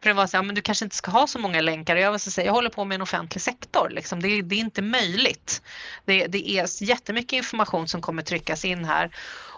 För 0.00 0.10
det 0.10 0.14
var 0.14 0.26
så 0.26 0.36
här, 0.36 0.44
men 0.44 0.54
du 0.54 0.60
kanske 0.60 0.84
inte 0.84 0.96
ska 0.96 1.10
ha 1.10 1.26
så 1.26 1.38
många 1.38 1.60
länkar. 1.60 1.96
och 1.96 2.02
Jag, 2.02 2.10
vill 2.10 2.20
säga, 2.20 2.46
jag 2.46 2.52
håller 2.52 2.70
på 2.70 2.84
med 2.84 2.94
en 2.94 3.02
offentlig 3.02 3.42
sektor. 3.42 3.88
Liksom. 3.90 4.22
Det, 4.22 4.42
det, 4.42 4.54
är 4.54 4.60
inte 4.60 4.82
möjligt. 4.82 5.62
Det, 6.04 6.26
det 6.26 6.50
är 6.50 6.82
jättemycket 6.82 7.32
information 7.32 7.88
som 7.88 8.00
kommer 8.00 8.22
tryckas 8.22 8.64
in 8.64 8.84
här. 8.84 9.10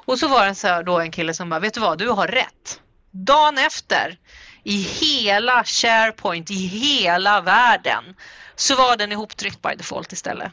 Och 0.08 0.18
så 0.18 0.28
var 0.28 0.46
det 0.46 0.54
så 0.54 0.82
då 0.82 1.00
en 1.00 1.10
kille 1.10 1.34
som 1.34 1.48
bara, 1.48 1.60
vet 1.60 1.74
du 1.74 1.80
vad, 1.80 1.98
du 1.98 2.08
har 2.08 2.26
rätt 2.26 2.80
dagen 3.10 3.58
efter 3.58 4.18
i 4.64 4.82
hela 4.82 5.64
SharePoint 5.64 6.50
i 6.50 6.54
hela 6.54 7.40
världen 7.40 8.04
så 8.56 8.76
var 8.76 8.96
den 8.96 9.12
ihoptryckt 9.12 9.62
by 9.62 9.74
default 9.76 10.12
istället. 10.12 10.52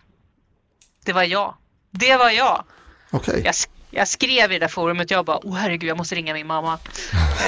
Det 1.05 1.13
var 1.13 1.23
jag. 1.23 1.55
Det 1.91 2.17
var 2.17 2.29
jag. 2.29 2.65
Okay. 3.11 3.41
Jag, 3.43 3.55
jag 3.89 4.07
skrev 4.07 4.51
i 4.51 4.53
det 4.53 4.59
där 4.59 4.67
forumet, 4.67 5.11
jag 5.11 5.25
bara, 5.25 5.39
oh 5.43 5.55
herregud, 5.55 5.89
jag 5.89 5.97
måste 5.97 6.15
ringa 6.15 6.33
min 6.33 6.47
mamma. 6.47 6.79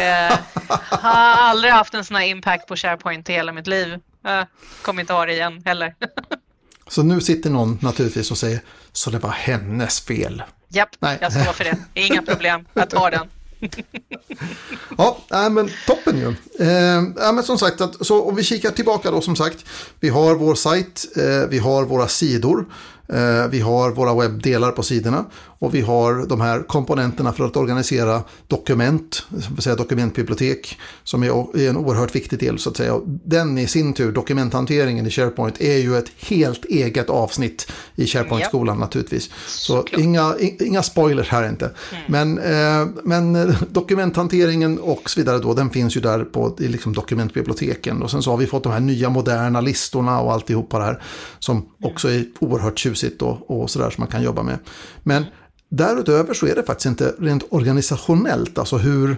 eh, 0.01 0.37
har 0.89 1.49
aldrig 1.49 1.73
haft 1.73 1.93
en 1.93 2.05
sån 2.05 2.15
här 2.15 2.25
impact 2.25 2.67
på 2.67 2.75
SharePoint 2.75 3.29
i 3.29 3.33
hela 3.33 3.51
mitt 3.51 3.67
liv. 3.67 3.93
Eh, 4.27 4.43
kommer 4.81 5.01
inte 5.01 5.13
ha 5.13 5.25
det 5.25 5.33
igen 5.33 5.61
heller. 5.65 5.95
så 6.87 7.03
nu 7.03 7.21
sitter 7.21 7.49
någon 7.49 7.79
naturligtvis 7.81 8.31
och 8.31 8.37
säger, 8.37 8.59
så 8.91 9.09
det 9.09 9.19
var 9.19 9.31
hennes 9.31 10.01
fel. 10.01 10.43
Japp, 10.77 10.89
Nej. 10.99 11.17
jag 11.21 11.31
står 11.31 11.53
för 11.53 11.63
det. 11.63 11.77
Inga 11.93 12.21
problem, 12.21 12.65
jag 12.73 12.89
tar 12.89 13.11
den 13.11 13.27
ja, 14.97 15.17
äh, 15.31 15.49
men 15.49 15.69
toppen 15.87 16.17
ju. 16.17 16.35
Eh, 16.65 16.97
äh, 16.97 17.33
men 17.33 17.43
som 17.43 17.57
sagt, 17.57 17.81
att, 17.81 18.05
så 18.05 18.23
om 18.23 18.35
vi 18.35 18.43
kikar 18.43 18.71
tillbaka 18.71 19.11
då 19.11 19.21
som 19.21 19.35
sagt. 19.35 19.65
Vi 19.99 20.09
har 20.09 20.35
vår 20.35 20.55
sajt, 20.55 21.05
eh, 21.15 21.49
vi 21.49 21.57
har 21.57 21.85
våra 21.85 22.07
sidor. 22.07 22.65
Eh, 23.09 23.47
vi 23.49 23.59
har 23.59 23.91
våra 23.91 24.13
webbdelar 24.13 24.71
på 24.71 24.83
sidorna 24.83 25.25
och 25.59 25.75
vi 25.75 25.81
har 25.81 26.27
de 26.27 26.41
här 26.41 26.63
komponenterna 26.63 27.33
för 27.33 27.45
att 27.45 27.57
organisera 27.57 28.23
dokument, 28.47 29.25
säga 29.59 29.75
dokumentbibliotek, 29.75 30.79
som 31.03 31.23
är 31.23 31.67
en 31.69 31.77
oerhört 31.77 32.15
viktig 32.15 32.39
del 32.39 32.59
så 32.59 32.69
att 32.69 32.77
säga. 32.77 32.99
Den 33.05 33.57
i 33.57 33.67
sin 33.67 33.93
tur, 33.93 34.11
dokumenthanteringen 34.11 35.07
i 35.07 35.09
SharePoint, 35.09 35.61
är 35.61 35.77
ju 35.77 35.97
ett 35.97 36.11
helt 36.19 36.65
eget 36.65 37.09
avsnitt 37.09 37.71
i 37.95 38.07
SharePoint-skolan 38.07 38.79
naturligtvis. 38.79 39.29
Så 39.47 39.85
inga, 39.97 40.35
inga 40.59 40.83
spoilers 40.83 41.29
här 41.29 41.49
inte. 41.49 41.71
Men, 42.07 42.37
eh, 42.37 42.87
men 43.03 43.35
eh, 43.35 43.55
dokumenthanteringen 43.69 44.79
och 44.79 45.09
så 45.09 45.19
vidare 45.19 45.39
då, 45.39 45.53
den 45.53 45.69
finns 45.69 45.97
ju 45.97 46.01
där 46.01 46.23
på 46.23 46.55
i 46.59 46.67
liksom 46.67 46.93
dokumentbiblioteken. 46.93 48.01
Och 48.01 48.11
sen 48.11 48.23
så 48.23 48.31
har 48.31 48.37
vi 48.37 48.47
fått 48.47 48.63
de 48.63 48.71
här 48.71 48.79
nya 48.79 49.09
moderna 49.09 49.61
listorna 49.61 50.19
och 50.19 50.33
alltihopa 50.33 50.79
det 50.79 50.85
här 50.85 51.03
som 51.39 51.69
också 51.81 52.09
är 52.09 52.25
oerhört 52.39 52.79
tjusigt 52.79 52.96
och, 53.21 53.61
och 53.61 53.69
sådär 53.69 53.89
som 53.89 54.01
man 54.01 54.11
kan 54.11 54.23
jobba 54.23 54.43
med. 54.43 54.57
Men 55.03 55.25
Därutöver 55.69 56.33
så 56.33 56.47
är 56.47 56.55
det 56.55 56.63
faktiskt 56.63 56.85
inte 56.85 57.15
rent 57.19 57.43
organisationellt, 57.49 58.57
alltså 58.57 58.77
hur, 58.77 59.17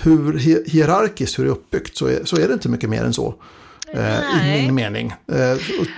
hur 0.00 0.38
hierarkiskt 0.66 1.38
hur 1.38 1.44
det 1.44 1.50
är 1.50 1.52
uppbyggt, 1.52 1.96
så 1.96 2.06
är, 2.06 2.24
så 2.24 2.36
är 2.36 2.48
det 2.48 2.54
inte 2.54 2.68
mycket 2.68 2.90
mer 2.90 3.04
än 3.04 3.12
så. 3.12 3.34
Eh, 3.94 4.58
I 4.58 4.62
min 4.62 4.74
mening. 4.74 5.14
Eh, 5.32 5.36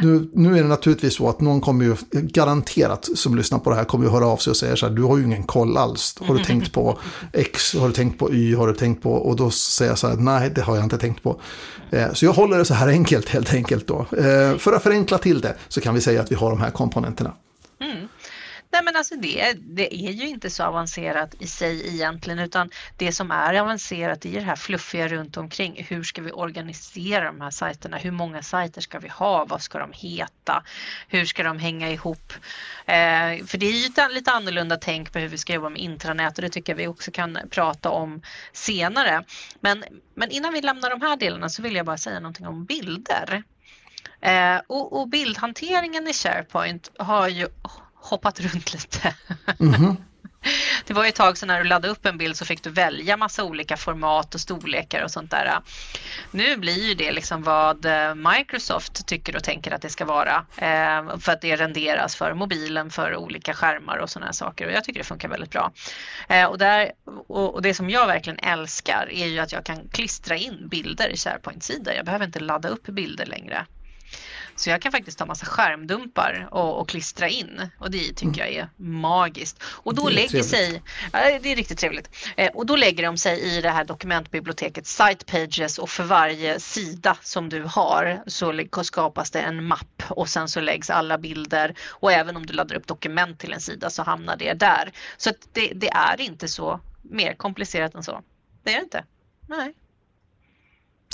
nu, 0.00 0.30
nu, 0.34 0.58
är 0.58 0.62
det 0.62 0.68
naturligtvis 0.68 1.14
så 1.14 1.28
att 1.28 1.40
någon 1.40 1.60
kommer 1.60 1.84
ju 1.84 1.96
garanterat 2.12 3.08
som 3.14 3.36
lyssnar 3.36 3.58
på 3.58 3.70
det 3.70 3.76
här 3.76 3.84
kommer 3.84 4.04
ju 4.04 4.10
höra 4.10 4.26
av 4.26 4.36
sig 4.36 4.50
och 4.50 4.56
säger 4.56 4.76
så 4.76 4.88
här, 4.88 4.94
du 4.94 5.02
har 5.02 5.16
ju 5.16 5.24
ingen 5.24 5.42
koll 5.42 5.76
alls. 5.76 6.16
Har 6.20 6.34
du 6.34 6.44
tänkt 6.44 6.72
på 6.72 6.98
X, 7.32 7.74
har 7.74 7.88
du 7.88 7.94
tänkt 7.94 8.18
på 8.18 8.32
Y, 8.32 8.54
har 8.54 8.68
du 8.68 8.74
tänkt 8.74 9.02
på, 9.02 9.12
och 9.12 9.36
då 9.36 9.50
säger 9.50 9.90
jag 9.90 9.98
så 9.98 10.08
här, 10.08 10.16
nej 10.16 10.52
det 10.54 10.62
har 10.62 10.76
jag 10.76 10.84
inte 10.84 10.98
tänkt 10.98 11.22
på. 11.22 11.40
Eh, 11.90 12.12
så 12.12 12.24
jag 12.24 12.32
håller 12.32 12.58
det 12.58 12.64
så 12.64 12.74
här 12.74 12.88
enkelt 12.88 13.28
helt 13.28 13.54
enkelt 13.54 13.86
då. 13.86 14.06
Eh, 14.18 14.56
för 14.58 14.72
att 14.72 14.82
förenkla 14.82 15.18
till 15.18 15.40
det 15.40 15.54
så 15.68 15.80
kan 15.80 15.94
vi 15.94 16.00
säga 16.00 16.20
att 16.20 16.32
vi 16.32 16.34
har 16.34 16.50
de 16.50 16.60
här 16.60 16.70
komponenterna. 16.70 17.32
Mm. 17.80 18.08
Nej 18.72 18.82
men 18.84 18.96
alltså 18.96 19.16
det, 19.16 19.52
det 19.52 19.94
är 19.94 20.10
ju 20.10 20.28
inte 20.28 20.50
så 20.50 20.64
avancerat 20.64 21.34
i 21.38 21.46
sig 21.46 21.94
egentligen 21.94 22.38
utan 22.38 22.70
det 22.96 23.12
som 23.12 23.30
är 23.30 23.54
avancerat 23.54 24.26
är 24.26 24.32
det 24.32 24.40
här 24.40 24.56
fluffiga 24.56 25.08
runt 25.08 25.36
omkring. 25.36 25.86
Hur 25.88 26.02
ska 26.02 26.22
vi 26.22 26.32
organisera 26.32 27.24
de 27.24 27.40
här 27.40 27.50
sajterna? 27.50 27.96
Hur 27.96 28.10
många 28.10 28.42
sajter 28.42 28.80
ska 28.80 28.98
vi 28.98 29.08
ha? 29.08 29.44
Vad 29.44 29.62
ska 29.62 29.78
de 29.78 29.92
heta? 29.92 30.62
Hur 31.08 31.24
ska 31.24 31.42
de 31.42 31.58
hänga 31.58 31.90
ihop? 31.90 32.32
Eh, 32.86 33.44
för 33.46 33.58
det 33.58 33.66
är 33.66 33.72
ju 33.72 33.86
ett 33.86 34.12
lite 34.12 34.30
annorlunda 34.30 34.76
tänk 34.76 35.12
på 35.12 35.18
hur 35.18 35.28
vi 35.28 35.38
ska 35.38 35.52
jobba 35.52 35.68
med 35.68 35.80
intranät 35.80 36.38
och 36.38 36.42
det 36.42 36.50
tycker 36.50 36.72
jag 36.72 36.76
vi 36.76 36.86
också 36.86 37.10
kan 37.10 37.38
prata 37.50 37.90
om 37.90 38.22
senare. 38.52 39.24
Men, 39.60 39.84
men 40.14 40.30
innan 40.30 40.52
vi 40.52 40.60
lämnar 40.60 40.90
de 40.90 41.00
här 41.00 41.16
delarna 41.16 41.48
så 41.48 41.62
vill 41.62 41.76
jag 41.76 41.86
bara 41.86 41.98
säga 41.98 42.20
någonting 42.20 42.46
om 42.46 42.64
bilder. 42.64 43.42
Eh, 44.20 44.60
och, 44.66 45.00
och, 45.00 45.08
bildhanteringen 45.08 46.08
i 46.08 46.12
SharePoint 46.12 46.90
har 46.98 47.28
ju 47.28 47.48
hoppat 48.02 48.40
runt 48.40 48.72
lite. 48.72 49.14
Mm 49.60 49.74
-hmm. 49.74 49.96
Det 50.86 50.94
var 50.94 51.02
ju 51.02 51.08
ett 51.08 51.14
tag 51.14 51.38
sedan 51.38 51.48
när 51.48 51.62
du 51.62 51.68
laddade 51.68 51.88
upp 51.88 52.06
en 52.06 52.18
bild 52.18 52.36
så 52.36 52.44
fick 52.44 52.62
du 52.62 52.70
välja 52.70 53.16
massa 53.16 53.44
olika 53.44 53.76
format 53.76 54.34
och 54.34 54.40
storlekar 54.40 55.04
och 55.04 55.10
sånt 55.10 55.30
där. 55.30 55.58
Nu 56.30 56.56
blir 56.56 56.88
ju 56.88 56.94
det 56.94 57.12
liksom 57.12 57.42
vad 57.42 57.84
eh, 57.84 58.14
Microsoft 58.14 59.06
tycker 59.06 59.36
och 59.36 59.44
tänker 59.44 59.72
att 59.72 59.82
det 59.82 59.88
ska 59.90 60.04
vara 60.04 60.46
eh, 60.56 61.18
för 61.18 61.32
att 61.32 61.40
det 61.40 61.56
renderas 61.56 62.16
för 62.16 62.34
mobilen 62.34 62.90
för 62.90 63.16
olika 63.16 63.54
skärmar 63.54 63.96
och 63.96 64.10
sådana 64.10 64.32
saker 64.32 64.66
och 64.66 64.72
jag 64.72 64.84
tycker 64.84 65.00
det 65.00 65.06
funkar 65.06 65.28
väldigt 65.28 65.50
bra. 65.50 65.72
Eh, 66.28 66.44
och, 66.44 66.58
där, 66.58 66.92
och 67.28 67.62
det 67.62 67.74
som 67.74 67.90
jag 67.90 68.06
verkligen 68.06 68.38
älskar 68.38 69.08
är 69.12 69.26
ju 69.26 69.38
att 69.38 69.52
jag 69.52 69.64
kan 69.64 69.88
klistra 69.88 70.36
in 70.36 70.68
bilder 70.68 71.08
i 71.08 71.16
SharePoint-sidor. 71.16 71.94
Jag 71.94 72.04
behöver 72.04 72.24
inte 72.24 72.40
ladda 72.40 72.68
upp 72.68 72.86
bilder 72.86 73.26
längre. 73.26 73.66
Så 74.62 74.70
jag 74.70 74.82
kan 74.82 74.92
faktiskt 74.92 75.18
ta 75.18 75.26
massa 75.26 75.46
skärmdumpar 75.46 76.48
och, 76.50 76.80
och 76.80 76.88
klistra 76.88 77.28
in 77.28 77.70
och 77.78 77.90
det 77.90 77.98
tycker 77.98 78.24
mm. 78.24 78.38
jag 78.38 78.52
är 78.52 78.68
magiskt. 78.76 79.62
Och 79.64 79.94
då 79.94 80.08
lägger 80.08 80.28
trevligt. 80.28 80.50
sig, 80.50 80.82
ja, 81.12 81.38
det 81.42 81.52
är 81.52 81.56
riktigt 81.56 81.78
trevligt. 81.78 82.10
Eh, 82.36 82.50
och 82.54 82.66
då 82.66 82.76
lägger 82.76 83.02
de 83.02 83.16
sig 83.16 83.40
i 83.40 83.60
det 83.60 83.70
här 83.70 83.84
dokumentbiblioteket 83.84 84.86
Site 84.86 85.24
Pages 85.24 85.78
och 85.78 85.90
för 85.90 86.04
varje 86.04 86.60
sida 86.60 87.16
som 87.22 87.48
du 87.48 87.62
har 87.62 88.22
så 88.26 88.64
skapas 88.84 89.30
det 89.30 89.40
en 89.40 89.64
mapp 89.64 90.02
och 90.08 90.28
sen 90.28 90.48
så 90.48 90.60
läggs 90.60 90.90
alla 90.90 91.18
bilder 91.18 91.74
och 91.88 92.12
även 92.12 92.36
om 92.36 92.46
du 92.46 92.52
laddar 92.52 92.76
upp 92.76 92.86
dokument 92.86 93.38
till 93.38 93.52
en 93.52 93.60
sida 93.60 93.90
så 93.90 94.02
hamnar 94.02 94.36
det 94.36 94.52
där. 94.52 94.92
Så 95.16 95.30
det, 95.52 95.72
det 95.74 95.90
är 95.90 96.20
inte 96.20 96.48
så 96.48 96.80
mer 97.02 97.34
komplicerat 97.34 97.94
än 97.94 98.02
så. 98.02 98.22
Det 98.62 98.70
är 98.70 98.76
det 98.76 98.82
inte. 98.82 99.04
Nej. 99.48 99.74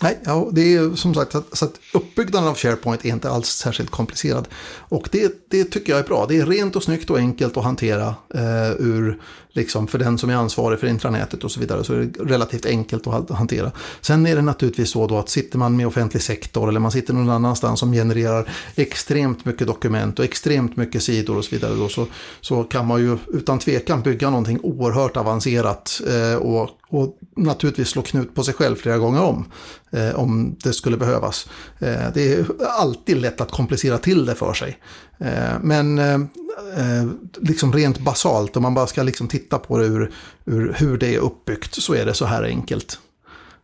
Nej, 0.03 0.19
ja, 0.25 0.49
det 0.53 0.75
är 0.75 0.97
som 0.97 1.15
sagt 1.15 1.35
så 1.53 1.65
att 1.65 1.81
uppbyggnaden 1.93 2.49
av 2.49 2.57
SharePoint 2.57 3.05
är 3.05 3.09
inte 3.09 3.31
alls 3.31 3.49
särskilt 3.49 3.91
komplicerad. 3.91 4.49
Och 4.79 5.09
det, 5.13 5.49
det 5.51 5.65
tycker 5.65 5.93
jag 5.93 5.99
är 6.01 6.05
bra. 6.05 6.27
Det 6.27 6.37
är 6.37 6.47
rent 6.47 6.77
och 6.77 6.83
snyggt 6.83 7.11
och 7.11 7.19
enkelt 7.19 7.57
att 7.57 7.65
hantera 7.65 8.15
eh, 8.35 8.71
ur, 8.79 9.21
liksom, 9.59 9.87
för 9.87 9.99
den 9.99 10.19
som 10.19 10.31
är 10.31 10.35
ansvarig 10.35 10.79
för 10.79 10.87
intranätet 10.87 11.45
och 11.45 11.51
så 11.51 11.61
vidare. 11.61 11.85
Så 11.85 11.95
är 11.95 11.99
det 11.99 12.25
relativt 12.25 12.67
enkelt 12.67 13.07
att 13.07 13.31
hantera. 13.31 13.73
Sen 14.01 14.27
är 14.27 14.37
det 14.37 14.43
naturligtvis 14.43 14.91
så 14.91 15.07
då 15.07 15.19
att 15.19 15.29
sitter 15.29 15.59
man 15.59 15.77
med 15.77 15.87
offentlig 15.87 16.23
sektor 16.23 16.69
eller 16.69 16.81
man 16.81 16.93
sitter 16.93 17.15
någon 17.15 17.31
annanstans 17.31 17.81
som 17.81 17.93
genererar 17.93 18.49
extremt 18.77 19.45
mycket 19.45 19.67
dokument 19.67 20.19
och 20.19 20.25
extremt 20.25 20.77
mycket 20.77 21.03
sidor 21.03 21.37
och 21.37 21.45
så 21.45 21.51
vidare. 21.51 21.75
Då, 21.75 21.89
så, 21.89 22.07
så 22.41 22.65
kan 22.65 22.87
man 22.87 23.01
ju 23.01 23.19
utan 23.33 23.59
tvekan 23.59 24.03
bygga 24.03 24.31
någonting 24.31 24.61
oerhört 24.63 25.17
avancerat 25.17 26.01
eh, 26.09 26.39
och 26.39 26.71
och 26.91 27.19
naturligtvis 27.37 27.89
slå 27.89 28.03
knut 28.03 28.35
på 28.35 28.45
sig 28.45 28.55
själv 28.55 28.77
flera 28.77 28.99
gånger 28.99 29.23
om. 29.23 29.45
Eh, 29.91 30.15
om 30.15 30.57
det 30.65 30.73
skulle 30.73 30.97
behövas. 30.97 31.49
Eh, 31.79 32.13
det 32.15 32.33
är 32.33 32.47
alltid 32.79 33.17
lätt 33.17 33.41
att 33.41 33.51
komplicera 33.51 33.99
till 33.99 34.27
det 34.27 34.35
för 34.35 34.53
sig. 34.53 34.79
Eh, 35.19 35.55
men 35.63 35.99
eh, 35.99 36.15
eh, 36.15 37.09
liksom 37.41 37.73
rent 37.73 37.99
basalt, 37.99 38.57
om 38.57 38.63
man 38.63 38.75
bara 38.75 38.87
ska 38.87 39.03
liksom 39.03 39.29
titta 39.29 39.59
på 39.59 39.79
det 39.79 39.85
ur, 39.85 40.13
ur 40.45 40.77
hur 40.79 40.99
det 40.99 41.15
är 41.15 41.19
uppbyggt, 41.19 41.83
så 41.83 41.95
är 41.95 42.07
det 42.07 42.15
så 42.15 42.25
här 42.25 42.43
enkelt. 42.43 42.99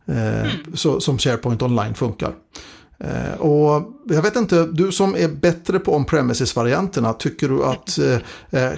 Mm. 0.08 0.50
Så, 0.74 1.00
som 1.00 1.18
SharePoint 1.18 1.62
Online 1.62 1.94
funkar. 1.94 2.34
Och 3.38 3.92
jag 4.08 4.22
vet 4.22 4.36
inte, 4.36 4.66
du 4.66 4.92
som 4.92 5.16
är 5.16 5.28
bättre 5.28 5.78
på 5.78 5.96
on-premises-varianterna, 5.96 7.12
tycker 7.12 7.48
du 7.48 7.64
att 7.64 7.98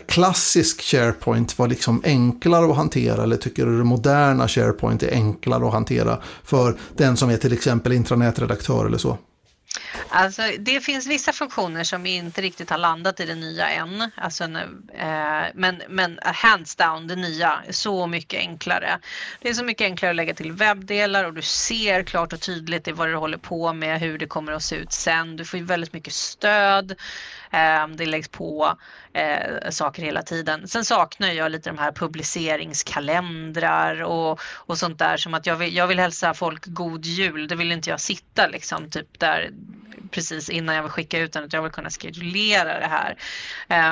klassisk 0.06 0.82
SharePoint 0.82 1.58
var 1.58 1.68
liksom 1.68 2.00
enklare 2.04 2.70
att 2.70 2.76
hantera 2.76 3.22
eller 3.22 3.36
tycker 3.36 3.66
du 3.66 3.78
det 3.78 3.84
moderna 3.84 4.48
SharePoint 4.48 5.02
är 5.02 5.12
enklare 5.12 5.66
att 5.66 5.72
hantera 5.72 6.18
för 6.44 6.76
den 6.96 7.16
som 7.16 7.30
är 7.30 7.36
till 7.36 7.52
exempel 7.52 7.92
intranätredaktör 7.92 8.86
eller 8.86 8.98
så? 8.98 9.18
Alltså, 10.08 10.42
det 10.58 10.80
finns 10.80 11.06
vissa 11.06 11.32
funktioner 11.32 11.84
som 11.84 12.06
inte 12.06 12.42
riktigt 12.42 12.70
har 12.70 12.78
landat 12.78 13.20
i 13.20 13.26
det 13.26 13.34
nya 13.34 13.68
än. 13.68 14.10
Alltså, 14.14 14.44
eh, 14.44 15.44
men, 15.54 15.82
men 15.88 16.18
hands 16.22 16.76
down, 16.76 17.06
det 17.06 17.16
nya 17.16 17.62
är 17.66 17.72
så 17.72 18.06
mycket 18.06 18.40
enklare. 18.40 18.98
Det 19.40 19.48
är 19.48 19.54
så 19.54 19.64
mycket 19.64 19.84
enklare 19.84 20.10
att 20.10 20.16
lägga 20.16 20.34
till 20.34 20.52
webbdelar 20.52 21.24
och 21.24 21.34
du 21.34 21.42
ser 21.42 22.02
klart 22.02 22.32
och 22.32 22.40
tydligt 22.40 22.88
vad 22.88 23.08
du 23.08 23.16
håller 23.16 23.38
på 23.38 23.72
med, 23.72 24.00
hur 24.00 24.18
det 24.18 24.26
kommer 24.26 24.52
att 24.52 24.62
se 24.62 24.76
ut 24.76 24.92
sen. 24.92 25.36
Du 25.36 25.44
får 25.44 25.58
väldigt 25.58 25.92
mycket 25.92 26.12
stöd. 26.12 26.94
Ehm, 27.56 27.96
det 27.96 28.06
läggs 28.06 28.28
på 28.28 28.78
eh, 29.12 29.70
saker 29.70 30.02
hela 30.02 30.22
tiden. 30.22 30.68
Sen 30.68 30.84
saknar 30.84 31.28
jag 31.28 31.52
lite 31.52 31.70
de 31.70 31.78
här 31.78 31.92
publiceringskalendrar 31.92 34.02
och, 34.02 34.40
och 34.42 34.78
sånt 34.78 34.98
där 34.98 35.16
som 35.16 35.34
att 35.34 35.46
jag 35.46 35.56
vill, 35.56 35.76
jag 35.76 35.86
vill 35.86 35.98
hälsa 35.98 36.34
folk 36.34 36.66
god 36.66 37.04
jul. 37.04 37.48
Det 37.48 37.56
vill 37.56 37.72
inte 37.72 37.90
jag 37.90 38.00
sitta 38.00 38.46
liksom 38.46 38.90
typ 38.90 39.18
där 39.18 39.50
precis 40.10 40.50
innan 40.50 40.74
jag 40.74 40.82
vill 40.82 40.92
skicka 40.92 41.18
ut 41.18 41.32
den 41.32 41.44
utan 41.44 41.58
jag 41.58 41.62
vill 41.62 41.72
kunna 41.72 41.90
skedulera 41.90 42.80
det 42.80 42.86
här. 42.86 43.18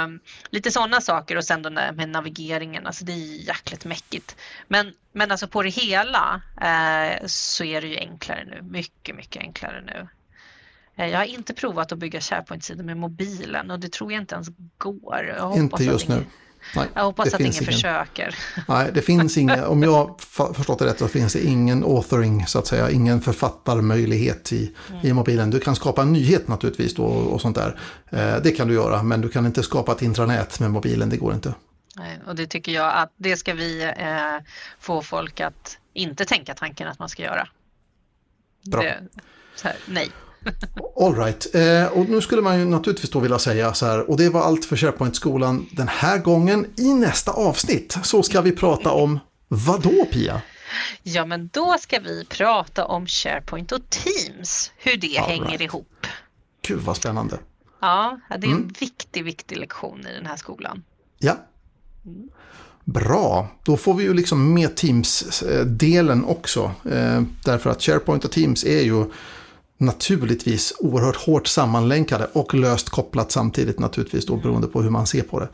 Um, 0.04 0.20
lite 0.50 0.70
sådana 0.70 1.00
saker 1.00 1.36
och 1.36 1.44
sen 1.44 1.62
då 1.62 1.70
med 1.70 2.08
navigeringen, 2.08 2.86
alltså 2.86 3.04
det 3.04 3.12
är 3.12 3.48
jäkligt 3.48 3.84
mäckigt. 3.84 4.36
Men, 4.68 4.92
men 5.12 5.30
alltså 5.30 5.48
på 5.48 5.62
det 5.62 5.68
hela 5.68 6.42
uh, 6.60 7.26
så 7.26 7.64
är 7.64 7.80
det 7.80 7.86
ju 7.86 7.96
enklare 7.96 8.44
nu, 8.44 8.62
mycket, 8.62 9.16
mycket 9.16 9.42
enklare 9.42 9.80
nu. 9.80 10.08
Uh, 10.99 11.07
jag 11.07 11.18
har 11.18 11.24
inte 11.24 11.55
provat 11.55 11.92
att 11.92 11.99
bygga 11.99 12.20
SharePoint-sidor 12.20 12.84
med 12.84 12.97
mobilen 12.97 13.70
och 13.70 13.80
det 13.80 13.92
tror 13.92 14.12
jag 14.12 14.22
inte 14.22 14.34
ens 14.34 14.49
går. 14.78 15.55
inte 15.57 15.84
just 15.84 16.09
nu. 16.09 16.24
Nej, 16.76 16.88
jag 16.95 17.05
hoppas 17.05 17.34
att 17.34 17.40
ingen, 17.40 17.53
ingen 17.53 17.64
försöker. 17.64 18.34
Nej, 18.68 18.90
det 18.95 19.03
finns 19.03 19.38
inga, 19.38 19.68
om 19.68 19.82
jag 19.82 20.20
förstått 20.55 20.78
det 20.78 20.86
rätt 20.86 20.99
så 20.99 21.09
finns 21.09 21.32
det 21.32 21.45
ingen 21.45 21.84
authoring 21.84 22.47
så 22.47 22.59
att 22.59 22.66
säga, 22.66 22.90
ingen 22.90 23.20
författarmöjlighet 23.20 24.53
i, 24.53 24.74
mm. 24.90 25.07
i 25.07 25.12
mobilen. 25.12 25.51
Du 25.51 25.61
kan 25.61 25.76
skapa 25.76 26.03
en 26.03 26.12
nyhet 26.12 26.49
naturligtvis 26.49 26.95
då 26.95 27.05
och 27.05 27.40
sånt 27.40 27.57
där. 27.57 27.78
Eh, 28.11 28.42
det 28.42 28.51
kan 28.51 28.68
du 28.68 28.74
göra, 28.74 29.03
men 29.03 29.20
du 29.20 29.28
kan 29.28 29.47
inte 29.47 29.62
skapa 29.62 29.92
ett 29.92 30.03
intranät 30.03 30.61
med 30.61 30.70
mobilen, 30.70 31.11
det 31.11 31.16
går 31.16 31.34
inte. 31.34 31.55
Nej, 31.97 32.20
och 32.26 32.34
det 32.36 32.47
tycker 32.47 32.72
jag 32.72 32.92
att 32.95 33.12
det 33.16 33.36
ska 33.36 33.55
vi 33.55 33.82
eh, 33.82 34.47
få 34.78 35.03
folk 35.03 35.40
att 35.40 35.78
inte 35.92 36.24
tänka 36.24 36.55
tanken 36.55 36.88
att 36.88 36.99
man 36.99 37.09
ska 37.09 37.22
göra. 37.22 37.49
Bra. 38.66 38.82
Det, 38.82 38.99
här, 39.62 39.76
nej. 39.86 40.11
All 41.01 41.14
right. 41.14 41.55
Eh, 41.55 41.86
och 41.99 42.09
nu 42.09 42.20
skulle 42.20 42.42
man 42.42 42.59
ju 42.59 42.64
naturligtvis 42.64 43.11
då 43.11 43.20
vilja 43.20 43.38
säga 43.38 43.74
så 43.74 43.86
här, 43.86 44.11
och 44.11 44.16
det 44.16 44.28
var 44.28 44.42
allt 44.42 44.64
för 44.64 44.76
SharePoint-skolan 44.76 45.66
den 45.72 45.88
här 45.88 46.18
gången. 46.18 46.66
I 46.76 46.95
nästa 46.95 47.32
avsnitt 47.32 47.99
så 48.03 48.22
ska 48.22 48.40
vi 48.40 48.53
prata 48.53 48.90
om 48.90 49.18
vad 49.49 49.82
då 49.82 50.05
Pia? 50.05 50.42
Ja, 51.03 51.26
men 51.26 51.51
då 51.53 51.76
ska 51.80 51.99
vi 51.99 52.24
prata 52.24 52.84
om 52.84 53.07
SharePoint 53.07 53.72
och 53.72 53.90
Teams, 53.90 54.70
hur 54.76 54.97
det 54.97 55.18
All 55.18 55.28
hänger 55.28 55.47
right. 55.47 55.61
ihop. 55.61 56.07
Gud 56.62 56.80
vad 56.80 56.97
spännande. 56.97 57.38
Ja, 57.80 58.20
det 58.28 58.34
är 58.34 58.51
en 58.51 58.57
mm. 58.57 58.72
viktig, 58.80 59.24
viktig 59.24 59.57
lektion 59.57 60.07
i 60.07 60.14
den 60.14 60.26
här 60.26 60.36
skolan. 60.36 60.82
Ja. 61.18 61.36
Mm. 62.07 62.28
Bra, 62.84 63.49
då 63.64 63.76
får 63.76 63.95
vi 63.95 64.05
ju 64.05 64.14
liksom 64.14 64.55
med 64.55 64.76
Teams-delen 64.76 66.24
också. 66.24 66.72
Eh, 66.90 67.22
därför 67.45 67.70
att 67.70 67.82
SharePoint 67.82 68.24
och 68.24 68.32
Teams 68.32 68.64
är 68.64 68.82
ju 68.82 69.05
naturligtvis 69.85 70.72
oerhört 70.78 71.16
hårt 71.16 71.47
sammanlänkade 71.47 72.28
och 72.32 72.55
löst 72.55 72.91
kopplat 72.91 73.32
samtidigt 73.32 73.78
naturligtvis 73.78 74.26
då 74.26 74.37
beroende 74.37 74.66
på 74.66 74.82
hur 74.82 74.91
man 74.91 75.07
ser 75.07 75.22
på 75.22 75.41
det. 75.41 75.49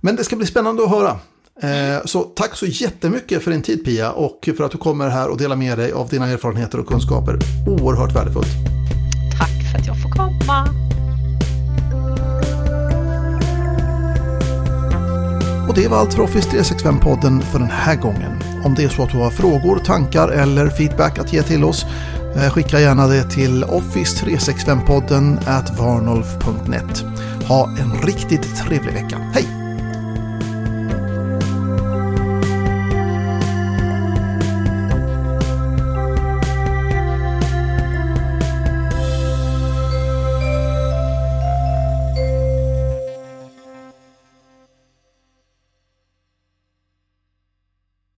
Men 0.00 0.16
det 0.16 0.24
ska 0.24 0.36
bli 0.36 0.46
spännande 0.46 0.84
att 0.84 0.90
höra. 0.90 1.18
Eh, 1.62 2.04
så 2.04 2.22
tack 2.22 2.56
så 2.56 2.66
jättemycket 2.66 3.42
för 3.42 3.50
din 3.50 3.62
tid 3.62 3.84
Pia 3.84 4.12
och 4.12 4.48
för 4.56 4.64
att 4.64 4.72
du 4.72 4.78
kommer 4.78 5.08
här 5.08 5.28
och 5.28 5.38
delar 5.38 5.56
med 5.56 5.78
dig 5.78 5.92
av 5.92 6.08
dina 6.08 6.26
erfarenheter 6.26 6.80
och 6.80 6.86
kunskaper. 6.86 7.38
Oerhört 7.66 8.16
värdefullt. 8.16 8.48
Tack 9.38 9.72
för 9.72 9.78
att 9.78 9.86
jag 9.86 10.02
får 10.02 10.10
komma. 10.10 10.86
Och 15.68 15.74
det 15.74 15.88
var 15.88 15.98
allt 15.98 16.14
för 16.14 16.22
Office 16.22 16.50
365-podden 16.50 17.40
för 17.40 17.58
den 17.58 17.70
här 17.70 17.96
gången. 17.96 18.32
Om 18.64 18.74
det 18.74 18.84
är 18.84 18.88
så 18.88 19.02
att 19.02 19.10
du 19.10 19.18
har 19.18 19.30
frågor, 19.30 19.78
tankar 19.78 20.28
eller 20.28 20.68
feedback 20.68 21.18
att 21.18 21.32
ge 21.32 21.42
till 21.42 21.64
oss 21.64 21.86
Eh, 22.36 22.50
skicka 22.50 22.80
gärna 22.80 23.06
det 23.06 23.24
till 23.24 23.64
office365podden 23.64 25.38
at 25.46 25.78
varnolf.net. 25.78 27.04
Ha 27.48 27.68
en 27.78 28.02
riktigt 28.02 28.56
trevlig 28.56 28.92
vecka. 28.92 29.16
Hej! 29.34 29.65